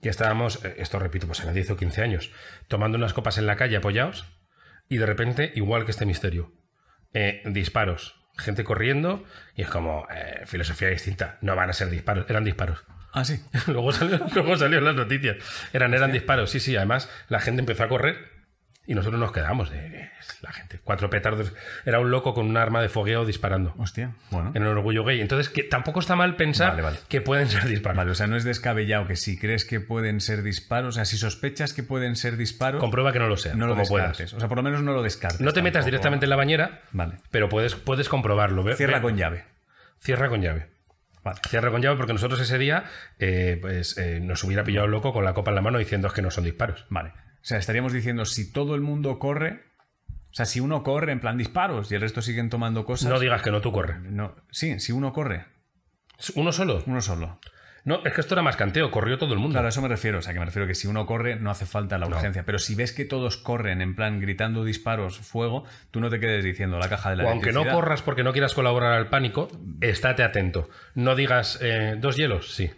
Y 0.00 0.08
estábamos, 0.08 0.64
esto 0.64 0.98
repito, 0.98 1.26
pues 1.26 1.40
en 1.40 1.54
10 1.54 1.70
o 1.70 1.76
15 1.76 2.02
años, 2.02 2.32
tomando 2.68 2.98
unas 2.98 3.12
copas 3.12 3.38
en 3.38 3.46
la 3.46 3.56
calle 3.56 3.76
apoyados 3.76 4.26
y 4.88 4.98
de 4.98 5.06
repente, 5.06 5.52
igual 5.54 5.84
que 5.84 5.92
este 5.92 6.06
misterio, 6.06 6.52
eh, 7.14 7.42
disparos, 7.46 8.16
gente 8.36 8.64
corriendo 8.64 9.24
y 9.54 9.62
es 9.62 9.68
como 9.68 10.06
eh, 10.10 10.42
filosofía 10.46 10.88
distinta. 10.88 11.38
No 11.40 11.54
van 11.54 11.70
a 11.70 11.72
ser 11.72 11.88
disparos, 11.88 12.26
eran 12.28 12.44
disparos. 12.44 12.84
Ah, 13.12 13.24
sí. 13.24 13.40
luego, 13.68 13.92
salió, 13.92 14.18
luego 14.34 14.56
salió 14.56 14.78
en 14.78 14.84
las 14.84 14.96
noticias. 14.96 15.36
Eran, 15.72 15.94
eran 15.94 16.12
disparos, 16.12 16.50
sí, 16.50 16.60
sí. 16.60 16.76
Además, 16.76 17.10
la 17.28 17.40
gente 17.40 17.60
empezó 17.60 17.84
a 17.84 17.88
correr 17.88 18.31
y 18.84 18.94
nosotros 18.94 19.20
nos 19.20 19.30
quedamos 19.30 19.70
de 19.70 20.10
la 20.40 20.52
gente. 20.52 20.80
Cuatro 20.82 21.08
petardos. 21.08 21.52
Era 21.84 22.00
un 22.00 22.10
loco 22.10 22.34
con 22.34 22.46
un 22.46 22.56
arma 22.56 22.82
de 22.82 22.88
fogueo 22.88 23.24
disparando. 23.24 23.74
Hostia, 23.78 24.12
bueno. 24.30 24.50
En 24.54 24.62
el 24.62 24.68
orgullo 24.68 25.04
gay. 25.04 25.20
Entonces, 25.20 25.48
que 25.48 25.62
tampoco 25.62 26.00
está 26.00 26.16
mal 26.16 26.34
pensar 26.34 26.98
que 27.08 27.20
pueden 27.20 27.48
ser 27.48 27.64
disparos. 27.68 27.96
Vale, 27.96 28.10
o 28.10 28.14
sea, 28.14 28.26
no 28.26 28.36
es 28.36 28.44
descabellado 28.44 29.06
que 29.06 29.14
si 29.14 29.38
crees 29.38 29.64
que 29.64 29.80
pueden 29.80 30.20
ser 30.20 30.42
disparos, 30.42 30.88
o 30.88 30.92
sea, 30.96 31.04
si 31.04 31.16
sospechas 31.16 31.72
que 31.72 31.84
pueden 31.84 32.16
ser 32.16 32.36
disparos. 32.36 32.80
Comprueba 32.80 33.12
que 33.12 33.20
no 33.20 33.28
lo 33.28 33.36
sea. 33.36 33.54
No 33.54 33.68
lo 33.68 33.76
descartes. 33.76 34.34
O 34.34 34.40
sea, 34.40 34.48
por 34.48 34.56
lo 34.56 34.64
menos 34.64 34.82
no 34.82 34.92
lo 34.92 35.02
descartes. 35.02 35.40
No 35.40 35.52
te 35.52 35.62
metas 35.62 35.84
directamente 35.84 36.26
en 36.26 36.30
la 36.30 36.36
bañera. 36.36 36.80
Vale. 36.90 37.18
Pero 37.30 37.48
puedes, 37.48 37.76
puedes 37.76 38.08
comprobarlo. 38.08 38.64
Cierra 38.76 39.00
con 39.00 39.16
llave. 39.16 39.44
Cierra 40.00 40.28
con 40.28 40.42
llave. 40.42 40.68
Vale. 41.22 41.40
Cierra 41.48 41.70
con 41.70 41.80
llave 41.82 41.96
porque 41.96 42.12
nosotros 42.12 42.40
ese 42.40 42.58
día 42.58 42.84
eh, 43.20 43.58
pues, 43.60 43.96
eh, 43.96 44.18
nos 44.20 44.42
hubiera 44.42 44.64
pillado 44.64 44.88
loco 44.88 45.12
con 45.12 45.24
la 45.24 45.34
copa 45.34 45.52
en 45.52 45.54
la 45.54 45.62
mano 45.62 45.78
diciendo 45.78 46.08
es 46.08 46.14
que 46.14 46.22
no 46.22 46.32
son 46.32 46.42
disparos. 46.42 46.84
Vale. 46.88 47.12
O 47.42 47.44
sea, 47.44 47.58
estaríamos 47.58 47.92
diciendo, 47.92 48.24
si 48.24 48.52
todo 48.52 48.76
el 48.76 48.80
mundo 48.80 49.18
corre, 49.18 49.64
o 50.30 50.34
sea, 50.34 50.46
si 50.46 50.60
uno 50.60 50.84
corre 50.84 51.10
en 51.10 51.20
plan 51.20 51.36
disparos 51.36 51.90
y 51.90 51.96
el 51.96 52.00
resto 52.00 52.22
siguen 52.22 52.50
tomando 52.50 52.84
cosas. 52.84 53.10
No 53.10 53.18
digas 53.18 53.42
que 53.42 53.50
no 53.50 53.60
tú 53.60 53.72
corres. 53.72 54.00
No, 54.00 54.36
sí, 54.50 54.78
si 54.78 54.92
uno 54.92 55.12
corre. 55.12 55.46
¿Uno 56.36 56.52
solo? 56.52 56.82
Uno 56.86 57.02
solo. 57.02 57.40
No, 57.84 58.00
es 58.04 58.12
que 58.12 58.20
esto 58.20 58.36
era 58.36 58.42
más 58.42 58.56
canteo, 58.56 58.92
corrió 58.92 59.18
todo 59.18 59.34
el 59.34 59.40
mundo. 59.40 59.54
Claro, 59.54 59.66
a 59.66 59.70
eso 59.70 59.82
me 59.82 59.88
refiero. 59.88 60.20
O 60.20 60.22
sea, 60.22 60.32
que 60.32 60.38
me 60.38 60.44
refiero 60.44 60.68
que 60.68 60.76
si 60.76 60.86
uno 60.86 61.04
corre, 61.04 61.34
no 61.34 61.50
hace 61.50 61.66
falta 61.66 61.98
la 61.98 62.06
urgencia. 62.06 62.44
Pero 62.44 62.60
si 62.60 62.76
ves 62.76 62.92
que 62.92 63.04
todos 63.04 63.36
corren 63.36 63.82
en 63.82 63.96
plan 63.96 64.20
gritando 64.20 64.64
disparos, 64.64 65.18
fuego, 65.18 65.64
tú 65.90 66.00
no 66.00 66.08
te 66.08 66.20
quedes 66.20 66.44
diciendo 66.44 66.78
la 66.78 66.88
caja 66.88 67.10
de 67.10 67.16
la 67.16 67.24
O 67.24 67.30
aunque 67.30 67.52
no 67.52 67.68
corras 67.68 68.02
porque 68.02 68.22
no 68.22 68.32
quieras 68.32 68.54
colaborar 68.54 68.92
al 68.92 69.08
pánico, 69.08 69.48
estate 69.80 70.22
atento. 70.22 70.70
No 70.94 71.16
digas 71.16 71.58
eh, 71.60 71.96
dos 71.98 72.16
hielos, 72.16 72.54
sí. 72.54 72.70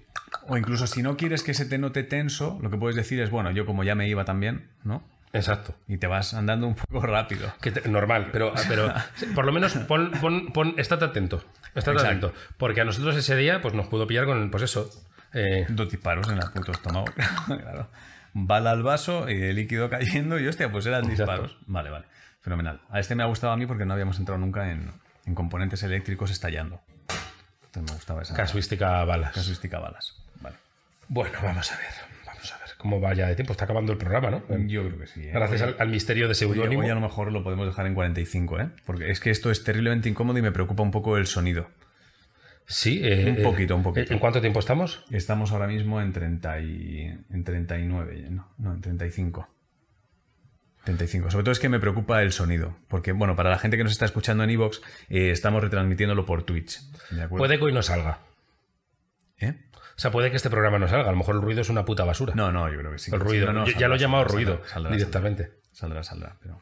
O 0.49 0.57
incluso 0.57 0.86
si 0.86 1.03
no 1.03 1.16
quieres 1.16 1.42
que 1.42 1.55
se 1.55 1.66
te 1.66 1.78
note 1.78 2.03
tenso, 2.03 2.59
lo 2.62 2.70
que 2.70 2.76
puedes 2.76 2.97
decir 2.97 3.20
es, 3.20 3.30
bueno, 3.30 3.51
yo 3.51 3.66
como 3.66 3.84
ya 3.84 3.95
me 3.95 4.09
iba 4.09 4.24
también, 4.24 4.68
¿no? 4.82 5.03
Exacto. 5.34 5.74
Y 5.88 5.99
te 5.99 6.07
vas 6.07 6.32
andando 6.32 6.66
un 6.68 6.76
poco 6.76 7.05
rápido. 7.05 7.53
normal, 7.86 8.28
pero, 8.32 8.53
pero 8.68 8.92
por 9.34 9.45
lo 9.45 9.53
menos 9.53 9.74
pon, 9.74 10.12
pon, 10.53 10.74
estate 10.78 11.05
atento. 11.05 11.45
Estate 11.74 11.99
atento. 11.99 12.32
Porque 12.57 12.80
a 12.80 12.84
nosotros 12.84 13.16
ese 13.16 13.34
día 13.36 13.61
pues 13.61 13.74
nos 13.74 13.88
pudo 13.88 14.07
pillar 14.07 14.26
con, 14.26 14.51
pues 14.51 14.62
eso. 14.62 14.88
Eh... 15.32 15.66
Dos 15.68 15.90
disparos 15.90 16.28
en 16.28 16.38
el 16.38 16.51
puto 16.51 16.70
estómago. 16.70 17.07
claro. 17.47 17.88
Bala 18.32 18.70
al 18.70 18.84
vaso 18.84 19.28
y 19.28 19.42
el 19.42 19.57
líquido 19.57 19.90
cayendo 19.90 20.38
y 20.38 20.47
hostia, 20.47 20.70
pues 20.70 20.86
eran 20.86 21.09
disparos. 21.09 21.59
Vale, 21.66 21.90
vale. 21.90 22.07
Fenomenal. 22.40 22.80
A 22.90 23.01
este 23.01 23.16
me 23.16 23.24
ha 23.24 23.26
gustado 23.26 23.53
a 23.53 23.57
mí 23.57 23.66
porque 23.66 23.84
no 23.84 23.92
habíamos 23.92 24.18
entrado 24.20 24.38
nunca 24.38 24.70
en, 24.70 24.92
en 25.26 25.34
componentes 25.34 25.82
eléctricos 25.82 26.30
estallando. 26.30 26.80
Entonces 27.66 27.90
me 27.90 27.97
gustaba 27.97 28.22
esa. 28.22 28.34
Casuística 28.34 29.05
balas. 29.05 29.32
Casuística 29.32 29.80
balas. 29.80 30.24
Bueno, 31.09 31.38
vamos 31.42 31.72
a 31.72 31.76
ver. 31.76 31.86
Vamos 32.26 32.52
a 32.52 32.59
ver 32.59 32.68
cómo 32.78 33.00
vaya 33.00 33.28
de 33.28 33.34
tiempo. 33.34 33.52
Está 33.52 33.64
acabando 33.64 33.92
el 33.92 33.98
programa, 33.98 34.30
¿no? 34.30 34.42
Yo 34.66 34.86
creo 34.86 34.98
que 34.98 35.07
sí. 35.07 35.24
¿eh? 35.24 35.30
Gracias 35.32 35.62
al, 35.78 35.88
misterio 35.88 36.28
de 36.28 36.34
seudónimo. 36.34 36.82
Hoy 36.82 36.90
a 36.90 36.94
lo 36.94 37.00
mejor 37.00 37.32
lo 37.32 37.42
podemos 37.42 37.66
dejar 37.66 37.86
en 37.86 37.94
45, 37.94 38.61
¿eh? 38.61 38.68
Porque 38.84 39.11
es 39.11 39.20
que 39.20 39.30
esto 39.30 39.50
es 39.50 39.64
terriblemente 39.64 40.09
incómodo 40.09 40.38
y 40.38 40.42
me 40.42 40.52
preocupa 40.52 40.82
un 40.82 40.90
poco 40.90 41.16
el 41.16 41.26
sonido. 41.26 41.68
Sí, 42.66 43.00
eh, 43.02 43.34
un 43.36 43.42
poquito, 43.42 43.76
un 43.76 43.82
poquito. 43.82 44.12
¿En 44.12 44.18
cuánto 44.18 44.40
tiempo 44.40 44.59
estamos? 44.59 45.05
Estamos 45.11 45.52
ahora 45.52 45.66
mismo 45.66 46.00
en, 46.00 46.12
30 46.12 46.61
y, 46.61 47.18
en 47.30 47.44
39, 47.44 48.28
no, 48.30 48.48
no, 48.57 48.72
en 48.72 48.80
35. 48.80 49.48
35. 50.84 51.30
Sobre 51.30 51.44
todo 51.44 51.52
es 51.52 51.59
que 51.59 51.68
me 51.68 51.80
preocupa 51.80 52.22
el 52.22 52.32
sonido. 52.32 52.76
Porque, 52.88 53.12
bueno, 53.12 53.36
para 53.36 53.50
la 53.50 53.59
gente 53.59 53.76
que 53.76 53.84
nos 53.84 53.92
está 53.92 54.05
escuchando 54.05 54.44
en 54.44 54.50
Evox, 54.50 54.80
eh, 55.09 55.30
estamos 55.30 55.62
retransmitiéndolo 55.62 56.24
por 56.24 56.44
Twitch. 56.44 56.80
Puede 57.28 57.59
que 57.59 57.64
hoy 57.64 57.72
no 57.72 57.82
salga. 57.82 58.20
¿Eh? 59.38 59.55
O 59.97 59.99
sea, 59.99 60.11
puede 60.11 60.30
que 60.30 60.36
este 60.36 60.51
programa 60.51 60.78
no 60.78 60.88
salga. 60.88 61.09
A 61.09 61.12
lo 61.12 61.18
mejor 61.18 61.36
el 61.36 61.42
ruido 61.42 61.61
es 61.61 61.68
una 61.68 61.84
puta 61.84 62.05
basura. 62.05 62.34
No, 62.34 62.51
no, 62.51 62.68
yo 62.70 62.78
creo 62.78 62.92
que 62.92 62.99
sí. 62.99 63.11
el 63.12 63.18
que 63.18 63.24
ruido. 63.24 63.47
sí. 63.47 63.53
No, 63.53 63.61
no, 63.61 63.66
Yo 63.66 63.78
ya 63.78 63.88
lo 63.88 63.95
he 63.95 63.99
llamado 63.99 64.24
saldrá, 64.24 64.34
ruido 64.36 64.62
saldrá, 64.66 64.92
directamente. 64.92 65.53
Saldrá, 65.72 66.03
saldrá, 66.03 66.36
pero 66.40 66.61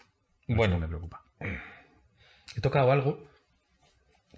no 0.49 0.57
Bueno. 0.57 0.78
me 0.78 0.87
preocupa. 0.89 1.24
He 2.57 2.61
tocado 2.61 2.93
algo 2.93 3.26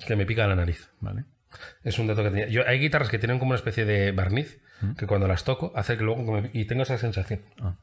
que 0.07 0.17
me 0.17 0.27
pica 0.27 0.47
la 0.47 0.55
nariz. 0.55 0.91
¿Vale? 1.01 1.25
Es 1.83 1.99
un 1.99 2.07
dato 2.07 2.23
que 2.23 2.31
tenía. 2.31 2.49
Yo, 2.49 2.63
hay 2.67 2.79
guitarras 2.81 3.09
que 3.09 3.19
tienen 3.19 3.39
como 3.39 3.51
una 3.51 3.57
especie 3.57 3.85
de 3.85 4.13
barniz 4.13 4.61
que 4.99 5.07
cuando 5.07 5.27
las 5.29 5.45
toco 5.45 5.73
hace 5.77 5.97
que 5.97 6.03
luego. 6.05 6.23
me- 6.41 6.51
y 6.53 6.65
tengo 6.67 6.83
esa 6.83 6.99
sensación. 6.99 7.43
Ah. 7.61 7.77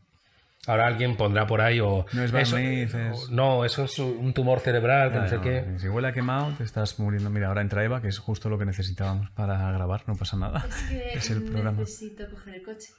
Ahora 0.68 0.86
alguien 0.86 1.18
pondrá 1.18 1.48
por 1.48 1.60
ahí 1.60 1.80
o. 1.80 2.06
No 2.14 2.22
es 2.24 2.32
eso- 2.32 2.56
barniz, 2.56 2.94
es- 2.94 3.30
No, 3.32 3.66
eso 3.66 3.86
es 3.86 3.98
un 3.98 4.32
tumor 4.32 4.60
cerebral, 4.60 5.12
que 5.12 5.18
no 5.18 5.28
sé 5.28 5.36
No, 5.38 5.42
qué. 5.42 5.66
Si 5.80 5.90
huele 5.90 6.10
a 6.10 6.14
quemado, 6.14 6.54
te 6.56 6.64
estás 6.64 7.00
muriendo. 7.00 7.32
Mira, 7.32 7.48
ahora 7.48 7.62
entra 7.62 7.84
Eva, 7.84 8.00
que 8.00 8.10
es 8.10 8.20
justo 8.20 8.48
lo 8.48 8.60
que 8.60 8.66
necesitábamos 8.66 9.32
para 9.32 9.72
grabar, 9.72 10.04
no 10.06 10.16
pasa 10.16 10.38
nada. 10.38 10.64
Es 10.70 10.76
que 10.88 11.14
Es 11.18 11.30
el 11.32 11.44
programa. 11.46 11.80
necesito 11.80 12.30
coger 12.30 12.54
el 12.56 12.62
coche. 12.64 12.90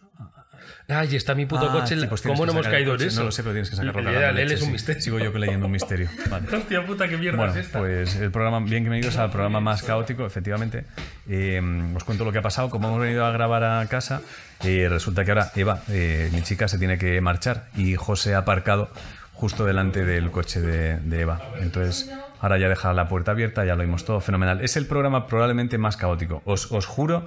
Ay, 0.89 1.15
está 1.17 1.35
mi 1.37 1.47
puto 1.47 1.69
Ah, 1.71 1.73
coche. 1.73 1.99
sí, 2.01 2.07
pues 2.09 2.23
¿Cómo 2.23 2.35
que 2.41 2.47
no 2.47 2.53
hemos 2.53 2.67
caído 2.69 2.95
en 2.97 3.01
eso? 3.03 3.21
No 3.21 3.27
lo 3.27 3.33
sé, 3.33 3.43
pero 3.45 3.53
tienes 3.53 3.71
que 3.71 3.77
sacarlo 3.77 4.11
Él, 4.11 4.39
es 4.53 4.61
un 4.61 4.67
sí. 4.67 4.73
misterio. 4.73 5.03
Sigo 5.03 5.19
yo 5.21 5.33
leyendo 5.39 5.67
un 5.67 5.73
misterio. 5.73 6.09
Vale. 6.31 6.49
Hostia 6.57 6.85
puta, 6.85 7.09
qué 7.09 7.17
mierda 7.17 7.37
Bueno, 7.39 7.53
es 7.53 7.59
esta. 7.67 7.79
pues 7.79 8.17
el 8.17 8.31
programa, 8.33 8.59
bien 8.59 8.71
que 8.71 8.91
bienvenidos 8.91 9.17
al 9.19 9.31
programa 9.31 9.61
más 9.61 9.83
caótico, 9.85 10.27
efectivamente. 10.27 10.85
Eh, 11.29 11.61
os 11.95 12.03
cuento 12.05 12.25
lo 12.25 12.33
que 12.33 12.39
ha 12.39 12.43
pasado. 12.43 12.71
Como 12.71 12.89
hemos 12.89 13.01
venido 13.01 13.25
a 13.25 13.31
grabar 13.31 13.63
a 13.65 13.87
casa, 13.87 14.21
eh, 14.65 14.89
resulta 14.89 15.25
que 15.25 15.31
ahora 15.31 15.51
Eva, 15.55 15.83
eh, 15.89 16.31
mi 16.33 16.43
chica, 16.43 16.69
se 16.69 16.79
tiene 16.79 16.99
que 16.99 17.21
marchar 17.21 17.69
y 17.77 17.97
José 17.97 18.35
ha 18.35 18.39
aparcado 18.39 18.91
justo 19.33 19.65
delante 19.65 20.05
del 20.05 20.31
coche 20.31 20.61
de, 20.61 21.21
Eva. 21.21 21.41
Entonces, 21.61 22.11
ahora 22.41 22.59
ya 22.59 22.69
deja 22.69 22.93
la 22.93 23.09
puerta 23.09 23.33
abierta, 23.33 23.65
ya 23.65 23.75
lo 23.75 23.83
vimos 23.83 24.05
todo 24.05 24.21
fenomenal. 24.21 24.61
Es 24.61 24.77
el 24.77 24.87
programa 24.87 25.27
probablemente 25.27 25.79
más 25.79 25.97
caótico. 25.97 26.43
Os, 26.45 26.71
os 26.71 26.87
juro 26.87 27.27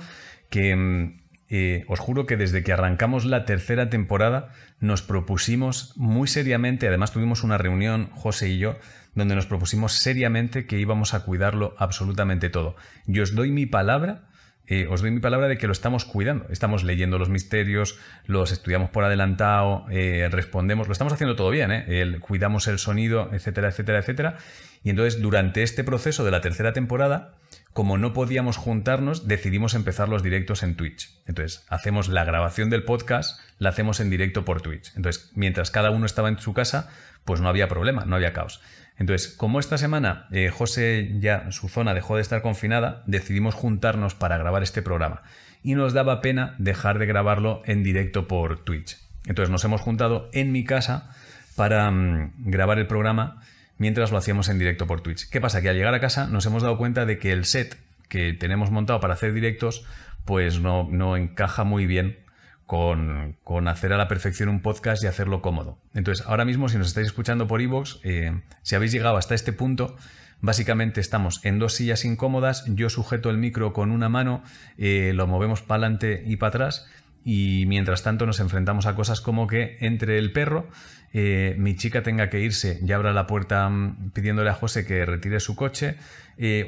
que. 0.49 0.75
mm, 0.75 1.25
eh, 1.47 1.85
os 1.87 1.99
juro 1.99 2.25
que 2.25 2.37
desde 2.37 2.63
que 2.63 2.73
arrancamos 2.73 3.23
la 3.23 3.45
tercera 3.45 3.87
temporada 3.91 4.49
nos 4.79 5.03
propusimos 5.03 5.93
muy 5.95 6.27
seriamente, 6.27 6.87
además 6.87 7.11
tuvimos 7.11 7.43
una 7.43 7.59
reunión, 7.59 8.09
José 8.15 8.49
y 8.49 8.57
yo, 8.57 8.77
donde 9.13 9.35
nos 9.35 9.45
propusimos 9.45 9.93
seriamente 9.93 10.65
que 10.65 10.79
íbamos 10.79 11.13
a 11.13 11.23
cuidarlo 11.23 11.75
absolutamente 11.77 12.49
todo. 12.49 12.75
Y 13.05 13.19
os 13.19 13.35
doy 13.35 13.51
mi 13.51 13.67
palabra, 13.67 14.23
eh, 14.67 14.87
os 14.89 15.01
doy 15.01 15.11
mi 15.11 15.19
palabra 15.19 15.47
de 15.47 15.57
que 15.57 15.67
lo 15.67 15.73
estamos 15.73 16.05
cuidando. 16.05 16.45
Estamos 16.49 16.83
leyendo 16.83 17.19
los 17.19 17.29
misterios, 17.29 17.99
los 18.25 18.51
estudiamos 18.51 18.89
por 18.89 19.03
adelantado, 19.03 19.85
eh, 19.89 20.27
respondemos, 20.31 20.87
lo 20.87 20.93
estamos 20.93 21.13
haciendo 21.13 21.35
todo 21.35 21.49
bien, 21.51 21.71
¿eh? 21.71 22.17
Cuidamos 22.19 22.67
el 22.67 22.79
sonido, 22.79 23.29
etcétera, 23.31 23.69
etcétera, 23.69 23.99
etcétera. 23.99 24.37
Y 24.83 24.89
entonces 24.89 25.21
durante 25.21 25.63
este 25.63 25.83
proceso 25.83 26.23
de 26.23 26.31
la 26.31 26.41
tercera 26.41 26.73
temporada, 26.73 27.35
como 27.73 27.97
no 27.97 28.13
podíamos 28.13 28.55
juntarnos, 28.55 29.27
decidimos 29.27 29.73
empezar 29.73 30.07
los 30.07 30.23
directos 30.23 30.63
en 30.63 30.75
Twitch. 30.75 31.09
Entonces, 31.25 31.65
hacemos 31.67 32.07
la 32.07 32.23
grabación 32.23 32.69
del 32.69 32.83
podcast, 32.83 33.39
la 33.59 33.69
hacemos 33.69 33.99
en 33.99 34.09
directo 34.09 34.45
por 34.45 34.61
Twitch. 34.61 34.93
Entonces, 34.95 35.31
mientras 35.35 35.71
cada 35.71 35.91
uno 35.91 36.05
estaba 36.05 36.29
en 36.29 36.39
su 36.39 36.53
casa, 36.53 36.89
pues 37.25 37.41
no 37.41 37.49
había 37.49 37.67
problema, 37.67 38.05
no 38.05 38.15
había 38.15 38.31
caos. 38.31 38.61
Entonces, 38.97 39.27
como 39.29 39.59
esta 39.59 39.77
semana 39.77 40.27
eh, 40.31 40.49
José 40.49 41.15
ya 41.19 41.51
su 41.51 41.67
zona 41.67 41.93
dejó 41.93 42.15
de 42.15 42.21
estar 42.21 42.41
confinada, 42.41 43.03
decidimos 43.05 43.53
juntarnos 43.53 44.15
para 44.15 44.37
grabar 44.37 44.63
este 44.63 44.81
programa. 44.81 45.21
Y 45.63 45.75
nos 45.75 45.93
daba 45.93 46.21
pena 46.21 46.55
dejar 46.59 46.99
de 46.99 47.05
grabarlo 47.05 47.61
en 47.65 47.83
directo 47.83 48.27
por 48.27 48.63
Twitch. 48.63 48.97
Entonces 49.25 49.49
nos 49.49 49.63
hemos 49.65 49.81
juntado 49.81 50.29
en 50.33 50.51
mi 50.51 50.63
casa 50.63 51.11
para 51.55 51.89
mm, 51.89 52.33
grabar 52.45 52.79
el 52.79 52.87
programa 52.87 53.41
mientras 53.77 54.11
lo 54.11 54.17
hacíamos 54.17 54.47
en 54.49 54.59
directo 54.59 54.87
por 54.87 55.01
Twitch. 55.01 55.29
¿Qué 55.29 55.41
pasa? 55.41 55.61
Que 55.61 55.69
al 55.69 55.75
llegar 55.75 55.93
a 55.93 55.99
casa 55.99 56.27
nos 56.27 56.45
hemos 56.45 56.63
dado 56.63 56.77
cuenta 56.77 57.05
de 57.05 57.17
que 57.17 57.31
el 57.31 57.45
set 57.45 57.77
que 58.07 58.33
tenemos 58.33 58.71
montado 58.71 58.99
para 58.99 59.15
hacer 59.15 59.33
directos 59.33 59.85
pues 60.23 60.59
no, 60.59 60.87
no 60.89 61.17
encaja 61.17 61.63
muy 61.63 61.85
bien 61.85 62.17
con, 62.65 63.67
hacer 63.67 63.93
a 63.93 63.97
la 63.97 64.07
perfección 64.07 64.49
un 64.49 64.61
podcast 64.61 65.03
y 65.03 65.07
hacerlo 65.07 65.41
cómodo. 65.41 65.77
Entonces, 65.93 66.25
ahora 66.25 66.45
mismo, 66.45 66.67
si 66.67 66.77
nos 66.77 66.87
estáis 66.87 67.07
escuchando 67.07 67.47
por 67.47 67.61
iVoox, 67.61 67.99
eh, 68.03 68.41
si 68.63 68.75
habéis 68.75 68.91
llegado 68.91 69.17
hasta 69.17 69.35
este 69.35 69.53
punto, 69.53 69.95
básicamente 70.41 70.99
estamos 70.99 71.43
en 71.45 71.59
dos 71.59 71.73
sillas 71.73 72.05
incómodas, 72.05 72.65
yo 72.67 72.89
sujeto 72.89 73.29
el 73.29 73.37
micro 73.37 73.71
con 73.73 73.91
una 73.91 74.09
mano, 74.09 74.43
eh, 74.77 75.11
lo 75.13 75.27
movemos 75.27 75.61
para 75.61 75.85
adelante 75.85 76.23
y 76.25 76.37
para 76.37 76.49
atrás, 76.49 76.87
y 77.23 77.65
mientras 77.67 78.03
tanto 78.03 78.25
nos 78.25 78.39
enfrentamos 78.39 78.85
a 78.87 78.95
cosas 78.95 79.21
como 79.21 79.47
que 79.47 79.77
entre 79.81 80.17
el 80.17 80.31
perro, 80.31 80.67
eh, 81.13 81.55
mi 81.57 81.75
chica 81.75 82.03
tenga 82.03 82.29
que 82.29 82.41
irse 82.41 82.79
y 82.85 82.91
abra 82.91 83.13
la 83.13 83.27
puerta 83.27 83.69
mm, 83.69 84.11
pidiéndole 84.11 84.49
a 84.49 84.53
José 84.53 84.85
que 84.85 85.05
retire 85.05 85.39
su 85.39 85.55
coche, 85.55 85.97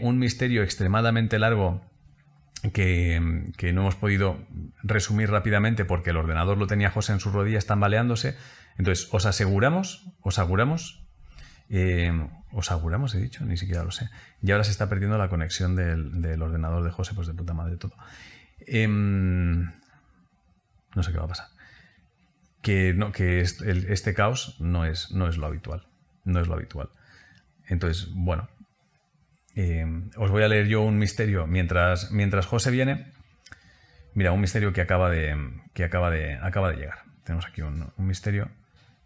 un 0.01 0.17
misterio 0.17 0.63
extremadamente 0.63 1.39
largo 1.39 1.81
que, 2.73 3.51
que 3.57 3.73
no 3.73 3.81
hemos 3.81 3.95
podido 3.95 4.37
resumir 4.83 5.29
rápidamente 5.29 5.85
porque 5.85 6.09
el 6.09 6.17
ordenador 6.17 6.57
lo 6.57 6.67
tenía 6.67 6.89
José 6.89 7.13
en 7.13 7.19
sus 7.19 7.33
rodillas 7.33 7.65
tambaleándose. 7.65 8.35
Entonces, 8.77 9.07
os 9.11 9.25
aseguramos, 9.25 10.05
os 10.21 10.37
aseguramos, 10.39 11.03
eh, 11.69 12.11
os 12.51 12.71
aseguramos, 12.71 13.13
he 13.15 13.19
dicho, 13.19 13.45
ni 13.45 13.57
siquiera 13.57 13.83
lo 13.83 13.91
sé. 13.91 14.09
Y 14.41 14.51
ahora 14.51 14.63
se 14.63 14.71
está 14.71 14.87
perdiendo 14.89 15.17
la 15.17 15.29
conexión 15.29 15.75
del, 15.75 16.41
ordenador 16.41 16.83
de 16.83 16.91
José, 16.91 17.13
pues 17.13 17.27
de 17.27 17.33
puta 17.33 17.53
madre 17.53 17.77
todo. 17.77 17.93
Em, 18.65 19.71
no 20.95 21.03
sé 21.03 21.11
qué 21.11 21.17
va 21.17 21.25
a 21.25 21.29
pasar. 21.29 21.47
Que, 22.61 22.93
no, 22.93 23.11
que 23.11 23.39
est- 23.41 23.61
el- 23.61 23.85
este 23.91 24.13
caos 24.13 24.57
no 24.59 24.85
es, 24.85 25.11
no 25.11 25.27
es 25.29 25.37
lo 25.37 25.45
habitual. 25.45 25.87
No 26.23 26.39
es 26.39 26.47
lo 26.47 26.55
habitual. 26.55 26.89
Entonces, 27.67 28.09
bueno, 28.13 28.49
eh, 29.57 29.85
os 30.15 30.29
voy 30.31 30.43
a 30.43 30.47
leer 30.47 30.67
yo 30.67 30.81
un 30.81 30.97
misterio 30.97 31.47
mientras, 31.47 32.11
mientras 32.11 32.45
José 32.45 32.71
viene. 32.71 33.11
Mira, 34.13 34.31
un 34.31 34.39
misterio 34.41 34.71
que 34.73 34.81
acaba 34.81 35.09
de, 35.09 35.35
que 35.73 35.83
acaba 35.83 36.09
de, 36.09 36.35
acaba 36.35 36.69
de 36.71 36.77
llegar. 36.77 36.99
Tenemos 37.23 37.45
aquí 37.45 37.61
un, 37.61 37.91
un 37.97 38.07
misterio 38.07 38.49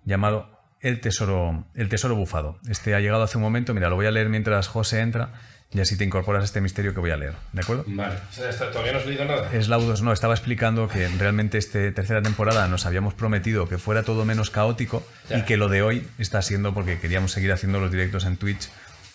llamado 0.06 0.60
el 0.80 0.99
tesoro, 1.02 1.66
el 1.76 1.89
tesoro 1.89 2.16
bufado. 2.16 2.60
Este 2.70 2.95
ha 2.95 2.99
llegado 2.99 3.24
hace 3.24 3.38
un 3.38 3.43
momento. 3.43 3.74
Mira, 3.74 3.89
lo 3.89 3.95
voy 3.95 4.06
a 4.06 4.12
leer 4.12 4.30
mientras 4.30 4.68
José 4.68 5.02
entra 5.02 5.34
y 5.74 5.80
así 5.80 5.97
te 5.97 6.04
incorporas 6.04 6.41
a 6.41 6.45
este 6.45 6.60
misterio 6.60 6.93
que 6.93 6.99
voy 6.99 7.12
a 7.12 7.18
leer. 7.18 7.34
¿De 7.54 7.62
acuerdo? 7.62 7.86
Vale. 7.88 8.16
O 8.30 8.34
sea, 8.34 8.49
esto- 8.49 8.68
¿Todavía 8.68 8.91
no 8.93 8.99
has 8.99 9.06
leído 9.06 9.26
nada? 9.26 9.49
Es 9.54 9.70
Laudos, 9.70 10.02
no, 10.02 10.12
estaba 10.12 10.34
explicando 10.34 10.88
que 10.89 11.08
realmente 11.18 11.58
esta 11.58 11.80
tercera 11.93 12.22
temporada 12.22 12.68
nos 12.68 12.86
habíamos 12.86 13.14
prometido 13.14 13.70
que 13.70 13.78
fuera 13.78 14.04
todo 14.04 14.26
menos 14.26 14.49
caótico 14.49 15.06
Ya. 15.30 15.39
y 15.39 15.43
que 15.43 15.56
lo 15.58 15.70
de 15.70 15.82
hoy 15.82 16.08
está 16.18 16.41
siendo 16.41 16.74
porque 16.74 16.99
queríamos 16.99 17.32
seguir 17.32 17.52
haciendo 17.54 17.80
los 17.80 17.91
directos 17.91 18.26
en 18.26 18.38
Twitch, 18.38 18.70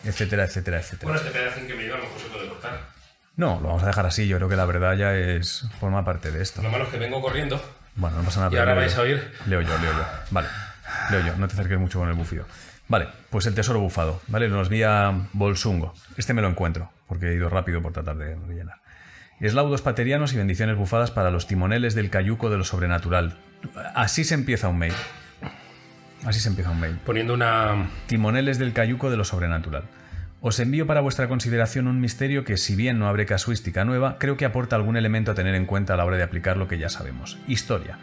etcétera, 0.07 0.45
etcétera, 0.45 0.79
etcétera. 0.79 1.13
Bueno, 1.13 1.27
este 1.27 1.39
pedacín 1.39 1.67
que 1.67 1.75
me 1.75 1.85
dio 1.85 1.95
a 1.95 1.99
lo 1.99 2.05
mejor 2.05 2.21
se 2.21 2.29
puede 2.29 2.49
cortar. 2.49 2.81
No, 3.37 3.61
lo 3.61 3.69
vamos 3.69 3.83
a 3.83 3.87
dejar 3.87 4.07
así. 4.07 4.27
Yo 4.27 4.37
creo 4.39 4.49
que 4.49 4.57
la 4.57 4.65
verdad 4.65 4.97
ya 4.97 5.15
es 5.15 5.67
forma 5.79 6.05
parte 6.05 6.31
de 6.31 6.43
esto. 6.43 6.63
Lo 6.63 6.71
malo 6.71 6.85
es 6.85 6.91
que 6.91 6.99
vengo 6.99 7.21
corriendo. 7.21 7.63
Bueno, 7.95 8.17
no 8.19 8.25
pasa 8.25 8.41
nada. 8.41 8.55
Y 8.55 8.59
ahora 8.59 8.75
vais 8.75 8.95
yo. 8.95 9.01
a 9.01 9.05
oír. 9.05 9.33
Leo 9.47 9.61
yo, 9.61 9.79
leo 9.79 9.93
yo. 9.93 10.05
Vale, 10.31 10.49
leo 11.11 11.27
yo. 11.27 11.37
No 11.37 11.47
te 11.47 11.55
acerques 11.55 11.79
mucho 11.79 11.99
con 11.99 12.09
el 12.09 12.15
bufido. 12.15 12.47
Vale, 12.89 13.09
pues 13.31 13.47
el 13.47 13.55
tesoro 13.55 13.81
bufado. 13.81 14.21
Vale, 14.29 14.49
nos 14.49 14.69
vía 14.69 15.13
Bolsungo. 15.33 15.95
Este 16.17 16.35
me 16.35 16.43
lo 16.43 16.49
encuentro, 16.49 16.91
porque 17.09 17.29
he 17.29 17.35
ido 17.35 17.49
rápido 17.49 17.83
por 17.83 17.93
tratar 17.93 18.17
de 18.17 18.37
rellenar. 18.37 18.81
Eslaudos 19.41 19.83
paterianos 19.83 20.33
y 20.33 20.39
bendiciones 20.39 20.77
bufadas 20.77 21.11
para 21.11 21.31
los 21.31 21.47
timoneles 21.47 21.95
del 21.95 22.09
cayuco 22.11 22.49
de 22.49 22.57
lo 22.57 22.65
sobrenatural. 22.65 23.37
Así 23.95 24.25
se 24.25 24.35
empieza 24.35 24.69
un 24.69 24.79
mail. 24.79 24.95
Así 26.27 26.41
se 26.41 26.49
empieza 26.49 26.71
un 26.71 26.81
mail. 26.81 26.99
Poniendo 27.05 27.35
una. 27.35 27.89
Timoneles 28.07 28.59
del 28.59 28.73
cayuco 28.73 29.11
de 29.11 29.17
lo 29.17 29.25
sobrenatural. 29.25 29.85
Os 30.41 30.59
envío 30.61 30.87
para 30.87 31.01
vuestra 31.01 31.29
consideración 31.29 31.87
un 31.87 32.01
misterio 32.01 32.45
que, 32.45 32.57
si 32.57 32.75
bien 32.77 32.99
no 32.99 33.09
abre 33.09 33.27
casuística 33.27 33.85
nueva, 33.85 34.17
creo 34.19 34.37
que 34.37 34.45
aporta 34.45 34.77
algún 34.77 34.97
elemento 34.97 35.31
a 35.31 35.35
tener 35.35 35.55
en 35.55 35.67
cuenta 35.67 35.95
a 35.95 35.97
la 35.97 36.05
hora 36.05 36.17
de 36.17 36.25
aplicar 36.25 36.57
lo 36.57 36.69
que 36.69 36.79
ya 36.79 36.89
sabemos. 36.89 37.39
Historia. 37.47 37.99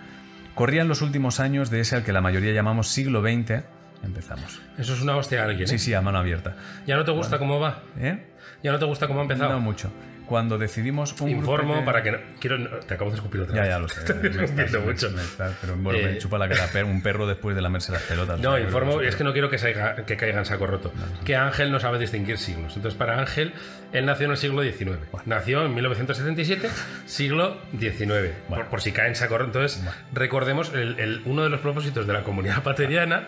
Corrían 0.55 0.87
los 0.87 1.01
últimos 1.01 1.39
años 1.39 1.69
de 1.69 1.81
ese 1.81 1.97
al 1.97 2.03
que 2.03 2.13
la 2.13 2.21
mayoría 2.21 2.53
llamamos 2.53 2.87
siglo 2.87 3.21
XX. 3.21 3.63
Empezamos. 4.03 4.61
Eso 4.77 4.93
es 4.93 5.01
una 5.01 5.15
hostia 5.15 5.41
a 5.41 5.45
alguien. 5.45 5.63
¿eh? 5.63 5.67
Sí, 5.67 5.77
sí, 5.77 5.93
a 5.93 6.01
mano 6.01 6.17
abierta. 6.17 6.55
¿Ya 6.87 6.95
no 6.95 7.03
te 7.03 7.11
gusta 7.11 7.39
cómo 7.39 7.59
va? 7.59 7.83
¿Eh? 7.99 8.25
¿Ya 8.63 8.71
no 8.71 8.79
te 8.79 8.85
gusta 8.85 9.07
cómo 9.07 9.19
ha 9.19 9.23
empezado? 9.23 9.51
No 9.51 9.59
mucho. 9.59 9.91
Cuando 10.25 10.57
decidimos 10.57 11.19
un 11.21 11.29
Informo 11.29 11.83
para 11.83 12.01
que 12.01 12.11
no... 12.13 12.17
Quiero... 12.39 12.79
Te 12.79 12.93
acabo 12.93 13.09
de 13.11 13.17
escupir 13.17 13.41
otra 13.41 13.55
Ya, 13.55 13.61
vez. 13.61 13.69
ya 13.71 13.79
lo 13.79 13.87
sé. 13.89 14.13
Me 14.13 14.45
estás- 14.63 14.81
mucho. 14.85 15.11
me 15.11 15.21
estás- 15.21 15.53
pero 15.61 15.75
bueno, 15.75 15.99
me 15.99 16.13
Eh, 16.13 16.17
chupa 16.17 16.37
la 16.37 16.47
cara 16.49 16.85
un 16.85 17.01
perro 17.03 17.27
después 17.27 17.55
de 17.55 17.61
lamerse 17.61 17.91
las 17.91 18.01
pelotas. 18.03 18.39
No, 18.39 18.51
O 18.51 18.55
sea, 18.55 18.63
informo, 18.63 19.01
es 19.01 19.15
que 19.15 19.23
no 19.23 19.33
quiero 19.33 19.49
que, 19.49 19.57
salga- 19.59 20.05
que 20.05 20.15
caiga 20.17 20.39
en 20.39 20.45
saco 20.45 20.65
roto. 20.65 20.93
Que 21.25 21.35
Ángel 21.35 21.71
no 21.71 21.79
sabe 21.79 21.99
distinguir 21.99 22.37
siglos. 22.37 22.75
Entonces, 22.75 22.97
para 22.97 23.19
Ángel, 23.19 23.53
él 23.91 24.05
nació 24.05 24.25
en 24.25 24.31
el 24.31 24.37
siglo 24.37 24.63
XIX. 24.63 24.97
Nació 25.25 25.65
en 25.65 25.73
1977, 25.75 26.69
siglo 27.05 27.57
XIX. 27.77 28.31
Por, 28.47 28.65
por 28.67 28.81
si 28.81 28.91
cae 28.91 29.09
en 29.09 29.15
saco 29.15 29.37
roto. 29.37 29.59
Entonces, 29.59 29.83
recordemos, 30.13 30.71
el- 30.73 30.99
el- 30.99 31.21
uno 31.25 31.43
de 31.43 31.49
los 31.49 31.59
propósitos 31.59 32.07
de 32.07 32.13
la 32.13 32.23
comunidad 32.23 32.63
pateriana 32.63 33.27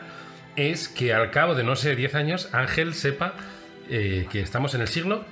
es 0.56 0.88
que 0.88 1.14
al 1.14 1.30
cabo 1.32 1.54
de, 1.56 1.64
no 1.64 1.76
sé, 1.76 1.96
10 1.96 2.16
años, 2.16 2.50
Ángel 2.54 2.94
sepa 2.94 3.34
eh, 3.90 4.26
que 4.32 4.40
estamos 4.40 4.74
en 4.74 4.82
el 4.82 4.88
siglo 4.88 5.26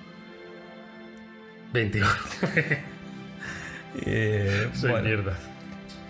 XXI. 1.74 2.02
Eh, 4.06 4.70
Soy 4.74 4.90
bueno. 4.90 5.06
mierda. 5.08 5.34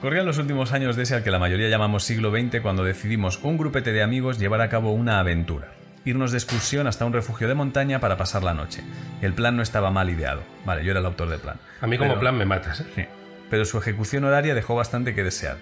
Corrían 0.01 0.26
los 0.26 0.38
últimos 0.38 0.72
años 0.72 0.95
de 0.95 1.03
ese 1.03 1.16
al 1.16 1.24
que 1.24 1.32
la 1.32 1.39
mayoría 1.39 1.68
llamamos 1.70 2.03
siglo 2.05 2.32
XX 2.32 2.61
cuando 2.61 2.84
decidimos 2.84 3.39
un 3.43 3.57
grupete 3.57 3.91
de 3.91 4.01
amigos 4.03 4.39
llevar 4.39 4.61
a 4.61 4.70
cabo 4.70 4.93
una 4.93 5.20
aventura. 5.20 5.74
irnos 6.05 6.32
de 6.32 6.38
excursión 6.38 6.88
hasta 6.88 7.05
un 7.05 7.14
refugio 7.14 7.47
de 7.47 7.55
montaña 7.55 7.99
para 7.99 8.18
pasar 8.18 8.43
la 8.43 8.53
noche. 8.53 8.82
El 9.22 9.34
plan 9.34 9.55
no 9.55 9.64
estaba 9.64 9.89
mal 9.91 10.09
ideado. 10.09 10.43
Vale, 10.66 10.84
yo 10.84 10.91
era 10.91 10.99
el 10.99 11.05
autor 11.05 11.30
del 11.30 11.39
plan. 11.39 11.57
A 11.82 11.88
mí 11.88 11.97
como 11.97 12.11
Pero- 12.11 12.20
plan 12.22 12.38
me 12.38 12.45
matas. 12.45 12.82
¿eh? 12.82 12.86
Sí. 12.95 13.05
Pero 13.49 13.64
su 13.66 13.78
ejecución 13.78 14.24
horaria 14.26 14.53
dejó 14.55 14.76
bastante 14.76 15.14
que 15.16 15.24
desear. 15.24 15.57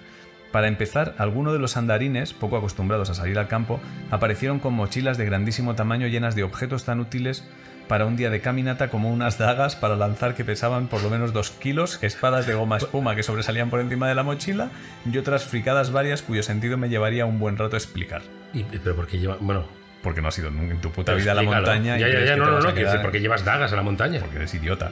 Para 0.50 0.66
empezar, 0.68 1.14
algunos 1.18 1.52
de 1.52 1.58
los 1.60 1.76
andarines, 1.76 2.32
poco 2.32 2.56
acostumbrados 2.56 3.08
a 3.10 3.14
salir 3.14 3.38
al 3.38 3.46
campo, 3.48 3.80
aparecieron 4.10 4.58
con 4.58 4.74
mochilas 4.74 5.16
de 5.16 5.24
grandísimo 5.26 5.74
tamaño 5.76 6.08
llenas 6.08 6.34
de 6.34 6.42
objetos 6.42 6.84
tan 6.84 6.98
útiles 7.00 7.44
para 7.92 8.06
un 8.06 8.16
día 8.16 8.30
de 8.30 8.40
caminata 8.40 8.88
como 8.88 9.10
unas 9.12 9.36
dagas 9.36 9.76
para 9.76 9.96
lanzar 9.96 10.34
que 10.34 10.46
pesaban 10.46 10.86
por 10.86 11.02
lo 11.02 11.10
menos 11.10 11.34
dos 11.34 11.50
kilos, 11.50 11.98
espadas 12.02 12.46
de 12.46 12.54
goma 12.54 12.78
espuma 12.78 13.14
que 13.14 13.22
sobresalían 13.22 13.68
por 13.68 13.80
encima 13.80 14.08
de 14.08 14.14
la 14.14 14.22
mochila 14.22 14.70
y 15.04 15.18
otras 15.18 15.44
fricadas 15.44 15.92
varias 15.92 16.22
cuyo 16.22 16.42
sentido 16.42 16.78
me 16.78 16.88
llevaría 16.88 17.26
un 17.26 17.38
buen 17.38 17.58
rato 17.58 17.76
explicar. 17.76 18.22
Y- 18.54 18.62
pero 18.64 18.96
porque 18.96 19.18
lleva. 19.18 19.36
Bueno. 19.40 19.66
Porque 20.02 20.22
no 20.22 20.28
has 20.28 20.38
ido 20.38 20.50
nunca 20.50 20.72
en 20.72 20.80
tu 20.80 20.90
puta 20.90 21.12
vida 21.12 21.32
a 21.32 21.34
la 21.34 21.42
montaña. 21.42 21.98
y 21.98 22.00
Ya, 22.00 22.06
ya, 22.08 22.14
crees 22.14 22.28
ya, 22.30 22.34
que 22.36 22.40
no, 22.40 22.46
no, 22.50 22.60
no. 22.60 22.74
Quedar- 22.74 23.02
porque 23.02 23.20
llevas 23.20 23.44
dagas 23.44 23.70
a 23.74 23.76
la 23.76 23.82
montaña. 23.82 24.20
porque 24.20 24.36
eres 24.36 24.54
idiota. 24.54 24.90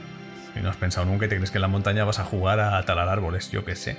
Y 0.55 0.59
no 0.59 0.69
has 0.69 0.77
pensado 0.77 1.07
nunca 1.07 1.25
y 1.25 1.29
te 1.29 1.37
crees 1.37 1.49
que 1.49 1.57
en 1.57 1.63
la 1.63 1.67
montaña 1.69 2.03
vas 2.05 2.19
a 2.19 2.23
jugar 2.23 2.59
a 2.59 2.83
talar 2.85 3.09
árboles, 3.09 3.49
yo 3.49 3.65
qué 3.65 3.75
sé. 3.75 3.97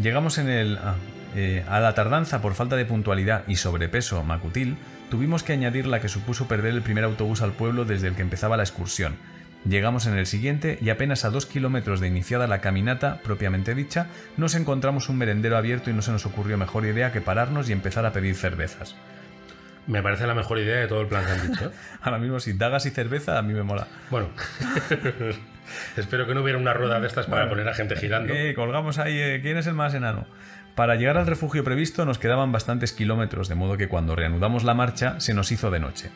Llegamos 0.00 0.38
en 0.38 0.48
el, 0.48 0.78
ah, 0.78 0.94
eh, 1.34 1.64
a 1.68 1.80
la 1.80 1.94
tardanza 1.96 2.40
por 2.40 2.54
falta 2.54 2.76
de 2.76 2.84
puntualidad 2.84 3.42
y 3.48 3.56
sobrepeso 3.56 4.22
macutil, 4.22 4.76
tuvimos 5.10 5.42
que 5.42 5.52
añadir 5.52 5.86
la 5.86 6.00
que 6.00 6.08
supuso 6.08 6.48
perder 6.48 6.74
el 6.74 6.82
primer 6.82 7.04
autobús 7.04 7.42
al 7.42 7.52
pueblo 7.52 7.84
desde 7.84 8.08
el 8.08 8.14
que 8.14 8.22
empezaba 8.22 8.56
la 8.56 8.62
excursión. 8.62 9.16
Llegamos 9.68 10.06
en 10.06 10.16
el 10.16 10.24
siguiente 10.24 10.78
y 10.80 10.88
apenas 10.88 11.26
a 11.26 11.30
dos 11.30 11.44
kilómetros 11.44 12.00
de 12.00 12.06
iniciada 12.06 12.46
la 12.46 12.62
caminata 12.62 13.20
propiamente 13.22 13.74
dicha, 13.74 14.06
nos 14.38 14.54
encontramos 14.54 15.10
un 15.10 15.18
merendero 15.18 15.58
abierto 15.58 15.90
y 15.90 15.92
no 15.92 16.00
se 16.00 16.12
nos 16.12 16.24
ocurrió 16.24 16.56
mejor 16.56 16.86
idea 16.86 17.12
que 17.12 17.20
pararnos 17.20 17.68
y 17.68 17.72
empezar 17.72 18.06
a 18.06 18.12
pedir 18.12 18.36
cervezas. 18.36 18.96
Me 19.86 20.02
parece 20.02 20.26
la 20.26 20.34
mejor 20.34 20.58
idea 20.58 20.76
de 20.76 20.86
todo 20.86 21.02
el 21.02 21.08
plan 21.08 21.26
que 21.26 21.32
han 21.32 21.50
dicho. 21.50 21.66
¿eh? 21.66 21.72
Ahora 22.00 22.18
mismo 22.18 22.40
si 22.40 22.54
dagas 22.54 22.86
y 22.86 22.90
cerveza 22.90 23.38
a 23.38 23.42
mí 23.42 23.52
me 23.52 23.62
mola. 23.62 23.86
Bueno. 24.10 24.28
Espero 25.96 26.26
que 26.26 26.34
no 26.34 26.42
hubiera 26.42 26.58
una 26.58 26.72
rueda 26.72 26.98
de 27.00 27.06
estas 27.06 27.26
para 27.26 27.48
poner 27.48 27.68
a 27.68 27.74
gente 27.74 27.96
girando. 27.96 28.32
Eh, 28.32 28.54
colgamos 28.54 28.98
ahí, 28.98 29.18
eh, 29.18 29.40
¿quién 29.42 29.56
es 29.56 29.66
el 29.66 29.74
más 29.74 29.94
enano? 29.94 30.26
Para 30.74 30.94
llegar 30.96 31.16
al 31.18 31.26
refugio 31.26 31.62
previsto 31.64 32.04
nos 32.06 32.18
quedaban 32.18 32.52
bastantes 32.52 32.92
kilómetros, 32.92 33.48
de 33.48 33.54
modo 33.54 33.76
que 33.76 33.88
cuando 33.88 34.16
reanudamos 34.16 34.64
la 34.64 34.74
marcha 34.74 35.20
se 35.20 35.34
nos 35.34 35.52
hizo 35.52 35.70
de 35.70 35.80
noche. 35.80 36.10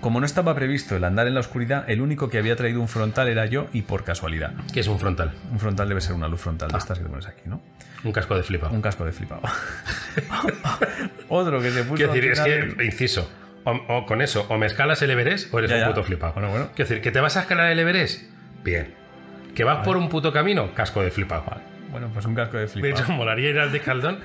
Como 0.00 0.18
no 0.18 0.24
estaba 0.26 0.54
previsto 0.54 0.96
el 0.96 1.04
andar 1.04 1.26
en 1.26 1.34
la 1.34 1.40
oscuridad, 1.40 1.84
el 1.88 2.00
único 2.00 2.30
que 2.30 2.38
había 2.38 2.56
traído 2.56 2.80
un 2.80 2.88
frontal 2.88 3.28
era 3.28 3.44
yo 3.46 3.68
y 3.74 3.82
por 3.82 4.02
casualidad. 4.02 4.52
Que 4.72 4.80
es 4.80 4.88
un 4.88 4.98
frontal. 4.98 5.32
Un 5.52 5.60
frontal 5.60 5.88
debe 5.88 6.00
ser 6.00 6.14
una 6.14 6.26
luz 6.26 6.40
frontal 6.40 6.70
de 6.70 6.78
estas 6.78 6.96
que 6.98 7.04
te 7.04 7.10
pones 7.10 7.26
aquí, 7.26 7.42
¿no? 7.44 7.60
Un 8.02 8.12
casco 8.12 8.34
de 8.34 8.42
flipa. 8.42 8.68
Un 8.68 8.80
casco 8.80 9.04
de 9.04 9.12
flipado. 9.12 9.42
Otro 11.28 11.60
que 11.60 11.70
se 11.70 11.82
puso. 11.84 11.96
Quiero 11.96 12.12
decir, 12.14 12.30
al 12.30 12.32
es 12.32 12.40
final- 12.64 12.76
que, 12.78 12.84
inciso, 12.86 13.30
o, 13.64 13.72
o 13.72 14.06
con 14.06 14.22
eso, 14.22 14.46
o 14.48 14.56
me 14.56 14.66
escalas 14.66 15.02
el 15.02 15.10
Everest 15.10 15.52
o 15.52 15.58
eres 15.58 15.70
Ya, 15.70 15.76
un 15.76 15.82
ya. 15.82 15.88
puto 15.88 16.02
flipado. 16.04 16.32
Bueno, 16.32 16.48
bueno. 16.50 16.66
Quiero 16.74 16.88
decir, 16.88 17.02
que 17.02 17.10
te 17.10 17.20
vas 17.20 17.36
a 17.36 17.40
escalar 17.40 17.70
el 17.70 17.78
Everest, 17.78 18.22
bien. 18.64 18.94
Que 19.54 19.64
vas 19.64 19.84
por 19.84 19.96
un 19.96 20.08
puto 20.08 20.32
camino, 20.32 20.74
casco 20.74 21.02
de 21.02 21.10
flipado. 21.10 21.44
Vale, 21.46 21.62
Bueno, 21.90 22.10
pues 22.12 22.24
un 22.26 22.34
casco 22.34 22.56
de 22.56 22.62
De 22.62 22.68
flipado. 22.68 23.02
hecho, 23.02 23.12
molaría 23.12 23.50
ir 23.50 23.58
al 23.58 23.72
de 23.72 23.80
Caldón 23.80 24.20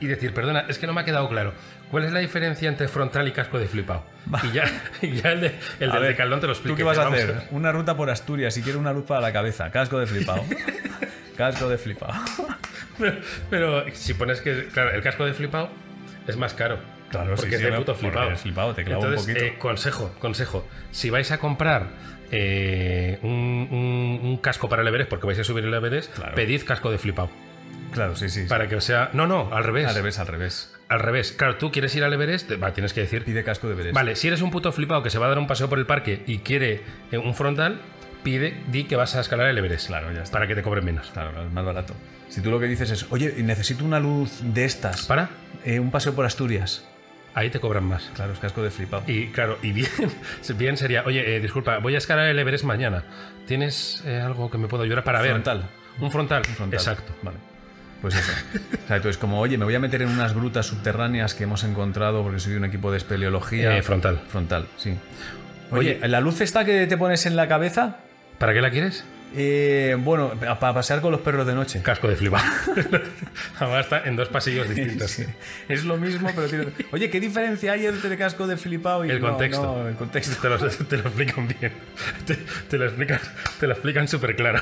y 0.00 0.06
decir, 0.06 0.32
perdona, 0.32 0.60
es 0.68 0.78
que 0.78 0.86
no 0.86 0.92
me 0.94 1.02
ha 1.02 1.04
quedado 1.04 1.28
claro. 1.28 1.52
¿Cuál 1.90 2.04
es 2.04 2.12
la 2.12 2.20
diferencia 2.20 2.68
entre 2.68 2.88
frontal 2.88 3.26
y 3.28 3.32
casco 3.32 3.58
de 3.58 3.66
flipado? 3.66 4.04
Y 4.44 4.52
ya, 4.52 4.64
y 5.02 5.12
ya 5.12 5.32
el, 5.32 5.40
de, 5.40 5.54
el 5.80 5.90
A 5.90 5.94
del 5.94 6.02
ver, 6.02 6.10
de 6.12 6.16
Caldón 6.16 6.40
te 6.40 6.46
lo 6.46 6.52
explico. 6.52 6.74
¿Tú 6.74 6.78
qué 6.78 6.84
vas 6.84 6.98
a 6.98 7.08
hacer? 7.08 7.42
Una 7.50 7.72
ruta 7.72 7.96
por 7.96 8.08
Asturias 8.10 8.56
y 8.56 8.62
quiero 8.62 8.78
una 8.78 8.92
luz 8.92 9.04
para 9.06 9.20
la 9.20 9.32
cabeza. 9.32 9.70
Casco 9.70 9.98
de 9.98 10.06
flipado. 10.06 10.42
casco 11.36 11.68
de 11.68 11.78
flipado. 11.78 12.14
Pero, 12.98 13.16
pero 13.48 13.84
si 13.94 14.14
pones 14.14 14.40
que, 14.40 14.66
claro, 14.68 14.90
el 14.90 15.02
casco 15.02 15.24
de 15.24 15.32
flipado 15.34 15.70
es 16.26 16.36
más 16.36 16.54
caro. 16.54 16.78
Claro, 17.10 17.36
sí, 17.36 17.42
porque 17.42 17.56
sí, 17.56 17.62
es 17.62 17.62
de 17.62 17.70
no, 17.72 17.78
puto 17.78 17.94
flipado. 17.96 18.36
flipado, 18.36 18.74
te 18.74 18.84
clava 18.84 19.00
un 19.00 19.06
Entonces, 19.06 19.34
poquito. 19.34 19.44
eh, 19.54 19.58
consejo, 19.58 20.14
consejo. 20.20 20.68
Si 20.92 21.10
vais 21.10 21.30
a 21.32 21.38
comprar 21.38 21.86
eh, 22.30 23.18
un, 23.22 23.68
un- 23.70 24.20
un 24.22 24.36
casco 24.38 24.68
para 24.68 24.82
el 24.82 24.88
Everest, 24.88 25.10
porque 25.10 25.26
vais 25.26 25.38
a 25.38 25.44
subir 25.44 25.64
el 25.64 25.74
Everest, 25.74 26.14
Claro. 26.14 26.34
pedid 26.34 26.62
casco 26.64 26.90
de 26.90 26.98
flipado. 26.98 27.30
Claro, 27.92 28.14
sí, 28.14 28.28
sí. 28.28 28.42
sí. 28.42 28.48
Para 28.48 28.68
que 28.68 28.76
os 28.76 28.84
sea. 28.84 29.10
No, 29.14 29.26
no, 29.26 29.48
al 29.52 29.64
revés. 29.64 29.86
Al 29.88 29.94
revés, 29.96 30.18
al 30.20 30.26
revés. 30.28 30.72
Al 30.88 31.00
revés. 31.00 31.32
Claro, 31.32 31.56
tú 31.56 31.72
quieres 31.72 31.94
ir 31.96 32.04
al 32.04 32.12
Everest, 32.12 32.50
va, 32.62 32.72
tienes 32.72 32.92
que 32.92 33.00
decir. 33.00 33.24
Pide 33.24 33.42
casco 33.42 33.66
de 33.66 33.74
Everest. 33.74 33.94
Vale, 33.94 34.14
si 34.16 34.28
eres 34.28 34.42
un 34.42 34.50
puto 34.50 34.70
flipado 34.72 35.02
que 35.02 35.10
se 35.10 35.18
va 35.18 35.26
a 35.26 35.28
dar 35.30 35.38
un 35.38 35.46
paseo 35.48 35.68
por 35.68 35.78
el 35.78 35.86
parque 35.86 36.22
y 36.26 36.38
quiere 36.38 36.82
eh, 37.10 37.18
un 37.18 37.34
frontal, 37.34 37.80
pide, 38.22 38.54
di 38.70 38.84
que 38.84 38.94
vas 38.96 39.16
a 39.16 39.20
escalar 39.20 39.48
el 39.48 39.58
Everest. 39.58 39.88
Claro, 39.88 40.12
ya 40.12 40.22
está. 40.22 40.32
Para 40.34 40.46
que 40.46 40.54
te 40.54 40.62
cobren 40.62 40.84
menos. 40.84 41.10
Claro, 41.10 41.30
claro, 41.32 41.46
es 41.48 41.52
más 41.52 41.64
barato. 41.64 41.94
Si 42.28 42.40
tú 42.40 42.50
lo 42.52 42.60
que 42.60 42.66
dices 42.66 42.90
es, 42.92 43.06
oye, 43.10 43.34
necesito 43.42 43.84
una 43.84 43.98
luz 43.98 44.38
de 44.42 44.64
estas. 44.64 45.06
¿Para? 45.06 45.30
Eh, 45.64 45.80
un 45.80 45.90
paseo 45.90 46.14
por 46.14 46.24
Asturias. 46.26 46.86
Ahí 47.34 47.50
te 47.50 47.60
cobran 47.60 47.84
más. 47.84 48.10
Claro, 48.14 48.32
es 48.32 48.38
casco 48.38 48.62
de 48.62 48.70
flipado. 48.70 49.04
Y 49.06 49.28
claro, 49.28 49.58
y 49.62 49.72
bien, 49.72 49.88
bien 50.56 50.76
sería, 50.76 51.04
oye, 51.04 51.36
eh, 51.36 51.40
disculpa, 51.40 51.78
voy 51.78 51.94
a 51.94 51.98
escalar 51.98 52.28
el 52.28 52.38
Everest 52.38 52.64
mañana. 52.64 53.04
¿Tienes 53.46 54.02
eh, 54.06 54.20
algo 54.20 54.50
que 54.50 54.58
me 54.58 54.68
pueda 54.68 54.84
ayudar 54.84 55.04
para 55.04 55.20
ver? 55.20 55.30
Frontal. 55.30 55.68
Un 56.00 56.10
frontal. 56.10 56.42
Un 56.48 56.54
frontal. 56.54 56.78
Exacto. 56.78 57.12
Vale. 57.22 57.38
Pues 58.00 58.14
eso. 58.14 58.32
O 58.84 58.86
sea, 58.86 58.96
entonces, 58.96 59.18
como, 59.18 59.38
oye, 59.40 59.58
me 59.58 59.64
voy 59.64 59.74
a 59.74 59.78
meter 59.78 60.02
en 60.02 60.08
unas 60.08 60.34
grutas 60.34 60.66
subterráneas 60.66 61.34
que 61.34 61.44
hemos 61.44 61.64
encontrado 61.64 62.22
porque 62.22 62.40
soy 62.40 62.52
de 62.52 62.58
un 62.58 62.64
equipo 62.64 62.90
de 62.90 62.96
espeleología. 62.96 63.76
Eh, 63.76 63.82
frontal. 63.82 64.20
Frontal, 64.28 64.66
sí. 64.76 64.96
Oye, 65.70 65.98
Oye. 66.00 66.08
¿la 66.08 66.20
luz 66.20 66.40
esta 66.40 66.64
que 66.64 66.86
te 66.86 66.96
pones 66.96 67.26
en 67.26 67.36
la 67.36 67.46
cabeza? 67.46 67.98
¿Para 68.38 68.54
qué 68.54 68.62
la 68.62 68.70
quieres? 68.70 69.04
Eh, 69.36 69.96
bueno, 70.00 70.32
para 70.40 70.74
pasear 70.74 71.00
con 71.00 71.12
los 71.12 71.20
perros 71.20 71.46
de 71.46 71.54
noche. 71.54 71.80
Casco 71.82 72.08
de 72.08 72.16
flipado. 72.16 72.44
Además 73.60 73.84
está 73.84 74.02
en 74.04 74.16
dos 74.16 74.28
pasillos 74.28 74.68
distintos. 74.68 75.10
Sí, 75.10 75.24
Es 75.68 75.84
lo 75.84 75.96
mismo, 75.96 76.30
pero 76.34 76.48
tiene... 76.48 76.66
Oye, 76.90 77.08
¿qué 77.10 77.20
diferencia 77.20 77.72
hay 77.72 77.86
entre 77.86 78.16
casco 78.18 78.46
de 78.48 78.56
flipado 78.56 79.04
y 79.04 79.10
El 79.10 79.20
no, 79.20 79.28
contexto. 79.28 79.62
no, 79.62 79.88
el 79.88 79.94
contexto. 79.94 80.36
Te 80.42 80.48
lo, 80.48 80.58
te 80.68 80.96
lo 80.96 81.02
explican 81.04 81.46
bien. 81.46 81.72
Te, 82.26 82.34
te 82.68 82.76
lo 82.78 82.86
explican, 82.86 83.20
te 83.60 83.66
lo 83.68 83.72
explican 83.74 84.08
súper 84.08 84.34
claro. 84.34 84.60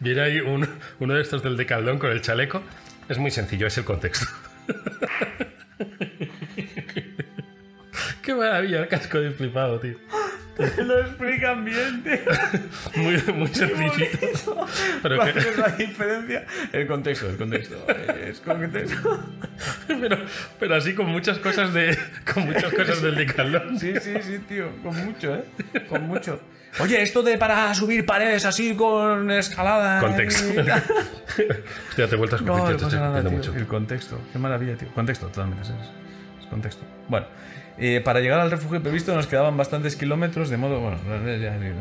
Viene 0.00 0.20
ahí 0.20 0.40
un- 0.40 0.68
uno 0.98 1.14
de 1.14 1.22
estos 1.22 1.42
del 1.42 1.56
decaldón 1.56 1.98
con 1.98 2.10
el 2.10 2.20
chaleco. 2.20 2.62
Es 3.08 3.16
muy 3.18 3.30
sencillo, 3.30 3.66
es 3.66 3.78
el 3.78 3.84
contexto. 3.84 4.26
Qué 8.22 8.34
maravilla 8.34 8.80
el 8.80 8.88
casco 8.88 9.18
de 9.18 9.30
flipado, 9.32 9.80
tío. 9.80 9.96
lo 10.84 10.98
explican 11.00 11.64
bien, 11.64 12.02
tío. 12.02 12.18
Muy, 13.02 13.16
muy 13.34 13.48
sencillito. 13.54 14.66
Pero, 15.02 15.16
¿Cuál 15.16 15.32
que- 15.32 15.38
es 15.40 15.58
la 15.58 15.68
diferencia? 15.68 16.44
El 16.72 16.86
contexto, 16.86 17.30
el 17.30 17.36
contexto. 17.36 17.76
Es 18.26 18.40
contexto. 18.40 19.24
pero, 19.86 20.18
pero 20.58 20.74
así 20.74 20.94
con 20.94 21.06
muchas 21.06 21.38
cosas 21.38 21.72
de. 21.72 21.96
Con 22.32 22.46
muchas 22.46 22.72
cosas 22.72 23.00
del 23.02 23.14
decaldón. 23.16 23.78
Sí, 23.78 23.94
sí, 24.00 24.14
sí, 24.22 24.38
tío. 24.48 24.68
Con 24.82 24.96
mucho, 25.04 25.34
¿eh? 25.34 25.44
Con 25.88 26.02
mucho. 26.06 26.40
Oye, 26.78 27.02
esto 27.02 27.22
de 27.22 27.36
para 27.36 27.74
subir 27.74 28.06
paredes 28.06 28.44
así 28.44 28.74
con 28.76 29.30
escalada. 29.30 30.00
Contexto. 30.00 30.44
Hostia, 31.88 32.08
te 32.08 32.16
a 32.36 32.38
escupir, 32.38 32.44
No, 32.46 32.58
no 32.58 32.64
te 32.66 32.74
pasa 32.74 32.86
estoy 32.86 32.98
nada, 33.00 33.18
escupiendo 33.18 33.30
tío. 33.30 33.50
mucho. 33.52 33.54
El 33.56 33.66
contexto. 33.66 34.20
Qué 34.32 34.38
maravilla, 34.38 34.76
tío. 34.76 34.88
Contexto, 34.94 35.26
totalmente. 35.26 35.62
Es, 35.64 35.70
es 36.40 36.46
contexto. 36.46 36.84
Bueno, 37.08 37.26
eh, 37.78 38.00
para 38.04 38.20
llegar 38.20 38.40
al 38.40 38.50
refugio 38.50 38.82
previsto 38.82 39.14
nos 39.14 39.26
quedaban 39.26 39.56
bastantes 39.56 39.96
kilómetros, 39.96 40.50
de 40.50 40.56
modo, 40.56 40.80
bueno, 40.80 40.98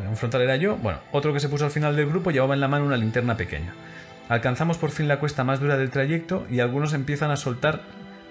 un 0.09 0.17
frontal 0.17 0.41
era 0.41 0.55
yo. 0.55 0.77
Bueno, 0.77 0.99
otro 1.11 1.33
que 1.33 1.39
se 1.39 1.49
puso 1.49 1.65
al 1.65 1.71
final 1.71 1.95
del 1.95 2.07
grupo 2.07 2.31
llevaba 2.31 2.53
en 2.53 2.61
la 2.61 2.67
mano 2.67 2.85
una 2.85 2.97
linterna 2.97 3.37
pequeña. 3.37 3.73
Alcanzamos 4.29 4.77
por 4.77 4.91
fin 4.91 5.07
la 5.07 5.19
cuesta 5.19 5.43
más 5.43 5.59
dura 5.59 5.77
del 5.77 5.89
trayecto 5.89 6.45
y 6.49 6.59
algunos 6.59 6.93
empiezan 6.93 7.31
a 7.31 7.35
soltar 7.35 7.81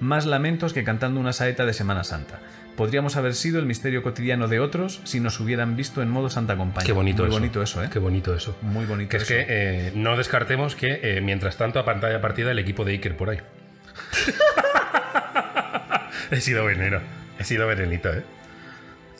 más 0.00 0.26
lamentos 0.26 0.72
que 0.72 0.84
cantando 0.84 1.18
una 1.18 1.32
saeta 1.32 1.66
de 1.66 1.72
Semana 1.72 2.04
Santa. 2.04 2.38
Podríamos 2.76 3.16
haber 3.16 3.34
sido 3.34 3.58
el 3.58 3.66
misterio 3.66 4.04
cotidiano 4.04 4.46
de 4.46 4.60
otros 4.60 5.00
si 5.02 5.18
nos 5.18 5.40
hubieran 5.40 5.74
visto 5.74 6.00
en 6.00 6.08
modo 6.08 6.30
Santa 6.30 6.56
Compañía. 6.56 6.86
Qué 6.86 6.92
bonito 6.92 7.22
Muy 7.24 7.30
eso. 7.30 7.38
bonito 7.40 7.62
eso, 7.62 7.82
¿eh? 7.82 7.88
Qué 7.92 7.98
bonito 7.98 8.32
eso. 8.32 8.56
Muy 8.62 8.86
bonito 8.86 9.10
Que 9.10 9.16
es 9.16 9.24
eso. 9.24 9.34
que 9.34 9.46
eh, 9.48 9.92
no 9.96 10.16
descartemos 10.16 10.76
que 10.76 11.00
eh, 11.02 11.20
mientras 11.20 11.56
tanto 11.56 11.80
a 11.80 11.84
pantalla 11.84 12.20
partida 12.20 12.52
el 12.52 12.60
equipo 12.60 12.84
de 12.84 12.92
Iker 12.92 13.16
por 13.16 13.30
ahí. 13.30 13.40
He 16.30 16.40
sido 16.40 16.64
veneno. 16.64 17.00
He 17.38 17.44
sido 17.44 17.66
venenito, 17.66 18.12
¿eh? 18.12 18.24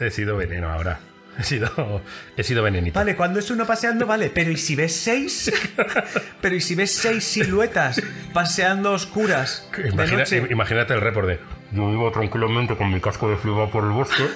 He 0.01 0.11
sido 0.11 0.37
veneno 0.37 0.71
ahora. 0.71 1.01
He 1.39 1.45
sido, 1.45 2.03
he 2.37 2.43
sido 2.43 2.65
venenito. 2.65 2.99
Vale, 2.99 3.15
cuando 3.15 3.39
es 3.39 3.49
uno 3.51 3.65
paseando, 3.65 4.07
vale, 4.07 4.29
pero 4.35 4.51
¿y 4.51 4.57
si 4.57 4.75
ves 4.75 4.95
seis? 4.97 5.53
pero 6.41 6.57
¿y 6.57 6.61
si 6.61 6.75
ves 6.75 6.93
seis 6.93 7.23
siluetas 7.25 8.03
paseando 8.33 8.93
oscuras 8.93 9.69
de 9.77 9.89
Imagina- 9.91 10.19
noche? 10.19 10.43
im- 10.43 10.51
imagínate 10.51 10.95
el 10.95 11.01
report 11.01 11.29
de 11.29 11.39
yo 11.73 11.91
iba 11.93 12.11
tranquilamente 12.11 12.77
con 12.77 12.91
mi 12.93 13.01
casco 13.01 13.29
de 13.31 13.37
flipado 13.37 13.71
por 13.71 13.85
el 13.85 13.91
bosque. 13.91 14.25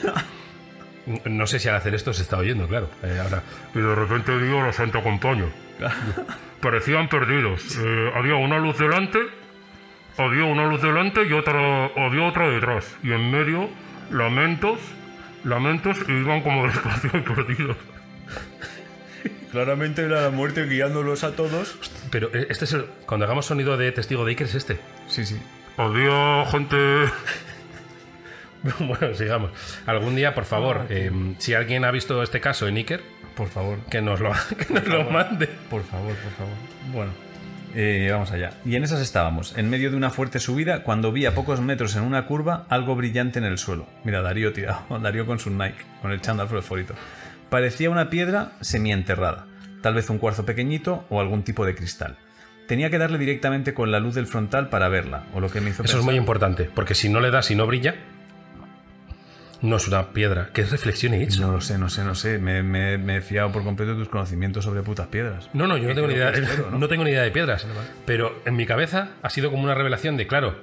No 1.25 1.49
sé 1.49 1.59
si 1.59 1.69
al 1.69 1.75
hacer 1.75 1.97
esto 1.97 2.13
se 2.15 2.23
está 2.23 2.37
oyendo, 2.39 2.69
claro. 2.69 2.89
Eh, 3.03 3.19
ahora. 3.21 3.43
Y 3.75 3.81
de 3.81 3.93
repente 3.93 4.37
vio 4.37 4.65
la 4.65 4.73
Santa 4.73 5.03
Compañía. 5.03 5.47
Parecían 6.61 7.09
perdidos. 7.09 7.77
Eh, 7.77 8.11
había 8.15 8.37
una 8.37 8.61
luz 8.61 8.79
delante, 8.79 9.19
había 10.19 10.45
una 10.45 10.67
luz 10.67 10.83
delante 10.83 11.25
y 11.27 11.33
otra, 11.33 11.87
había 11.97 12.25
otra 12.25 12.49
detrás. 12.51 12.97
Y 13.03 13.13
en 13.13 13.31
medio, 13.31 13.69
lamentos, 14.11 14.79
lamentos 15.45 15.97
y 16.09 16.13
iban 16.13 16.43
como 16.43 16.67
despacio 16.67 17.11
y 17.15 17.21
perdidos. 17.21 17.77
Claramente 19.51 20.03
era 20.03 20.23
la 20.23 20.31
muerte 20.31 20.67
guiándolos 20.67 21.25
a 21.25 21.37
todos. 21.37 21.77
Pero 22.11 22.31
eh, 22.33 22.47
este 22.49 22.65
es 22.65 22.73
el. 22.73 22.87
Cuando 23.07 23.27
hagamos 23.27 23.45
sonido 23.47 23.77
de 23.77 23.93
testigo 23.93 24.25
de 24.25 24.31
Iker 24.31 24.47
es 24.47 24.55
este. 24.55 24.81
Sí, 25.09 25.27
sí. 25.27 25.39
Había 25.77 26.47
gente. 26.51 26.77
bueno, 28.81 29.15
sigamos. 29.15 29.51
Algún 29.87 30.17
día, 30.17 30.35
por 30.35 30.45
favor, 30.47 30.87
eh, 30.89 31.11
si 31.39 31.53
alguien 31.55 31.85
ha 31.85 31.91
visto 31.91 32.23
este 32.23 32.41
caso 32.41 32.67
en 32.67 32.77
Iker, 32.79 33.03
Por 33.37 33.49
favor. 33.49 33.79
que 33.91 34.01
nos 34.01 34.21
lo, 34.21 34.33
que 34.59 34.73
nos 34.73 34.87
lo 34.87 35.05
mande. 35.11 35.49
Por 35.69 35.83
favor, 35.85 36.15
por 36.15 36.33
favor. 36.33 36.55
Bueno, 36.91 37.13
eh, 37.75 38.09
vamos 38.11 38.31
allá. 38.33 38.53
Y 38.65 38.77
en 38.77 38.85
esas 38.85 39.01
estábamos, 39.01 39.57
en 39.57 39.71
medio 39.71 39.91
de 39.91 39.97
una 39.97 40.11
fuerte 40.11 40.39
subida, 40.39 40.83
cuando 40.83 41.13
vi 41.13 41.27
a 41.27 41.35
pocos 41.35 41.61
metros 41.61 41.97
en 41.97 42.03
una 42.03 42.27
curva 42.27 42.67
algo 42.69 42.95
brillante 42.95 43.39
en 43.39 43.45
el 43.45 43.59
suelo. 43.59 43.87
Mira, 44.05 44.23
Darío 44.23 44.53
tirado, 44.53 44.99
Darío 45.03 45.27
con 45.27 45.39
su 45.39 45.51
Nike, 45.51 45.85
con 46.01 46.13
el 46.13 46.21
chándal 46.21 46.49
fosforito. 46.49 46.95
Parecía 47.51 47.91
una 47.91 48.11
piedra 48.11 48.53
semienterrada, 48.61 49.47
tal 49.83 49.95
vez 49.95 50.09
un 50.11 50.19
cuarzo 50.19 50.45
pequeñito 50.47 51.05
o 51.11 51.21
algún 51.21 51.43
tipo 51.43 51.67
de 51.67 51.75
cristal. 51.75 52.17
Tenía 52.67 52.91
que 52.91 52.99
darle 52.99 53.19
directamente 53.19 53.75
con 53.75 53.91
la 53.91 54.01
luz 54.01 54.15
del 54.15 54.27
frontal 54.27 54.69
para 54.69 54.89
verla, 54.89 55.27
o 55.35 55.41
lo 55.41 55.51
que 55.51 55.61
me 55.61 55.71
hizo 55.71 55.83
Eso 55.83 55.99
es 55.99 56.05
muy 56.05 56.15
importante, 56.15 56.71
porque 56.75 56.95
si 56.95 57.09
no 57.09 57.21
le 57.21 57.31
das 57.31 57.51
y 57.51 57.55
no 57.55 57.67
brilla, 57.67 57.97
no 59.63 59.77
es 59.77 59.89
una 59.89 60.09
piedra. 60.13 60.51
¿Qué 60.53 60.65
reflexión 60.65 61.15
he 61.15 61.23
hecho? 61.23 61.41
No 61.41 61.53
lo 61.53 61.61
sé, 61.61 61.79
no 61.79 61.89
sé, 61.89 62.05
no 62.05 62.15
sé. 62.15 62.39
Me, 62.39 62.63
me- 62.63 62.99
me 62.99 63.17
he 63.17 63.21
fiado 63.21 63.51
por 63.53 63.63
completo 63.65 63.93
de 63.93 63.99
tus 63.99 64.09
conocimientos 64.09 64.65
sobre 64.65 64.83
putas 64.83 65.07
piedras. 65.07 65.49
No, 65.55 65.67
no, 65.67 65.77
yo 65.77 65.89
no 65.89 65.95
tengo 65.95 66.09
ni 66.09 66.15
idea, 66.15 66.31
espero, 66.31 66.71
¿no? 66.71 66.79
¿no? 66.81 66.89
tengo 66.89 67.05
ni 67.05 67.11
idea 67.11 67.23
de 67.23 67.31
piedras. 67.31 67.67
Pero 68.05 68.35
en 68.45 68.57
mi 68.57 68.67
cabeza 68.67 69.11
ha 69.23 69.31
sido 69.31 69.51
como 69.51 69.63
una 69.65 69.75
revelación 69.75 70.17
de, 70.17 70.27
claro, 70.27 70.57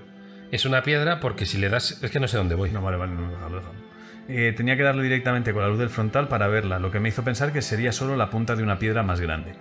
es 0.52 0.66
una 0.66 0.84
piedra 0.84 1.20
porque 1.20 1.46
si 1.46 1.58
le 1.58 1.70
das, 1.70 2.02
es 2.04 2.12
que 2.12 2.20
no 2.20 2.28
sé 2.28 2.38
dónde 2.38 2.56
voy. 2.56 2.72
No, 2.72 2.82
vale, 2.82 2.98
vale, 2.98 3.14
no, 3.16 3.30
déjalo, 3.32 3.56
déjalo. 3.58 3.90
Eh, 4.28 4.54
tenía 4.56 4.78
que 4.78 4.84
darle 4.84 5.02
directamente 5.02 5.54
con 5.54 5.64
la 5.64 5.70
luz 5.70 5.80
del 5.80 5.90
frontal 5.90 6.28
para 6.28 6.48
verla, 6.48 6.78
lo 6.78 6.92
que 6.92 7.00
me 7.00 7.10
hizo 7.10 7.24
pensar 7.24 7.52
que 7.52 7.64
sería 7.64 7.92
solo 7.92 8.16
la 8.16 8.30
punta 8.30 8.56
de 8.56 8.62
una 8.64 8.78
piedra 8.78 9.02
más 9.02 9.20
grande. 9.20 9.54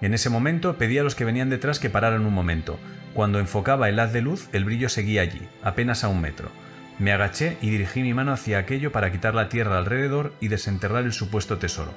En 0.00 0.14
ese 0.14 0.30
momento 0.30 0.76
pedí 0.78 0.98
a 0.98 1.02
los 1.02 1.14
que 1.16 1.24
venían 1.24 1.48
detrás 1.50 1.80
que 1.80 1.90
pararan 1.90 2.24
un 2.26 2.32
momento. 2.34 2.78
Cuando 3.14 3.38
enfocaba 3.40 3.88
el 3.88 3.98
haz 3.98 4.12
de 4.12 4.20
luz, 4.22 4.48
el 4.52 4.64
brillo 4.64 4.88
seguía 4.88 5.22
allí, 5.22 5.40
apenas 5.62 6.04
a 6.04 6.08
un 6.08 6.20
metro. 6.20 6.50
Me 6.98 7.12
agaché 7.12 7.56
y 7.60 7.70
dirigí 7.70 8.02
mi 8.02 8.14
mano 8.14 8.32
hacia 8.32 8.58
aquello 8.58 8.92
para 8.92 9.10
quitar 9.10 9.34
la 9.34 9.48
tierra 9.48 9.78
alrededor 9.78 10.32
y 10.40 10.48
desenterrar 10.48 11.04
el 11.04 11.12
supuesto 11.12 11.58
tesoro. 11.58 11.92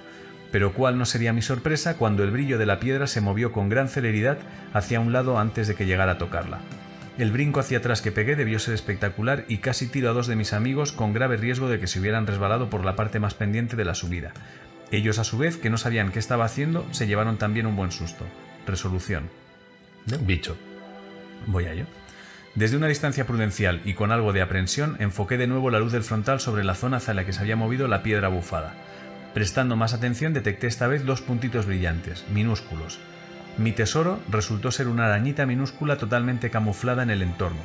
Pero 0.51 0.73
cuál 0.73 0.97
no 0.97 1.05
sería 1.05 1.33
mi 1.33 1.41
sorpresa 1.41 1.97
cuando 1.97 2.23
el 2.23 2.31
brillo 2.31 2.57
de 2.57 2.65
la 2.65 2.79
piedra 2.79 3.07
se 3.07 3.21
movió 3.21 3.51
con 3.51 3.69
gran 3.69 3.89
celeridad 3.89 4.37
hacia 4.73 4.99
un 4.99 5.11
lado 5.11 5.37
antes 5.37 5.67
de 5.67 5.75
que 5.75 5.85
llegara 5.85 6.13
a 6.13 6.17
tocarla. 6.17 6.59
El 7.17 7.31
brinco 7.31 7.61
hacia 7.61 7.77
atrás 7.77 8.01
que 8.01 8.11
pegué 8.11 8.35
debió 8.35 8.59
ser 8.59 8.73
espectacular 8.73 9.45
y 9.47 9.57
casi 9.59 9.87
tiro 9.87 10.09
a 10.09 10.13
dos 10.13 10.27
de 10.27 10.35
mis 10.35 10.53
amigos 10.53 10.91
con 10.91 11.13
grave 11.13 11.37
riesgo 11.37 11.69
de 11.69 11.79
que 11.79 11.87
se 11.87 11.99
hubieran 11.99 12.27
resbalado 12.27 12.69
por 12.69 12.83
la 12.83 12.95
parte 12.95 13.19
más 13.19 13.33
pendiente 13.33 13.75
de 13.75 13.85
la 13.85 13.95
subida. 13.95 14.33
Ellos, 14.91 15.17
a 15.17 15.23
su 15.23 15.37
vez, 15.37 15.57
que 15.57 15.69
no 15.69 15.77
sabían 15.77 16.11
qué 16.11 16.19
estaba 16.19 16.45
haciendo, 16.45 16.85
se 16.91 17.07
llevaron 17.07 17.37
también 17.37 17.67
un 17.67 17.75
buen 17.75 17.91
susto. 17.91 18.25
Resolución. 18.67 19.29
Bicho. 20.21 20.57
Voy 21.47 21.65
a 21.65 21.73
ello. 21.73 21.85
Desde 22.55 22.77
una 22.77 22.87
distancia 22.87 23.25
prudencial 23.25 23.81
y 23.83 23.95
con 23.95 24.13
algo 24.13 24.31
de 24.31 24.41
aprensión, 24.41 24.95
enfoqué 24.99 25.37
de 25.37 25.45
nuevo 25.45 25.69
la 25.71 25.79
luz 25.79 25.91
del 25.91 26.03
frontal 26.03 26.39
sobre 26.39 26.63
la 26.63 26.73
zona 26.73 26.97
hacia 26.97 27.13
la 27.13 27.25
que 27.25 27.33
se 27.33 27.41
había 27.41 27.57
movido 27.57 27.89
la 27.89 28.01
piedra 28.01 28.29
bufada. 28.29 28.73
Prestando 29.33 29.75
más 29.75 29.93
atención, 29.93 30.33
detecté 30.33 30.67
esta 30.67 30.87
vez 30.87 31.05
dos 31.05 31.19
puntitos 31.19 31.65
brillantes, 31.65 32.23
minúsculos. 32.31 32.97
Mi 33.57 33.73
tesoro 33.73 34.21
resultó 34.31 34.71
ser 34.71 34.87
una 34.87 35.05
arañita 35.07 35.45
minúscula 35.45 35.97
totalmente 35.97 36.49
camuflada 36.49 37.03
en 37.03 37.09
el 37.09 37.23
entorno. 37.23 37.59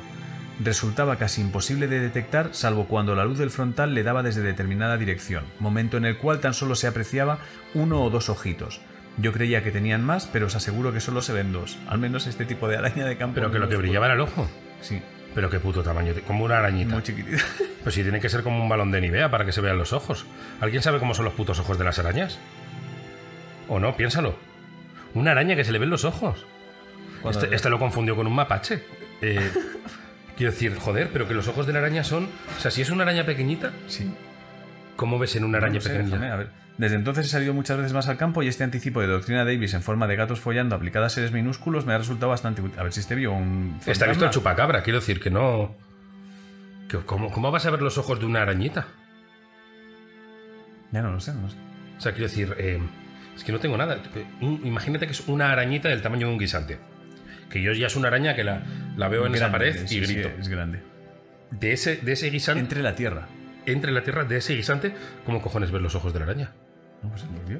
Resultaba 0.61 1.15
casi 1.15 1.39
imposible 1.39 1.87
de 1.87 2.01
detectar 2.01 2.49
salvo 2.51 2.87
cuando 2.87 3.15
la 3.15 3.23
luz 3.23 3.37
del 3.37 3.49
frontal 3.49 3.93
le 3.93 4.03
daba 4.03 4.23
desde 4.23 4.41
determinada 4.41 4.97
dirección, 4.97 5.45
momento 5.59 5.95
en 5.95 6.03
el 6.03 6.17
cual 6.17 6.41
tan 6.41 6.53
solo 6.53 6.75
se 6.75 6.87
apreciaba 6.87 7.39
uno 7.73 8.03
o 8.03 8.09
dos 8.09 8.27
ojitos. 8.27 8.81
Yo 9.17 9.31
creía 9.31 9.63
que 9.63 9.71
tenían 9.71 10.03
más, 10.03 10.27
pero 10.27 10.47
os 10.47 10.55
aseguro 10.55 10.91
que 10.91 10.99
solo 10.99 11.21
se 11.21 11.31
ven 11.31 11.53
dos, 11.53 11.77
al 11.87 11.99
menos 11.99 12.27
este 12.27 12.43
tipo 12.43 12.67
de 12.67 12.75
araña 12.75 13.05
de 13.05 13.15
campo. 13.15 13.35
Pero 13.35 13.51
que 13.51 13.59
lo 13.59 13.69
que 13.69 13.77
brillaba 13.77 14.07
era 14.07 14.15
el 14.15 14.21
ojo. 14.21 14.49
Sí, 14.81 15.01
Pero 15.33 15.49
qué 15.49 15.59
puto 15.59 15.81
tamaño. 15.83 16.13
Como 16.27 16.43
una 16.45 16.57
arañita. 16.59 16.93
muy 16.93 17.03
chiquitita. 17.03 17.43
Pues 17.83 17.95
si 17.95 18.03
tiene 18.03 18.19
que 18.19 18.29
ser 18.29 18.43
como 18.43 18.61
un 18.61 18.69
balón 18.69 18.91
de 18.91 19.01
Nivea 19.01 19.31
para 19.31 19.43
que 19.43 19.51
se 19.51 19.59
vean 19.59 19.77
los 19.79 19.91
ojos. 19.91 20.27
¿Alguien 20.59 20.83
sabe 20.83 20.99
cómo 20.99 21.15
son 21.15 21.25
los 21.25 21.33
putos 21.33 21.57
ojos 21.59 21.79
de 21.79 21.83
las 21.83 21.97
arañas? 21.97 22.37
¿O 23.67 23.79
no? 23.79 23.97
Piénsalo. 23.97 24.35
Una 25.15 25.31
araña 25.31 25.55
que 25.55 25.63
se 25.63 25.71
le 25.71 25.79
ven 25.79 25.89
los 25.89 26.05
ojos. 26.05 26.45
Este, 27.27 27.55
este 27.55 27.69
lo 27.71 27.79
confundió 27.79 28.15
con 28.15 28.27
un 28.27 28.33
mapache. 28.35 28.83
Eh, 29.21 29.51
quiero 30.37 30.51
decir, 30.51 30.75
joder, 30.77 31.09
pero 31.11 31.27
que 31.27 31.33
los 31.33 31.47
ojos 31.47 31.65
de 31.65 31.73
la 31.73 31.79
araña 31.79 32.03
son. 32.03 32.29
O 32.55 32.61
sea, 32.61 32.69
si 32.69 32.83
es 32.83 32.91
una 32.91 33.01
araña 33.03 33.25
pequeñita, 33.25 33.71
Sí. 33.87 34.13
¿Cómo 34.95 35.17
ves 35.19 35.35
en 35.35 35.43
una 35.43 35.57
araña 35.59 35.75
No 35.75 35.81
sé, 35.81 35.89
pequeñita? 35.89 36.15
déjame, 36.17 36.31
a 36.33 36.35
ver. 36.37 36.61
Desde 36.77 36.95
entonces 36.95 37.25
he 37.27 37.29
salido 37.29 37.53
muchas 37.53 37.77
veces 37.77 37.93
más 37.93 38.07
al 38.07 38.17
campo 38.17 38.41
y 38.43 38.47
este 38.47 38.63
anticipo 38.63 39.01
de 39.01 39.07
doctrina 39.07 39.43
Davis 39.45 39.73
en 39.73 39.81
forma 39.83 40.07
de 40.07 40.15
gatos 40.15 40.39
follando 40.39 40.75
aplicada 40.75 41.07
a 41.07 41.09
seres 41.09 41.31
minúsculos 41.31 41.85
me 41.85 41.93
ha 41.93 41.97
resultado 41.97 42.29
bastante 42.29 42.61
útil. 42.61 42.79
A 42.79 42.83
ver 42.83 42.93
si 42.93 43.01
este 43.01 43.13
vio 43.15 43.31
un. 43.33 43.77
Está 43.85 44.07
visto 44.07 44.25
el 44.25 44.31
chupacabra, 44.31 44.81
quiero 44.81 44.99
decir 44.99 45.19
que 45.19 45.29
no. 45.29 45.75
que 46.89 46.97
¿cómo, 46.99 47.31
¿Cómo 47.31 47.51
vas 47.51 47.65
a 47.65 47.71
ver 47.71 47.81
los 47.81 47.97
ojos 47.97 48.19
de 48.19 48.25
una 48.25 48.41
arañita? 48.41 48.87
Ya 50.91 51.01
no 51.01 51.11
lo 51.11 51.19
sé, 51.19 51.33
no 51.33 51.41
lo 51.43 51.49
sé. 51.49 51.57
O 51.97 52.01
sea, 52.01 52.11
quiero 52.13 52.27
decir, 52.27 52.55
eh, 52.57 52.79
es 53.35 53.43
que 53.43 53.51
no 53.51 53.59
tengo 53.59 53.77
nada. 53.77 53.99
Un- 54.41 54.61
imagínate 54.65 55.05
que 55.05 55.13
es 55.13 55.27
una 55.27 55.51
arañita 55.51 55.89
del 55.89 56.01
tamaño 56.01 56.27
de 56.27 56.33
un 56.33 56.39
guisante. 56.39 56.79
Que 57.49 57.61
yo 57.61 57.73
ya 57.73 57.87
es 57.87 57.95
una 57.95 58.07
araña 58.07 58.35
que 58.35 58.43
la, 58.43 58.63
la 58.97 59.07
veo 59.07 59.25
en 59.25 59.35
esa 59.35 59.51
pared 59.51 59.85
sí, 59.85 59.97
y 59.99 60.05
sí, 60.05 60.13
grito. 60.15 60.29
es 60.39 60.47
grande. 60.47 60.81
De, 61.51 61.73
ese, 61.73 61.97
de 61.97 62.13
ese 62.13 62.29
guisante, 62.29 62.61
Entre 62.61 62.81
la 62.81 62.95
tierra. 62.95 63.27
La 63.65 64.03
tierra, 64.03 64.23
de 64.25 64.37
ese 64.37 64.55
guisante, 64.55 64.93
¿cómo 65.25 65.41
cojones 65.41 65.71
ver 65.71 65.81
los 65.81 65.95
ojos 65.95 66.13
de 66.13 66.19
la 66.19 66.25
araña? 66.25 66.51
No, 67.03 67.09
pues 67.09 67.23
lo 67.23 67.43
vio. 67.47 67.59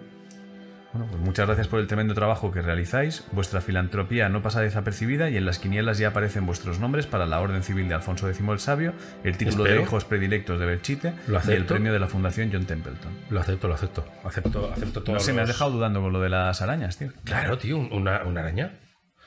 Bueno, 0.94 1.08
pues 1.10 1.22
muchas 1.22 1.46
gracias 1.48 1.70
por 1.70 1.80
el 1.80 1.88
tremendo 1.88 2.14
trabajo 2.14 2.52
que 2.52 2.62
realizáis. 2.62 3.24
Vuestra 3.32 3.62
filantropía 3.62 4.28
no 4.28 4.42
pasa 4.42 4.60
desapercibida 4.60 5.30
y 5.30 5.38
en 5.38 5.46
las 5.46 5.58
quinielas 5.58 5.98
ya 6.00 6.10
aparecen 6.10 6.46
vuestros 6.46 6.80
nombres 6.80 7.08
para 7.08 7.26
la 7.26 7.40
Orden 7.40 7.64
Civil 7.64 7.88
de 7.88 7.96
Alfonso 7.96 8.28
X 8.30 8.42
el 8.46 8.60
Sabio, 8.60 8.94
el 9.24 9.38
título 9.38 9.64
de 9.64 9.70
Espero. 9.70 9.84
hijos 9.88 10.04
predilectos 10.04 10.60
de 10.60 10.66
Belchite 10.66 11.14
Lo 11.28 11.40
y 11.48 11.52
el 11.54 11.64
premio 11.66 11.94
de 11.94 12.00
la 12.00 12.08
Fundación 12.08 12.50
John 12.52 12.66
Templeton. 12.66 13.10
Lo 13.30 13.40
acepto, 13.40 13.70
lo 13.70 13.76
acepto. 13.76 14.06
Acepto, 14.26 14.70
acepto 14.70 15.02
todo. 15.02 15.16
No 15.16 15.22
sé, 15.22 15.32
me 15.32 15.42
has 15.42 15.48
dejado 15.48 15.72
dudando 15.72 16.02
con 16.02 16.12
lo 16.12 16.20
de 16.20 16.28
las 16.28 16.62
arañas, 16.62 16.98
tío. 16.98 17.14
Claro, 17.24 17.58
tío, 17.58 17.78
un- 17.78 17.94
una, 17.94 18.24
una 18.26 18.42
araña. 18.42 18.78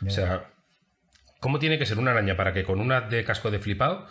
O 0.07 0.11
sea, 0.11 0.51
¿cómo 1.41 1.59
tiene 1.59 1.79
que 1.79 1.87
ser 1.87 1.99
una 1.99 2.11
araña 2.11 2.37
para 2.37 2.53
que 2.53 2.64
con 2.64 2.79
una 2.79 3.01
de 3.01 3.25
casco 3.25 3.51
de 3.51 3.59
flipado 3.59 4.07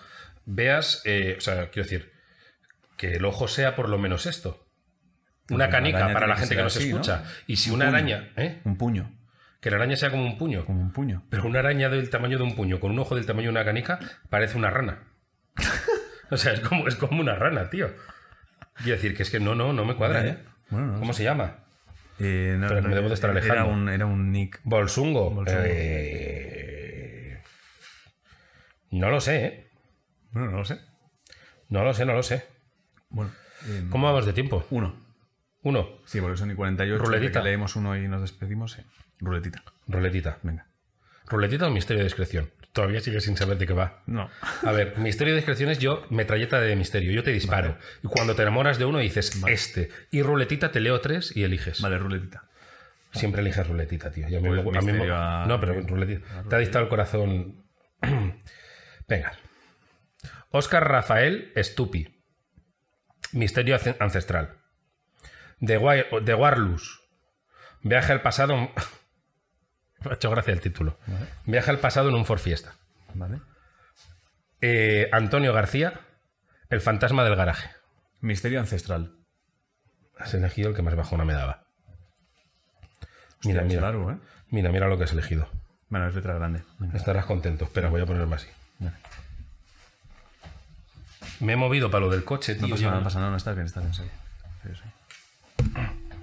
veas, 0.46 1.04
eh, 1.06 1.36
o 1.38 1.42
sea, 1.42 1.70
quiero 1.70 1.88
decir, 1.88 2.13
que 3.10 3.16
el 3.18 3.26
ojo 3.26 3.48
sea 3.48 3.76
por 3.76 3.90
lo 3.90 3.98
menos 3.98 4.26
esto? 4.26 4.66
Una 5.50 5.70
canica 5.70 6.12
para 6.14 6.26
la 6.26 6.36
que 6.36 6.42
gente 6.42 6.56
que 6.56 6.64
nos 6.64 6.76
así, 6.78 6.90
¿no? 6.90 6.96
escucha. 7.02 7.24
Y 7.48 7.58
si 7.58 7.70
Un 7.70 7.76
una 7.76 7.86
puño. 7.88 7.98
araña, 7.98 8.32
¿eh? 8.38 8.62
Un 8.64 8.78
puño. 8.78 9.12
Que 9.60 9.70
la 9.70 9.76
araña 9.78 9.98
sea 9.98 10.10
como 10.10 10.26
un 10.26 10.38
puño. 10.38 10.66
Como 10.66 10.80
un 10.82 10.94
puño. 10.94 11.24
Pero 11.30 11.44
una 11.46 11.60
araña 11.60 11.90
del 11.90 12.10
tamaño 12.10 12.38
de 12.38 12.44
un 12.46 12.56
puño 12.56 12.80
con 12.80 12.92
un 12.92 13.00
ojo 13.00 13.16
del 13.16 13.26
tamaño 13.26 13.48
de 13.48 13.52
una 13.52 13.66
canica 13.66 14.00
parece 14.30 14.58
una 14.58 14.70
rana. 14.70 15.04
o 16.32 16.38
sea, 16.38 16.54
es 16.54 16.62
como, 16.62 16.88
es 16.88 16.96
como 16.96 17.20
una 17.20 17.36
rana, 17.36 17.70
tío. 17.70 17.94
Quiero 18.78 18.94
decir 18.96 19.16
que 19.18 19.24
es 19.24 19.30
que 19.30 19.40
no, 19.42 19.54
no, 19.54 19.74
no 19.74 19.84
me 19.86 19.96
cuadra, 19.96 20.26
¿eh? 20.26 20.38
ya. 20.44 20.52
Bueno, 20.70 20.94
no 20.94 21.00
¿Cómo 21.00 21.12
se 21.14 21.24
llama? 21.26 21.58
Eh, 22.20 22.56
no, 22.58 22.68
Pero 22.70 22.82
que 22.82 22.88
me 22.88 22.96
debo 22.96 23.10
de 23.10 23.16
estar 23.16 23.30
era 23.32 23.40
alejando. 23.42 23.68
un, 23.70 23.90
era 23.90 24.06
un 24.06 24.32
nick. 24.32 24.62
Bolsungo. 24.64 25.30
Bolsungo. 25.30 25.62
Eh, 25.66 27.42
No 28.92 29.10
lo 29.10 29.20
sé, 29.20 29.46
¿eh? 29.46 29.68
Bueno, 30.32 30.52
no 30.52 30.58
lo 30.60 30.66
sé. 30.66 30.80
No 31.70 31.84
lo 31.84 31.94
sé, 31.94 32.06
no 32.06 32.14
lo 32.14 32.24
sé. 32.24 32.53
Bueno, 33.14 33.32
eh, 33.68 33.86
¿Cómo 33.90 34.08
vamos 34.08 34.26
de 34.26 34.34
tiempo? 34.34 34.66
uno. 34.70 34.96
Uno. 35.62 35.88
Sí, 36.06 36.20
porque 36.20 36.36
son 36.36 36.52
y 36.52 36.56
48. 36.56 37.02
Ruletita. 37.02 37.40
que 37.40 37.46
leemos 37.46 37.78
uno 37.78 37.96
y 37.98 38.08
nos 38.10 38.22
despedimos. 38.22 38.78
Ruletita. 39.20 39.64
Ruletita. 39.88 40.40
Venga. 40.44 40.66
Ruletita 41.28 41.68
o 41.68 41.70
misterio 41.70 42.00
de 42.00 42.06
discreción. 42.06 42.52
Todavía 42.74 43.00
sigues 43.00 43.24
sin 43.24 43.38
saber 43.38 43.58
de 43.58 43.68
qué 43.68 43.74
va. 43.74 44.02
No. 44.08 44.30
A 44.64 44.72
ver, 44.72 44.98
misterio 44.98 45.34
de 45.34 45.38
discreción 45.38 45.70
es 45.70 45.80
yo, 45.80 46.06
metralleta 46.10 46.60
de 46.60 46.76
misterio. 46.76 47.12
Yo 47.14 47.24
te 47.24 47.32
disparo. 47.32 47.78
Y 48.04 48.08
cuando 48.08 48.36
te 48.36 48.42
enamoras 48.42 48.78
de 48.80 48.86
uno 48.86 48.98
dices 48.98 49.42
este. 49.48 49.90
Y 50.12 50.22
ruletita 50.24 50.72
te 50.72 50.82
leo 50.82 51.00
tres 51.00 51.32
y 51.38 51.44
eliges. 51.44 51.82
Vale, 51.82 51.98
ruletita. 52.00 52.44
Siempre 53.14 53.42
eliges 53.42 53.66
ruletita, 53.68 54.12
tío. 54.12 54.28
Y 54.28 54.36
a 54.36 54.40
mí 54.40 54.50
Pues 54.64 54.78
a 54.78 54.82
mí 54.82 54.92
a- 55.10 55.46
No, 55.48 55.60
pero 55.60 55.80
ruletita. 55.82 56.44
Te 56.50 56.56
ha 56.56 56.60
dictado 56.60 56.84
el 56.84 56.90
corazón. 56.90 57.64
Venga. 59.08 59.34
Oscar 60.50 60.88
Rafael 60.90 61.52
Stupi. 61.56 62.13
Misterio 63.32 63.78
ancestral. 64.00 64.58
De, 65.60 65.78
Warlus. 65.78 67.02
Viaje 67.82 68.12
al 68.12 68.22
pasado. 68.22 68.56
Me 70.04 70.12
ha 70.12 70.14
hecho 70.16 70.30
gracia 70.30 70.54
el 70.54 70.60
título. 70.60 71.00
Viaje 71.46 71.72
al 71.72 71.80
pasado 71.80 72.10
en 72.10 72.16
un 72.16 72.26
Ford 72.26 72.40
Fiesta. 72.40 72.76
Vale. 73.14 73.40
Eh, 74.62 75.10
Antonio 75.12 75.54
García. 75.54 76.02
El 76.70 76.82
fantasma 76.82 77.24
del 77.24 77.36
garaje. 77.36 77.70
Misterio 78.20 78.60
ancestral. 78.60 79.16
Has 80.18 80.34
elegido 80.34 80.70
el 80.70 80.76
que 80.76 80.82
más 80.82 80.96
bajona 80.96 81.26
me 81.26 81.34
daba. 81.34 81.66
Mira, 83.44 83.64
mira. 83.64 83.82
largo, 83.82 84.12
¿eh? 84.12 84.18
Mira, 84.50 84.72
mira 84.72 84.88
lo 84.88 84.98
que 84.98 85.04
has 85.06 85.12
elegido. 85.12 85.50
Bueno, 85.90 86.08
es 86.08 86.16
letra 86.16 86.34
grande. 86.34 86.64
Estarás 86.94 87.26
contento. 87.26 87.66
Espera, 87.66 87.90
voy 87.90 88.02
a 88.02 88.06
ponerme 88.06 88.36
así. 88.36 88.48
Vale. 88.80 88.96
Me 91.44 91.54
he 91.54 91.56
movido 91.56 91.92
para 91.92 92.06
lo 92.06 92.12
del 92.12 92.24
coche, 92.24 92.56
tío. 92.56 92.68
No 92.68 92.70
pasa 92.76 92.86
nada, 92.86 92.98
no- 92.98 93.04
pasa 93.04 93.20
nada, 93.20 93.32
no 93.32 93.38
estás 93.38 93.56
bien, 93.56 93.66
estás 93.68 93.84
bien, 93.84 93.94
sí. 93.94 94.04
Sí, 94.64 94.70
sí. 94.74 95.70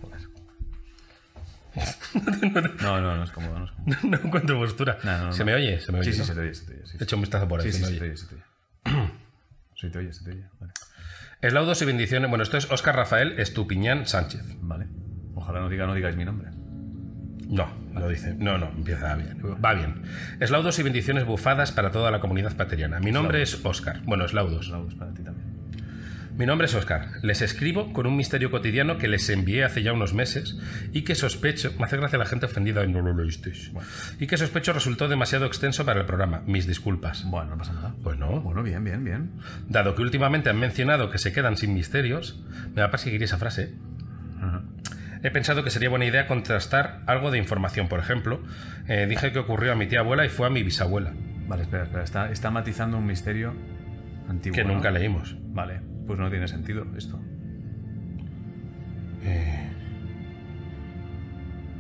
Joder. 0.01 0.21
No, 2.83 3.01
no, 3.01 3.17
no 3.17 3.23
es 3.25 3.31
cómodo, 3.31 3.59
no 3.61 3.65
es 3.67 3.71
cómodo. 3.71 3.97
no 4.03 4.17
encuentro 4.25 4.59
postura. 4.59 4.99
No, 5.05 5.27
no, 5.27 5.33
se 5.33 5.45
me 5.45 5.55
oye, 5.55 5.81
se 5.81 5.93
me 5.93 6.01
oye. 6.01 6.13
Sí, 6.13 6.19
sí, 6.19 6.25
se 6.25 6.35
te 6.35 6.41
oye, 6.41 6.55
se 6.55 6.65
te 6.67 6.73
oye. 6.75 6.87
Sí, 6.87 6.97
He 6.99 7.05
hecho 7.05 7.17
un 7.17 7.23
vistazo 7.23 7.47
por 7.47 7.61
ahí. 7.61 7.71
sí, 7.71 7.79
se 7.79 7.85
sí, 7.87 7.93
se 7.93 7.99
te 7.99 8.05
oye. 8.05 8.11
oye, 8.11 8.17
se 8.17 8.27
te 8.27 8.35
oye. 8.35 8.45
Sí, 9.77 9.89
te 9.91 9.99
oye, 9.99 10.13
se 10.13 10.25
te 10.25 10.31
oye. 10.33 10.45
Vale. 10.59 10.73
Eslaudos 11.41 11.81
y 11.81 11.85
bendiciones. 11.87 12.29
Bueno, 12.29 12.43
esto 12.43 12.57
es 12.59 12.71
Óscar 12.71 12.97
Rafael 12.97 13.39
Estupiñán 13.39 14.07
Sánchez. 14.07 14.43
Vale. 14.61 14.89
Ojalá 15.35 15.61
no 15.61 15.69
diga, 15.71 15.87
no 15.87 15.95
digáis 15.95 16.17
mi 16.17 16.25
nombre. 16.27 16.51
No, 17.51 17.69
lo 17.95 18.09
dice. 18.09 18.35
No, 18.39 18.59
no, 18.59 18.71
empieza 18.71 19.15
bien. 19.17 19.39
Va 19.63 19.75
bien. 19.75 20.03
Eslaudos 20.39 20.79
y 20.79 20.85
bendiciones 20.85 21.25
bufadas 21.25 21.73
para 21.73 21.91
toda 21.91 22.13
la 22.13 22.21
comunidad 22.21 22.57
pateriana. 22.57 23.01
Mi 23.01 23.11
nombre 23.11 23.43
es 23.43 23.65
Óscar. 23.65 24.03
Bueno, 24.05 24.25
eslaudos. 24.25 24.69
Saludos 24.69 24.95
para 24.95 25.13
ti 25.13 25.23
también. 25.25 25.51
Mi 26.37 26.47
nombre 26.47 26.67
es 26.67 26.75
Óscar. 26.75 27.09
Les 27.23 27.43
escribo 27.43 27.93
con 27.93 28.07
un 28.07 28.17
misterio 28.17 28.53
cotidiano 28.53 28.99
que 28.99 29.09
les 29.09 29.29
envié 29.29 29.65
hace 29.65 29.83
ya 29.83 29.93
unos 29.93 30.15
meses 30.15 30.57
y 30.93 31.03
que 31.03 31.17
sospecho. 31.17 31.75
Me 31.77 31.87
hace 31.87 31.97
gracia 31.97 32.21
la 32.21 32.25
gente 32.25 32.47
ofendida 32.47 32.85
y 32.85 32.89
no 32.89 33.03
lo 33.03 33.13
leísteis. 33.13 33.73
Y 34.21 34.29
que 34.29 34.37
sospecho 34.37 34.73
resultó 34.73 35.09
demasiado 35.09 35.45
extenso 35.45 35.85
para 35.85 36.01
el 36.01 36.07
programa. 36.07 36.43
Mis 36.47 36.69
disculpas. 36.69 37.25
Bueno, 37.29 37.51
no 37.51 37.59
pasa 37.59 37.73
nada. 37.73 37.95
Pues 38.05 38.17
no. 38.17 38.41
Bueno, 38.43 38.63
bien, 38.63 38.85
bien, 38.85 39.05
bien. 39.05 39.33
Dado 39.69 39.97
que 39.97 40.03
últimamente 40.03 40.51
han 40.51 40.59
mencionado 40.59 41.11
que 41.11 41.19
se 41.19 41.33
quedan 41.33 41.57
sin 41.57 41.75
misterios, 41.75 42.41
me 42.77 42.81
va 42.83 42.87
a 42.87 42.91
perseguir 42.93 43.25
esa 43.25 43.37
frase. 43.37 43.75
Ajá. 44.41 44.63
He 45.23 45.31
pensado 45.31 45.63
que 45.65 45.71
sería 45.71 45.89
buena 45.91 46.07
idea 46.07 46.27
contrastar 46.27 47.03
algo 47.07 47.31
de 47.31 47.39
información. 47.39 47.89
Por 47.89 47.99
ejemplo, 48.01 48.41
eh, 48.89 49.07
dije 49.09 49.33
que 49.33 49.39
ocurrió 49.39 49.73
a 49.73 49.75
mi 49.75 49.87
tía 49.87 50.01
abuela 50.01 50.25
y 50.25 50.29
fue 50.29 50.47
a 50.47 50.51
mi 50.51 50.63
bisabuela, 50.63 51.13
Vale, 51.47 51.63
espera, 51.65 51.83
espera. 51.83 52.05
Está, 52.05 52.31
está 52.31 52.51
matizando 52.51 52.97
un 52.97 53.07
misterio 53.07 53.53
antiguo. 54.29 54.55
que 54.57 54.65
¿no? 54.65 54.75
nunca 54.75 54.91
leímos. 54.91 55.37
Vale, 55.53 55.81
pues 56.07 56.19
no 56.19 56.31
tiene 56.31 56.47
sentido 56.49 56.87
esto. 56.97 57.21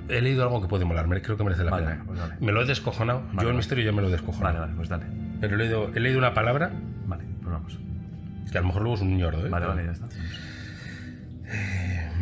He 0.08 0.20
leído 0.20 0.42
algo 0.42 0.60
que 0.60 0.66
puede 0.68 0.84
molarme, 0.84 1.22
creo 1.22 1.36
que 1.36 1.44
merece 1.44 1.62
la 1.64 1.70
Vale, 1.70 1.86
pena. 1.86 2.02
pues 2.04 2.18
dale. 2.18 2.34
Me 2.40 2.50
lo 2.52 2.62
he 2.62 2.66
descojonado. 2.66 3.20
Yo 3.26 3.40
el 3.40 3.46
vale. 3.46 3.52
misterio 3.58 3.84
ya 3.84 3.92
me 3.92 4.02
lo 4.02 4.08
he 4.08 4.10
descojonado. 4.10 4.54
Vale, 4.54 4.58
vale, 4.66 4.74
pues 4.76 4.88
dale. 4.88 5.04
Pero 5.40 5.54
he 5.54 5.58
leído, 5.58 5.90
he 5.94 6.00
leído 6.00 6.18
una 6.18 6.34
palabra 6.34 6.72
Vale, 7.06 7.24
pues 7.40 7.52
vamos. 7.52 7.78
que 8.50 8.58
a 8.58 8.60
lo 8.60 8.66
mejor 8.66 8.82
luego 8.82 8.96
es 8.96 9.02
un 9.02 9.16
ñordo. 9.16 9.46
¿eh? 9.46 9.50
Vale, 9.50 9.66
vale, 9.66 9.84
ya 9.86 9.92
está. 9.92 10.08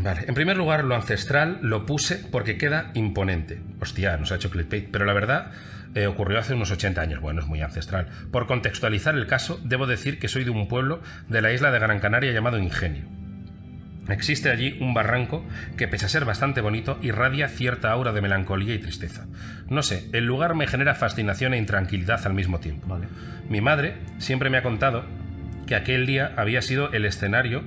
Vale, 0.09 0.25
en 0.27 0.35
primer 0.35 0.57
lugar, 0.57 0.85
lo 0.85 0.95
ancestral 0.95 1.59
lo 1.61 1.85
puse 1.85 2.17
porque 2.17 2.57
queda 2.57 2.93
imponente. 2.95 3.61
Hostia, 3.79 4.17
nos 4.17 4.33
ha 4.33 4.37
hecho 4.37 4.49
clickbait. 4.49 4.89
Pero 4.91 5.05
la 5.05 5.13
verdad, 5.13 5.51
eh, 5.95 6.07
ocurrió 6.07 6.39
hace 6.39 6.55
unos 6.55 6.71
80 6.71 6.99
años. 6.99 7.21
Bueno, 7.21 7.43
es 7.43 7.47
muy 7.47 7.61
ancestral. 7.61 8.09
Por 8.33 8.47
contextualizar 8.47 9.15
el 9.17 9.27
caso, 9.27 9.61
debo 9.65 9.87
decir 9.87 10.19
que 10.19 10.29
soy 10.29 10.45
de 10.45 10.51
un 10.51 10.67
pueblo 10.67 11.03
de 11.29 11.43
la 11.43 11.53
isla 11.53 11.71
de 11.71 11.79
Gran 11.79 12.01
Canaria 12.01 12.33
llamado 12.33 12.57
Ingenio. 12.57 13.05
Existe 14.09 14.51
allí 14.51 14.79
un 14.81 14.95
barranco 14.95 15.45
que, 15.77 15.89
pese 15.89 16.07
a 16.07 16.09
ser 16.09 16.25
bastante 16.25 16.63
bonito, 16.63 16.99
irradia 17.03 17.51
cierta 17.51 17.91
aura 17.91 18.13
de 18.13 18.23
melancolía 18.23 18.75
y 18.75 18.79
tristeza. 18.79 19.27
No 19.69 19.83
sé, 19.83 20.09
el 20.15 20.25
lugar 20.25 20.55
me 20.55 20.67
genera 20.67 20.95
fascinación 20.95 21.53
e 21.53 21.59
intranquilidad 21.59 22.27
al 22.27 22.33
mismo 22.33 22.61
tiempo. 22.61 22.89
Vale. 22.89 23.09
Mi 23.51 23.61
madre 23.61 23.99
siempre 24.17 24.49
me 24.49 24.57
ha 24.57 24.63
contado 24.63 25.05
que 25.67 25.75
aquel 25.75 26.07
día 26.07 26.33
había 26.39 26.63
sido 26.63 26.91
el 26.93 27.05
escenario, 27.05 27.63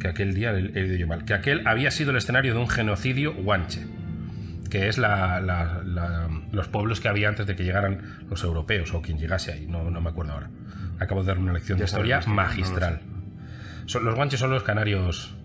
que 0.00 0.08
aquel 0.08 0.34
día, 0.34 0.50
he 0.50 0.60
leído 0.62 0.96
yo 0.96 1.06
mal, 1.06 1.24
que 1.24 1.34
aquel 1.34 1.66
había 1.66 1.90
sido 1.90 2.10
el 2.10 2.16
escenario 2.18 2.54
de 2.54 2.60
un 2.60 2.68
genocidio 2.68 3.34
guanche, 3.34 3.86
que 4.70 4.88
es 4.88 4.98
la- 4.98 5.40
la- 5.40 5.82
la- 5.84 6.28
los 6.52 6.68
pueblos 6.68 7.00
que 7.00 7.08
había 7.08 7.28
antes 7.28 7.46
de 7.46 7.54
que 7.56 7.64
llegaran 7.64 8.18
los 8.28 8.42
europeos 8.44 8.92
o 8.94 9.00
quien 9.02 9.18
llegase 9.18 9.52
ahí, 9.52 9.66
no, 9.66 9.90
no 9.90 10.00
me 10.00 10.10
acuerdo 10.10 10.32
ahora. 10.32 10.50
Acabo 10.98 11.22
de 11.22 11.28
dar 11.28 11.38
una 11.38 11.52
lección 11.52 11.78
de 11.78 11.84
historia 11.84 12.20
no 12.26 12.34
magistral. 12.34 13.00
Son- 13.86 14.04
los 14.04 14.14
guanches 14.14 14.40
son 14.40 14.50
los 14.50 14.62
canarios, 14.62 15.36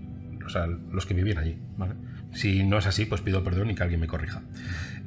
o 0.45 0.49
sea, 0.49 0.66
los 0.68 1.06
que 1.06 1.14
vivían 1.14 1.38
allí. 1.38 1.58
Vale. 1.78 1.93
Si 2.34 2.64
no 2.64 2.78
es 2.78 2.88
así, 2.88 3.06
pues 3.06 3.22
pido 3.22 3.43
perdón 3.43 3.70
y 3.72 3.76
que 3.76 3.84
alguien 3.84 3.99
me 3.99 4.08
corrija. 4.08 4.41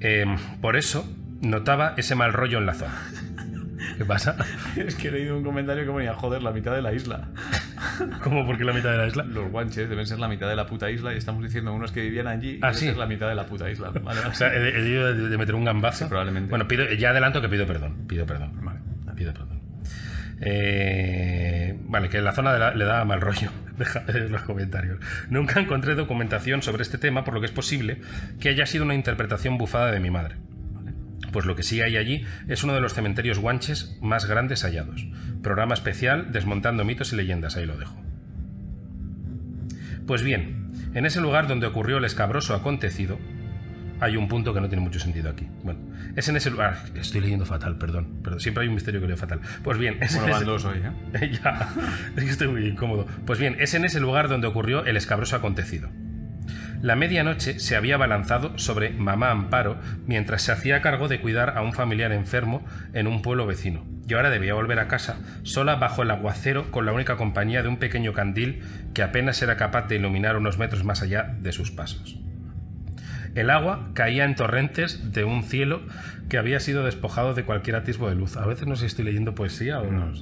Eh, 0.01 0.24
por 0.61 0.76
eso 0.76 1.11
notaba 1.40 1.95
ese 1.97 2.14
mal 2.14 2.32
rollo 2.32 2.59
en 2.59 2.66
la 2.66 2.74
zona. 2.74 2.95
¿Qué 3.97 4.05
pasa? 4.05 4.36
Es 4.76 4.95
que 4.97 5.09
he 5.09 5.11
leído 5.11 5.36
un 5.36 5.45
comentario 5.45 5.84
que 5.84 5.90
ponía, 5.90 6.14
joder, 6.14 6.42
la 6.42 6.51
mitad 6.53 6.74
de 6.74 6.82
la 6.82 6.92
isla. 6.92 7.28
¿Cómo? 8.22 8.45
¿Por 8.47 8.59
qué 8.59 8.64
la 8.64 8.72
mitad 8.72 8.90
de 8.92 8.99
la 8.99 9.07
isla? 9.07 9.24
Los 9.24 9.51
guanches 9.51 9.88
deben 9.88 10.07
ser 10.07 10.18
la 10.18 10.28
mitad 10.28 10.49
de 10.49 10.57
la 10.57 10.66
puta 10.66 10.90
isla 10.90 11.14
y 11.14 11.18
estamos 11.18 11.42
diciendo 11.42 11.72
unos 11.72 11.92
que 11.92 12.01
vivían 12.03 12.26
allí 12.26 12.59
Ah, 12.62 12.72
sí. 12.74 12.86
ser 12.86 12.97
la 12.97 13.07
mitad 13.07 13.28
de 13.28 13.34
la 13.34 13.47
puta 13.47 13.70
isla. 13.70 13.90
Vale, 13.90 14.01
vale. 14.05 14.20
O 14.28 14.34
sea, 14.34 14.53
he, 14.55 14.59
he 14.68 14.82
debido 14.82 15.12
de, 15.14 15.28
de 15.28 15.38
meter 15.38 15.55
un 15.55 15.64
gambazo. 15.64 16.05
Sí, 16.05 16.09
probablemente. 16.09 16.51
Bueno, 16.51 16.66
pido, 16.68 16.84
ya 16.92 17.11
adelanto 17.11 17.40
que 17.40 17.49
pido 17.49 17.66
perdón. 17.66 18.07
Pido 18.07 18.26
perdón. 18.26 18.53
Vale. 18.62 18.80
Pido 19.14 19.32
perdón. 19.32 19.61
Eh, 20.40 21.78
vale, 21.86 22.09
que 22.09 22.20
la 22.20 22.32
zona 22.32 22.53
de 22.53 22.59
la- 22.59 22.74
le 22.74 22.84
da 22.84 23.05
mal 23.05 23.20
rollo. 23.20 23.51
Deja 23.78 24.03
en 24.09 24.30
los 24.30 24.42
comentarios. 24.42 24.99
Nunca 25.30 25.59
encontré 25.61 25.95
documentación 25.95 26.62
sobre 26.62 26.82
este 26.82 26.99
tema, 26.99 27.24
por 27.24 27.34
lo 27.34 27.40
que 27.40 27.47
es 27.47 27.53
posible 27.53 28.01
que 28.40 28.49
haya 28.51 28.66
sido 28.66 28.84
una 28.84 28.95
interpretación 28.95 29.59
bufada 29.59 29.90
de 29.90 30.01
mi 30.01 30.11
madre. 30.11 30.36
Pues 31.35 31.47
lo 31.47 31.57
que 31.57 31.64
sí 31.64 31.80
hay 31.82 31.97
allí 31.97 32.24
es 32.47 32.62
uno 32.62 32.74
de 32.74 32.80
los 32.80 32.95
cementerios 32.95 33.41
guanches 33.41 33.99
más 34.01 34.24
grandes 34.26 34.62
hallados. 34.62 35.05
Programa 35.43 35.74
especial 35.74 36.30
desmontando 36.30 36.85
mitos 36.85 37.12
y 37.12 37.16
leyendas, 37.16 37.57
ahí 37.57 37.66
lo 37.66 37.76
dejo. 37.76 38.01
Pues 40.07 40.22
bien, 40.22 40.68
en 40.95 41.07
ese 41.07 41.20
lugar 41.20 41.49
donde 41.49 41.66
ocurrió 41.66 41.99
el 41.99 42.05
escabroso 42.05 42.55
acontecido, 42.55 43.18
hay 43.99 44.16
un 44.16 44.28
punto 44.28 44.55
que 44.55 44.61
no 44.61 44.68
tiene 44.68 44.85
mucho 44.85 45.01
sentido 45.01 45.28
aquí. 45.28 45.49
Bueno, 45.64 45.80
es 46.14 46.28
en 46.28 46.37
ese 46.37 46.51
lugar. 46.51 46.85
Estoy 46.95 47.20
leyendo 47.20 47.47
fatal, 47.47 47.78
perdón. 47.78 48.20
Pero 48.22 48.39
siempre 48.39 48.62
hay 48.62 48.68
un 48.68 48.74
misterio 48.74 49.01
que 49.01 49.09
leo 49.09 49.16
fatal. 49.16 49.41
Pues 49.64 49.76
bien, 49.78 49.99
es 50.03 50.12
Bueno, 50.12 50.26
en 50.26 50.32
van 50.32 50.43
ese- 50.43 50.51
dos 50.51 50.64
hoy, 50.66 50.78
¿eh? 50.78 51.39
ya, 51.43 51.68
es 52.16 52.24
que 52.24 52.30
estoy 52.30 52.47
muy 52.49 52.66
incómodo. 52.68 53.07
Pues 53.26 53.41
bien, 53.41 53.57
es 53.59 53.74
en 53.74 53.85
ese 53.85 53.99
lugar 53.99 54.28
donde 54.28 54.47
ocurrió 54.47 54.85
el 54.85 54.97
escabroso 54.97 55.35
acontecido. 55.37 55.89
La 56.80 56.96
medianoche 56.96 57.60
se 57.60 57.76
había 57.76 57.94
abalanzado 57.94 58.58
sobre 58.58 58.90
mamá 58.90 59.30
Amparo 59.30 59.78
mientras 60.06 60.42
se 60.42 60.52
hacía 60.52 60.82
cargo 60.82 61.08
de 61.08 61.20
cuidar 61.20 61.56
a 61.56 61.62
un 61.62 61.72
familiar 61.72 62.12
enfermo 62.12 62.64
en 62.92 63.06
un 63.06 63.22
pueblo 63.22 63.46
vecino. 63.46 63.86
Y 64.06 64.14
ahora 64.14 64.30
debía 64.30 64.54
volver 64.54 64.78
a 64.78 64.88
casa 64.88 65.18
sola 65.44 65.76
bajo 65.76 66.02
el 66.02 66.10
aguacero 66.10 66.70
con 66.70 66.84
la 66.84 66.92
única 66.92 67.16
compañía 67.16 67.62
de 67.62 67.68
un 67.68 67.78
pequeño 67.78 68.12
candil 68.12 68.62
que 68.92 69.02
apenas 69.02 69.40
era 69.40 69.56
capaz 69.56 69.88
de 69.88 69.96
iluminar 69.96 70.36
unos 70.36 70.58
metros 70.58 70.84
más 70.84 71.02
allá 71.02 71.34
de 71.40 71.52
sus 71.52 71.70
pasos. 71.70 72.18
El 73.34 73.50
agua 73.50 73.90
caía 73.94 74.24
en 74.24 74.36
torrentes 74.36 75.12
de 75.12 75.24
un 75.24 75.42
cielo 75.42 75.82
que 76.28 76.38
había 76.38 76.60
sido 76.60 76.84
despojado 76.84 77.34
de 77.34 77.44
cualquier 77.44 77.76
atisbo 77.76 78.08
de 78.08 78.14
luz. 78.14 78.36
A 78.36 78.46
veces 78.46 78.68
no 78.68 78.76
sé 78.76 78.82
si 78.82 78.86
estoy 78.86 79.06
leyendo 79.06 79.34
poesía 79.34 79.80
o 79.80 79.90
no. 79.90 80.12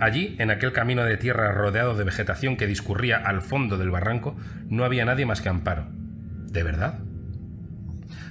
Allí, 0.00 0.36
en 0.38 0.50
aquel 0.50 0.72
camino 0.72 1.04
de 1.04 1.16
tierra 1.16 1.52
rodeado 1.52 1.96
de 1.96 2.04
vegetación 2.04 2.56
que 2.56 2.68
discurría 2.68 3.16
al 3.16 3.42
fondo 3.42 3.78
del 3.78 3.90
barranco, 3.90 4.36
no 4.68 4.84
había 4.84 5.04
nadie 5.04 5.26
más 5.26 5.40
que 5.40 5.48
Amparo. 5.48 5.88
¿De 5.90 6.62
verdad? 6.62 7.00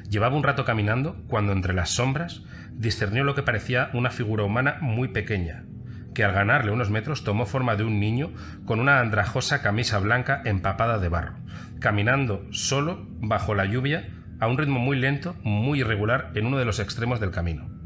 Llevaba 0.09 0.37
un 0.37 0.43
rato 0.43 0.63
caminando 0.63 1.21
cuando 1.27 1.51
entre 1.51 1.73
las 1.73 1.89
sombras 1.89 2.43
discernió 2.71 3.25
lo 3.25 3.35
que 3.35 3.43
parecía 3.43 3.89
una 3.93 4.11
figura 4.11 4.45
humana 4.45 4.77
muy 4.79 5.09
pequeña, 5.09 5.65
que 6.13 6.23
al 6.23 6.31
ganarle 6.31 6.71
unos 6.71 6.89
metros 6.89 7.25
tomó 7.25 7.45
forma 7.45 7.75
de 7.75 7.83
un 7.83 7.99
niño 7.99 8.31
con 8.65 8.79
una 8.79 9.01
andrajosa 9.01 9.61
camisa 9.61 9.99
blanca 9.99 10.41
empapada 10.45 10.99
de 10.99 11.09
barro, 11.09 11.35
caminando 11.79 12.45
solo 12.51 13.05
bajo 13.19 13.55
la 13.55 13.65
lluvia 13.65 14.09
a 14.39 14.47
un 14.47 14.57
ritmo 14.57 14.79
muy 14.79 14.97
lento, 14.97 15.35
muy 15.43 15.81
irregular 15.81 16.31
en 16.35 16.45
uno 16.45 16.57
de 16.57 16.65
los 16.65 16.79
extremos 16.79 17.19
del 17.19 17.31
camino. 17.31 17.76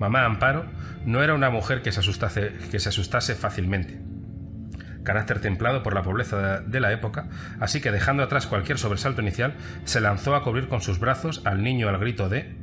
Mamá 0.00 0.24
Amparo 0.24 0.64
no 1.04 1.22
era 1.22 1.34
una 1.34 1.50
mujer 1.50 1.82
que 1.82 1.92
se 1.92 2.00
asustase, 2.00 2.54
que 2.70 2.80
se 2.80 2.88
asustase 2.88 3.34
fácilmente. 3.34 4.00
Carácter 5.04 5.40
templado 5.40 5.82
por 5.82 5.94
la 5.94 6.02
pobreza 6.02 6.60
de 6.60 6.80
la 6.80 6.90
época, 6.90 7.28
así 7.60 7.82
que 7.82 7.92
dejando 7.92 8.22
atrás 8.22 8.46
cualquier 8.46 8.78
sobresalto 8.78 9.20
inicial, 9.20 9.54
se 9.84 10.00
lanzó 10.00 10.34
a 10.34 10.42
cubrir 10.42 10.68
con 10.68 10.80
sus 10.80 10.98
brazos 10.98 11.42
al 11.44 11.62
niño 11.62 11.88
al 11.90 11.98
grito 11.98 12.30
de 12.30 12.56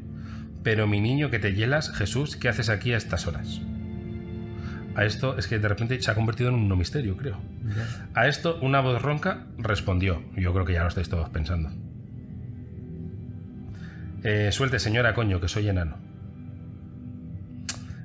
Pero 0.63 0.87
mi 0.87 0.99
niño 0.99 1.29
que 1.29 1.37
te 1.37 1.53
hielas, 1.53 1.91
Jesús, 1.91 2.37
¿qué 2.37 2.49
haces 2.49 2.69
aquí 2.69 2.93
a 2.93 2.97
estas 2.97 3.27
horas? 3.27 3.61
A 4.95 5.05
esto 5.05 5.37
es 5.37 5.45
que 5.45 5.59
de 5.59 5.67
repente 5.67 6.01
se 6.01 6.09
ha 6.09 6.15
convertido 6.15 6.49
en 6.49 6.55
un 6.55 6.67
no 6.67 6.75
misterio, 6.75 7.17
creo. 7.17 7.39
A 8.15 8.27
esto 8.27 8.57
una 8.63 8.81
voz 8.81 8.99
ronca 8.99 9.45
respondió. 9.59 10.23
Yo 10.35 10.53
creo 10.53 10.65
que 10.65 10.73
ya 10.73 10.81
lo 10.81 10.89
estáis 10.89 11.07
todos 11.07 11.29
pensando. 11.29 11.69
Eh, 14.23 14.49
suelte, 14.51 14.79
señora, 14.79 15.13
coño, 15.13 15.39
que 15.39 15.47
soy 15.47 15.69
enano. 15.69 16.06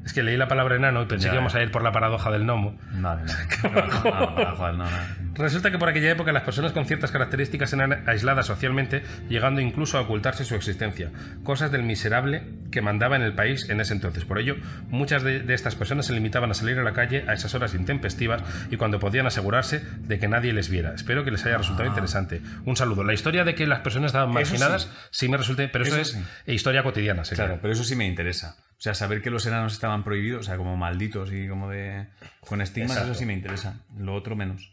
Es 0.04 0.12
que 0.12 0.22
leí 0.22 0.36
la 0.36 0.48
palabra 0.48 0.74
enano 0.76 1.02
y 1.02 1.06
pensé 1.06 1.26
Ya, 1.26 1.30
que 1.30 1.36
íbamos 1.36 1.52
ya. 1.52 1.60
a 1.60 1.62
ir 1.62 1.70
por 1.70 1.82
la 1.82 1.92
paradoja 1.92 2.30
del 2.30 2.42
gnomo. 2.44 2.76
Vale. 2.94 3.22
No, 3.62 3.70
no, 3.70 4.34
no, 4.44 4.56
joder, 4.56 4.74
no, 4.74 4.84
no. 4.84 4.90
Resulta 5.34 5.70
que 5.70 5.78
por 5.78 5.88
aquella 5.88 6.10
época 6.10 6.32
las 6.32 6.42
personas 6.42 6.72
con 6.72 6.84
ciertas 6.86 7.10
características 7.10 7.72
eran 7.72 8.02
aisladas 8.08 8.46
socialmente, 8.46 9.02
llegando 9.28 9.60
incluso 9.60 9.96
a 9.96 10.02
ocultarse 10.02 10.44
su 10.44 10.54
existencia, 10.56 11.10
cosas 11.44 11.70
del 11.72 11.84
miserable 11.84 12.42
que 12.70 12.82
mandaba 12.82 13.16
en 13.16 13.22
el 13.22 13.32
país 13.34 13.68
en 13.70 13.80
ese 13.80 13.94
entonces. 13.94 14.24
Por 14.24 14.38
ello, 14.38 14.56
muchas 14.88 15.22
de, 15.22 15.40
de 15.40 15.54
estas 15.54 15.74
personas 15.76 16.06
se 16.06 16.12
limitaban 16.12 16.50
a 16.50 16.54
salir 16.54 16.78
a 16.78 16.82
la 16.82 16.92
calle 16.92 17.24
a 17.28 17.32
esas 17.34 17.54
horas 17.54 17.74
intempestivas 17.74 18.42
y 18.70 18.76
cuando 18.76 18.98
podían 18.98 19.26
asegurarse 19.26 19.82
de 20.00 20.18
que 20.18 20.28
nadie 20.28 20.52
les 20.52 20.68
viera. 20.68 20.94
Espero 20.94 21.24
que 21.24 21.30
les 21.30 21.46
haya 21.46 21.58
resultado 21.58 21.88
interesante. 21.88 22.42
Un 22.66 22.76
saludo. 22.76 23.04
La 23.04 23.14
historia 23.14 23.44
de 23.44 23.54
que 23.54 23.66
las 23.66 23.80
personas 23.80 24.08
estaban 24.08 24.30
marginadas 24.32 24.82
sí. 24.82 24.88
sí, 25.12 25.28
me 25.28 25.36
resulta, 25.38 25.62
pero 25.72 25.84
eso, 25.84 25.96
Eso 25.96 26.18
es 26.18 26.24
sí. 26.46 26.52
historia 26.52 26.82
cotidiana. 26.82 27.24
sería. 27.24 27.44
Claro, 27.46 27.58
pero 27.62 27.72
eso 27.72 27.84
sí 27.84 27.96
me 27.96 28.06
interesa. 28.06 28.56
O 28.82 28.84
sea, 28.84 28.94
saber 28.94 29.22
que 29.22 29.30
los 29.30 29.46
enanos 29.46 29.74
estaban 29.74 30.02
prohibidos, 30.02 30.40
o 30.40 30.42
sea, 30.42 30.56
como 30.56 30.76
malditos 30.76 31.32
y 31.32 31.46
como 31.46 31.70
de. 31.70 32.08
con 32.40 32.60
estigmas, 32.60 32.90
Exacto. 32.90 33.12
eso 33.12 33.18
sí 33.20 33.26
me 33.26 33.32
interesa. 33.32 33.76
Lo 33.96 34.12
otro 34.12 34.34
menos. 34.34 34.72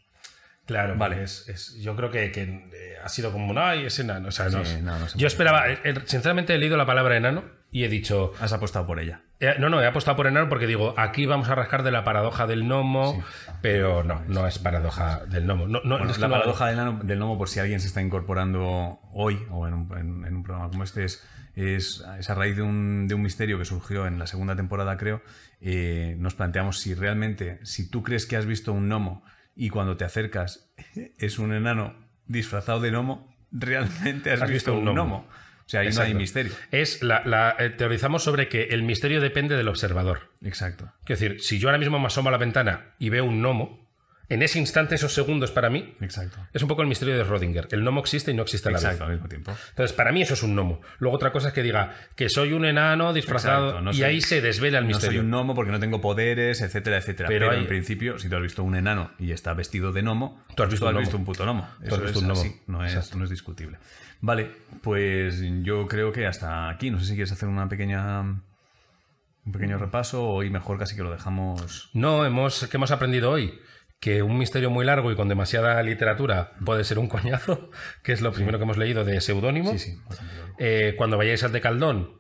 Claro, 0.66 0.96
Vale. 0.98 1.22
Es, 1.24 1.48
es- 1.48 1.76
yo 1.80 1.96
creo 1.96 2.10
que, 2.10 2.32
que, 2.32 2.42
eh, 2.42 2.96
ha 3.04 3.08
sido 3.10 3.32
como 3.32 3.54
ay, 3.60 3.86
es 3.86 4.00
enano. 4.00 4.30
O 4.30 4.32
sea, 4.32 4.50
no, 4.50 4.66
Sí, 4.66 4.82
no, 4.82 4.98
no 4.98 5.08
se 5.08 5.16
yo 5.20 5.28
esperaba, 5.28 5.70
eh, 5.70 5.80
eh, 5.84 5.94
sinceramente 6.06 6.56
he 6.56 6.58
leído 6.58 6.76
la 6.76 6.88
palabra 6.88 7.18
enano 7.18 7.44
y 7.72 7.84
he 7.84 7.88
dicho, 7.88 8.34
Has 8.42 8.52
apostado 8.52 8.88
por 8.88 9.00
ella. 9.00 9.22
Eh, 9.40 9.54
No, 9.60 9.70
no, 9.70 9.80
he 9.80 9.86
apostado 9.86 10.18
por 10.18 10.26
enano 10.26 10.50
porque 10.50 10.66
digo, 10.66 10.96
aquí 10.98 11.28
vamos 11.28 11.48
a 11.50 11.54
rascar 11.54 11.84
de 11.84 11.92
la 11.92 12.04
paradoja 12.04 12.48
del 12.48 12.64
gnomo, 12.64 13.24
pero 13.62 14.04
no, 14.04 14.24
no 14.28 14.48
es 14.48 14.58
paradoja 14.58 15.24
del 15.28 15.46
gnomo. 15.46 15.68
No, 15.68 15.82
no, 15.84 15.98
Bueno, 15.98 16.10
es 16.10 16.18
que 16.18 16.22
la 16.22 16.30
paradoja 16.30 16.66
del, 16.68 17.00
del 17.08 17.20
gnomo, 17.20 17.38
por 17.38 17.48
si 17.48 17.60
alguien 17.60 17.80
se 17.80 17.86
está 17.88 18.02
incorporando 18.02 19.00
hoy 19.14 19.40
o 19.52 19.68
en 19.68 19.74
un, 19.76 19.98
en- 19.98 20.26
en 20.26 20.36
un 20.38 20.44
programa 20.44 20.70
como 20.72 20.84
este, 20.84 21.06
es, 21.06 21.24
es, 21.62 22.04
es 22.20 22.30
a 22.30 22.36
raíz 22.36 22.56
de 22.56 22.62
un, 22.62 23.08
de 23.08 23.16
un 23.16 23.22
misterio 23.22 23.58
que 23.60 23.66
surgió 23.66 24.08
en 24.08 24.20
la 24.20 24.28
segunda 24.28 24.56
temporada, 24.56 24.98
creo. 24.98 25.22
eh, 25.62 26.16
nos 26.20 26.36
planteamos 26.36 26.80
si 26.80 26.94
realmente, 26.94 27.60
si 27.66 27.90
tú 27.90 28.04
crees 28.04 28.26
que 28.26 28.36
has 28.38 28.46
visto 28.46 28.72
un 28.74 28.88
gnomo 28.88 29.24
y 29.56 29.70
cuando 29.70 29.98
te 29.98 30.06
acercas 30.06 30.72
es 31.18 31.40
un 31.40 31.54
enano 31.54 31.96
disfrazado 32.28 32.80
de 32.80 32.92
gnomo, 32.92 33.36
realmente 33.52 34.32
has, 34.32 34.48
visto, 34.50 34.74
un 34.78 34.86
gnomo. 34.86 35.28
O 35.66 35.70
sea, 35.70 35.82
ahí 35.82 35.90
no 35.94 36.02
hay 36.02 36.14
misterio. 36.14 36.52
Es 36.72 37.04
la, 37.04 37.22
la- 37.26 37.56
eh, 37.60 37.70
teorizamos 37.70 38.24
sobre 38.24 38.48
que 38.48 38.64
el 38.66 38.84
misterio 38.84 39.22
depende 39.22 39.56
del 39.56 39.68
observador. 39.68 40.32
Exacto. 40.44 40.92
Es 41.08 41.20
decir, 41.20 41.42
si 41.42 41.60
yo 41.60 41.68
ahora 41.68 41.78
mismo 41.78 42.00
me 42.00 42.08
asomo 42.08 42.30
a 42.30 42.32
la 42.32 42.38
ventana 42.38 42.94
y 43.00 43.10
veo 43.10 43.26
un 43.26 43.42
gnomo, 43.42 43.89
en 44.30 44.44
ese 44.44 44.60
instante, 44.60 44.96
esos 44.96 45.14
segundos 45.14 45.52
para 45.52 45.70
mí, 45.70 45.96
Exacto. 46.02 46.38
es 46.54 46.62
un 46.62 46.68
poco 46.68 46.82
el 46.84 46.88
misterio 46.88 47.18
de 47.18 47.24
Rodinger. 47.24 47.68
El 47.72 47.82
gnomo 47.82 48.00
existe 48.02 48.32
y 48.32 48.34
no 48.36 48.44
existe 48.44 48.70
a 48.70 48.72
la 48.72 48.78
vez. 48.78 48.84
Exacto, 48.86 49.06
al 49.06 49.12
mismo 49.14 49.28
tiempo. 49.28 49.52
Entonces, 49.70 49.96
para 49.96 50.12
mí 50.12 50.22
eso 50.22 50.36
es 50.36 50.44
un 50.44 50.56
gnomo. 50.56 50.82
Luego 51.00 51.16
otra 51.16 51.32
cosa 51.32 51.48
es 51.50 51.54
que 51.54 51.64
diga 51.64 51.96
que 52.16 52.30
soy 52.30 52.54
un 52.54 52.66
enano 52.66 53.12
disfrazado 53.14 53.68
Exacto, 53.70 53.82
no 53.86 53.92
y 53.92 53.96
soy- 53.96 54.04
ahí 54.04 54.22
se 54.22 54.42
desvela 54.42 54.78
el 54.80 54.86
No 54.86 54.92
soy 54.92 54.98
misterio. 55.00 55.22
un 55.22 55.28
gnomo 55.32 55.56
porque 55.56 55.72
no 55.72 55.80
tengo 55.80 56.00
poderes, 56.00 56.62
etcétera, 56.62 56.98
etcétera. 56.98 57.28
Pero 57.28 57.48
Pero, 57.48 57.52
hay- 57.58 57.64
en 57.64 57.68
principio, 57.68 58.20
si 58.20 58.30
tú 58.30 58.36
has 58.36 58.42
visto 58.44 58.64
un 58.64 58.76
enano 58.76 59.12
y 59.18 59.32
está 59.32 59.54
vestido 59.54 59.92
de 59.92 60.02
gnomo, 60.02 60.44
Tú 60.56 60.64
has 60.64 60.70
visto 60.70 61.18
un 61.18 61.26
puto 61.26 61.44
gnomo. 61.44 61.68
Tú 61.80 61.86
has 61.86 61.94
Eso 61.94 62.02
visto 62.02 62.20
es 62.20 62.24
un 62.24 62.28
gnomo. 62.30 62.42
así, 62.42 62.62
no 62.68 62.86
es, 62.86 63.16
no 63.16 63.24
es 63.24 63.30
discutible. 63.30 63.78
Vale, 64.22 64.52
pues 64.82 65.42
yo 65.64 65.88
creo 65.88 66.12
que 66.12 66.28
hasta 66.28 66.70
aquí. 66.70 66.92
No 66.92 67.00
sé 67.00 67.06
si 67.06 67.12
quieres 67.14 67.32
hacer 67.32 67.48
una 67.50 67.68
pequeña 67.70 68.22
un 69.46 69.54
pequeño 69.54 69.78
repaso 69.80 70.24
o 70.28 70.44
y 70.44 70.50
mejor 70.50 70.78
casi 70.78 70.96
que 70.96 71.02
lo 71.02 71.10
dejamos. 71.12 71.90
No, 71.94 72.26
hemos, 72.26 72.68
¿qué 72.70 72.78
hemos 72.78 72.92
aprendido 72.92 73.32
hoy? 73.32 73.60
Que 74.00 74.24
un 74.24 74.38
misterio 74.38 74.70
muy 74.70 74.86
largo 74.86 75.12
y 75.12 75.16
con 75.16 75.28
demasiada 75.28 75.82
literatura 75.84 76.54
puede 76.64 76.84
ser 76.84 77.00
un 77.00 77.08
coñazo, 77.08 77.70
que 78.04 78.14
es 78.14 78.22
lo 78.22 78.32
primero 78.32 78.58
que 78.58 78.64
hemos 78.64 78.78
leído 78.78 79.04
de 79.04 79.20
Seudónimo. 79.20 79.72
Sí, 79.74 79.80
sí. 79.80 79.98
Eh, 80.58 80.96
cuando 80.98 81.18
vayáis 81.18 81.44
al 81.44 81.52
de 81.52 81.62
Caldón, 81.62 82.20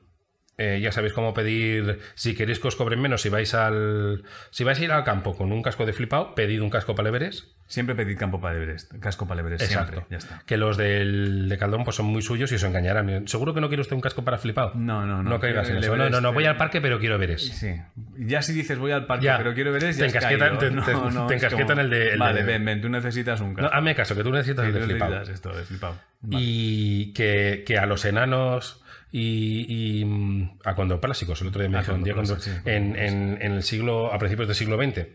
eh, 0.57 0.79
ya 0.81 0.91
sabéis 0.91 1.13
cómo 1.13 1.33
pedir, 1.33 1.99
si 2.15 2.35
queréis 2.35 2.59
que 2.59 2.67
os 2.67 2.75
cobren 2.75 2.99
menos, 2.99 3.21
si 3.21 3.29
vais 3.29 3.53
al 3.53 4.25
si 4.51 4.65
vais 4.65 4.77
a 4.79 4.83
ir 4.83 4.91
al 4.91 5.05
campo 5.05 5.37
con 5.37 5.53
un 5.53 5.61
casco 5.61 5.85
de 5.85 5.93
flipado, 5.93 6.35
pedid 6.35 6.61
un 6.61 6.69
casco 6.69 6.95
para 6.95 7.09
el 7.09 7.15
Everest. 7.15 7.45
Siempre 7.69 7.93
pedid 7.93 8.17
campo 8.17 8.41
para 8.41 8.55
Everest, 8.57 8.95
casco 8.99 9.27
para 9.27 9.41
Everest, 9.41 9.63
siempre. 9.65 10.03
Ya 10.09 10.17
está. 10.17 10.41
Que 10.47 10.57
los 10.57 10.75
del 10.75 11.47
de 11.47 11.57
Caldón 11.59 11.83
pues 11.83 11.95
son 11.95 12.07
muy 12.07 12.23
suyos 12.23 12.51
y 12.51 12.55
os 12.55 12.63
engañarán. 12.63 13.27
Seguro 13.27 13.53
que 13.53 13.61
no 13.61 13.67
quiere 13.67 13.81
usted 13.81 13.95
un 13.95 14.01
casco 14.01 14.25
para 14.25 14.39
flipado. 14.39 14.71
No, 14.73 15.05
no, 15.05 15.21
no. 15.21 15.29
No 15.29 15.39
caigas 15.39 15.69
en 15.69 15.77
eso. 15.77 15.95
No, 15.95 15.97
no, 15.97 16.09
no, 16.09 16.17
Everest, 16.17 16.33
voy 16.33 16.45
al 16.45 16.57
parque, 16.57 16.81
pero 16.81 16.99
quiero 16.99 17.19
ver 17.19 17.29
eso. 17.29 17.53
Sí. 17.53 17.75
Ya 18.17 18.41
si 18.41 18.53
dices 18.53 18.79
voy 18.79 18.91
al 18.91 19.05
parque, 19.05 19.25
Ya. 19.25 19.37
pero 19.37 19.53
quiero 19.53 19.71
ver 19.71 19.83
es, 19.83 19.97
ya 19.97 20.07
Te 20.07 20.11
encasquetan- 20.17 20.57
te- 20.57 20.71
No, 20.71 20.83
te- 20.83 20.93
no, 20.93 21.27
te 21.27 21.35
es 21.35 21.43
encasquetan 21.43 21.67
como, 21.77 21.81
el 21.81 21.89
de- 21.91 22.09
el 22.13 22.19
Vale, 22.19 22.39
de- 22.39 22.45
ven, 22.47 22.65
ven, 22.65 22.81
tú 22.81 22.89
necesitas 22.89 23.39
un 23.39 23.49
No, 23.51 23.55
casco. 23.57 23.75
hazme 23.75 23.93
caso, 23.95 24.15
que 24.15 24.23
tú 24.23 24.31
necesitas 24.31 24.65
el 24.65 24.73
de 24.73 24.81
flipado. 24.81 25.21
esto 25.21 25.55
de 25.55 25.63
flipado. 25.63 25.95
Y 26.31 27.13
que, 27.13 27.63
que 27.67 27.77
a 27.77 27.85
los 27.85 28.03
enanos 28.05 28.81
y, 29.11 29.99
y, 30.01 30.05
mm, 30.05 30.57
a 30.65 30.73
condoplásicos, 30.73 31.39
el 31.41 31.47
otro 31.49 31.61
día 31.61 31.69
me 31.69 31.77
día 32.03 32.13
cuando- 32.15 32.39
sí, 32.39 32.51
en, 32.65 32.95
en- 32.95 33.37
en 33.41 33.51
el 33.53 33.61
siglo, 33.63 34.11
a 34.11 34.17
principios 34.17 34.47
del 34.47 34.55
siglo 34.55 34.77
XX, 34.77 35.07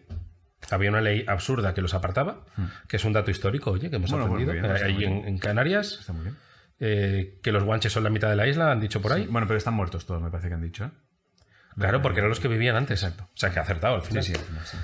había 0.71 0.91
una 0.91 1.01
ley 1.01 1.25
absurda 1.29 1.75
que 1.75 1.83
los 1.83 1.95
apartaba, 1.95 2.45
que 2.89 2.97
es 2.97 3.05
un 3.05 3.13
dato 3.13 3.31
histórico, 3.31 3.71
oye, 3.73 3.91
que 3.91 3.97
hemos 3.97 4.11
Hmm. 4.11 4.15
Bueno, 4.15 4.27
aprendido. 4.27 4.53
bien, 4.53 4.65
Eh, 4.65 4.85
ahí 4.85 5.05
en, 5.05 5.39
Canarias, 5.39 5.99
Está 6.01 6.13
muy 6.13 6.23
bien. 6.25 6.37
eh, 6.81 7.39
que 7.43 7.53
los 7.53 7.65
guanches 7.65 7.93
son 7.93 8.05
la 8.05 8.11
mitad 8.11 8.29
de 8.31 8.37
la 8.37 8.47
isla, 8.47 8.71
han 8.73 8.81
dicho 8.81 9.01
por 9.03 9.13
ahí. 9.13 9.27
Bueno, 9.27 9.47
pero 9.47 9.57
están 9.59 9.75
muertos 9.75 10.07
todos, 10.07 10.23
me 10.23 10.31
parece 10.31 10.49
que 10.49 10.55
han 10.55 10.63
dicho. 10.63 10.85
¿eh? 10.85 10.91
Claro, 11.77 12.01
porque 12.03 12.21
eran 12.21 12.29
los 12.31 12.41
que 12.41 12.49
vivían 12.49 12.77
antes. 12.77 13.03
Exacto. 13.03 13.25
O 13.25 13.37
sea, 13.37 13.51
que 13.51 13.59
ha 13.59 13.63
acertado 13.63 13.97
al 13.97 14.03
final. 14.03 14.23
Sí, 14.23 14.33
sí, 14.33 14.39
al 14.39 14.45
final 14.47 14.65
sí. 14.67 14.77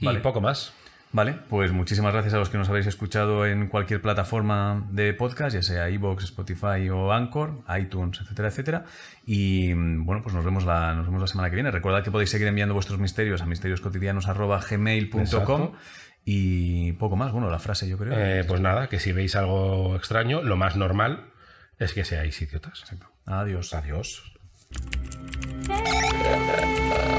Y 0.00 0.06
Vale. 0.06 0.20
poco 0.20 0.40
más. 0.40 0.72
Vale, 1.10 1.38
pues 1.48 1.72
muchísimas 1.72 2.12
gracias 2.12 2.34
a 2.34 2.38
los 2.38 2.50
que 2.50 2.58
nos 2.58 2.68
habéis 2.68 2.86
escuchado 2.86 3.46
en 3.46 3.68
cualquier 3.68 4.02
plataforma 4.02 4.86
de 4.90 5.14
podcast, 5.14 5.54
ya 5.54 5.62
sea 5.62 5.88
iVoox, 5.88 6.24
Spotify 6.24 6.90
o 6.90 7.12
Anchor, 7.12 7.62
iTunes, 7.78 8.20
etcétera, 8.20 8.48
etcétera. 8.48 8.84
Y 9.24 9.72
bueno, 9.72 10.22
pues 10.22 10.34
nos 10.34 10.44
vemos 10.44 10.64
la, 10.66 10.94
nos 10.94 11.06
vemos 11.06 11.22
la 11.22 11.26
semana 11.26 11.48
que 11.48 11.54
viene. 11.54 11.70
Recordad 11.70 12.04
que 12.04 12.10
podéis 12.10 12.28
seguir 12.28 12.46
enviando 12.46 12.74
vuestros 12.74 12.98
misterios 12.98 13.40
a 13.40 13.46
misterioscotidianos.gmail.com 13.46 15.20
Exacto. 15.20 15.72
y 16.26 16.92
poco 16.92 17.16
más. 17.16 17.32
Bueno, 17.32 17.48
la 17.48 17.58
frase 17.58 17.88
yo 17.88 17.96
creo. 17.96 18.12
Eh, 18.14 18.44
pues 18.44 18.60
nada, 18.60 18.88
que 18.88 19.00
si 19.00 19.12
veis 19.12 19.34
algo 19.34 19.96
extraño, 19.96 20.42
lo 20.42 20.56
más 20.56 20.76
normal 20.76 21.30
es 21.78 21.94
que 21.94 22.04
seáis 22.04 22.42
idiotas. 22.42 22.84
Adiós. 23.24 23.72
Adiós. 23.72 24.34
Hey, 25.70 27.14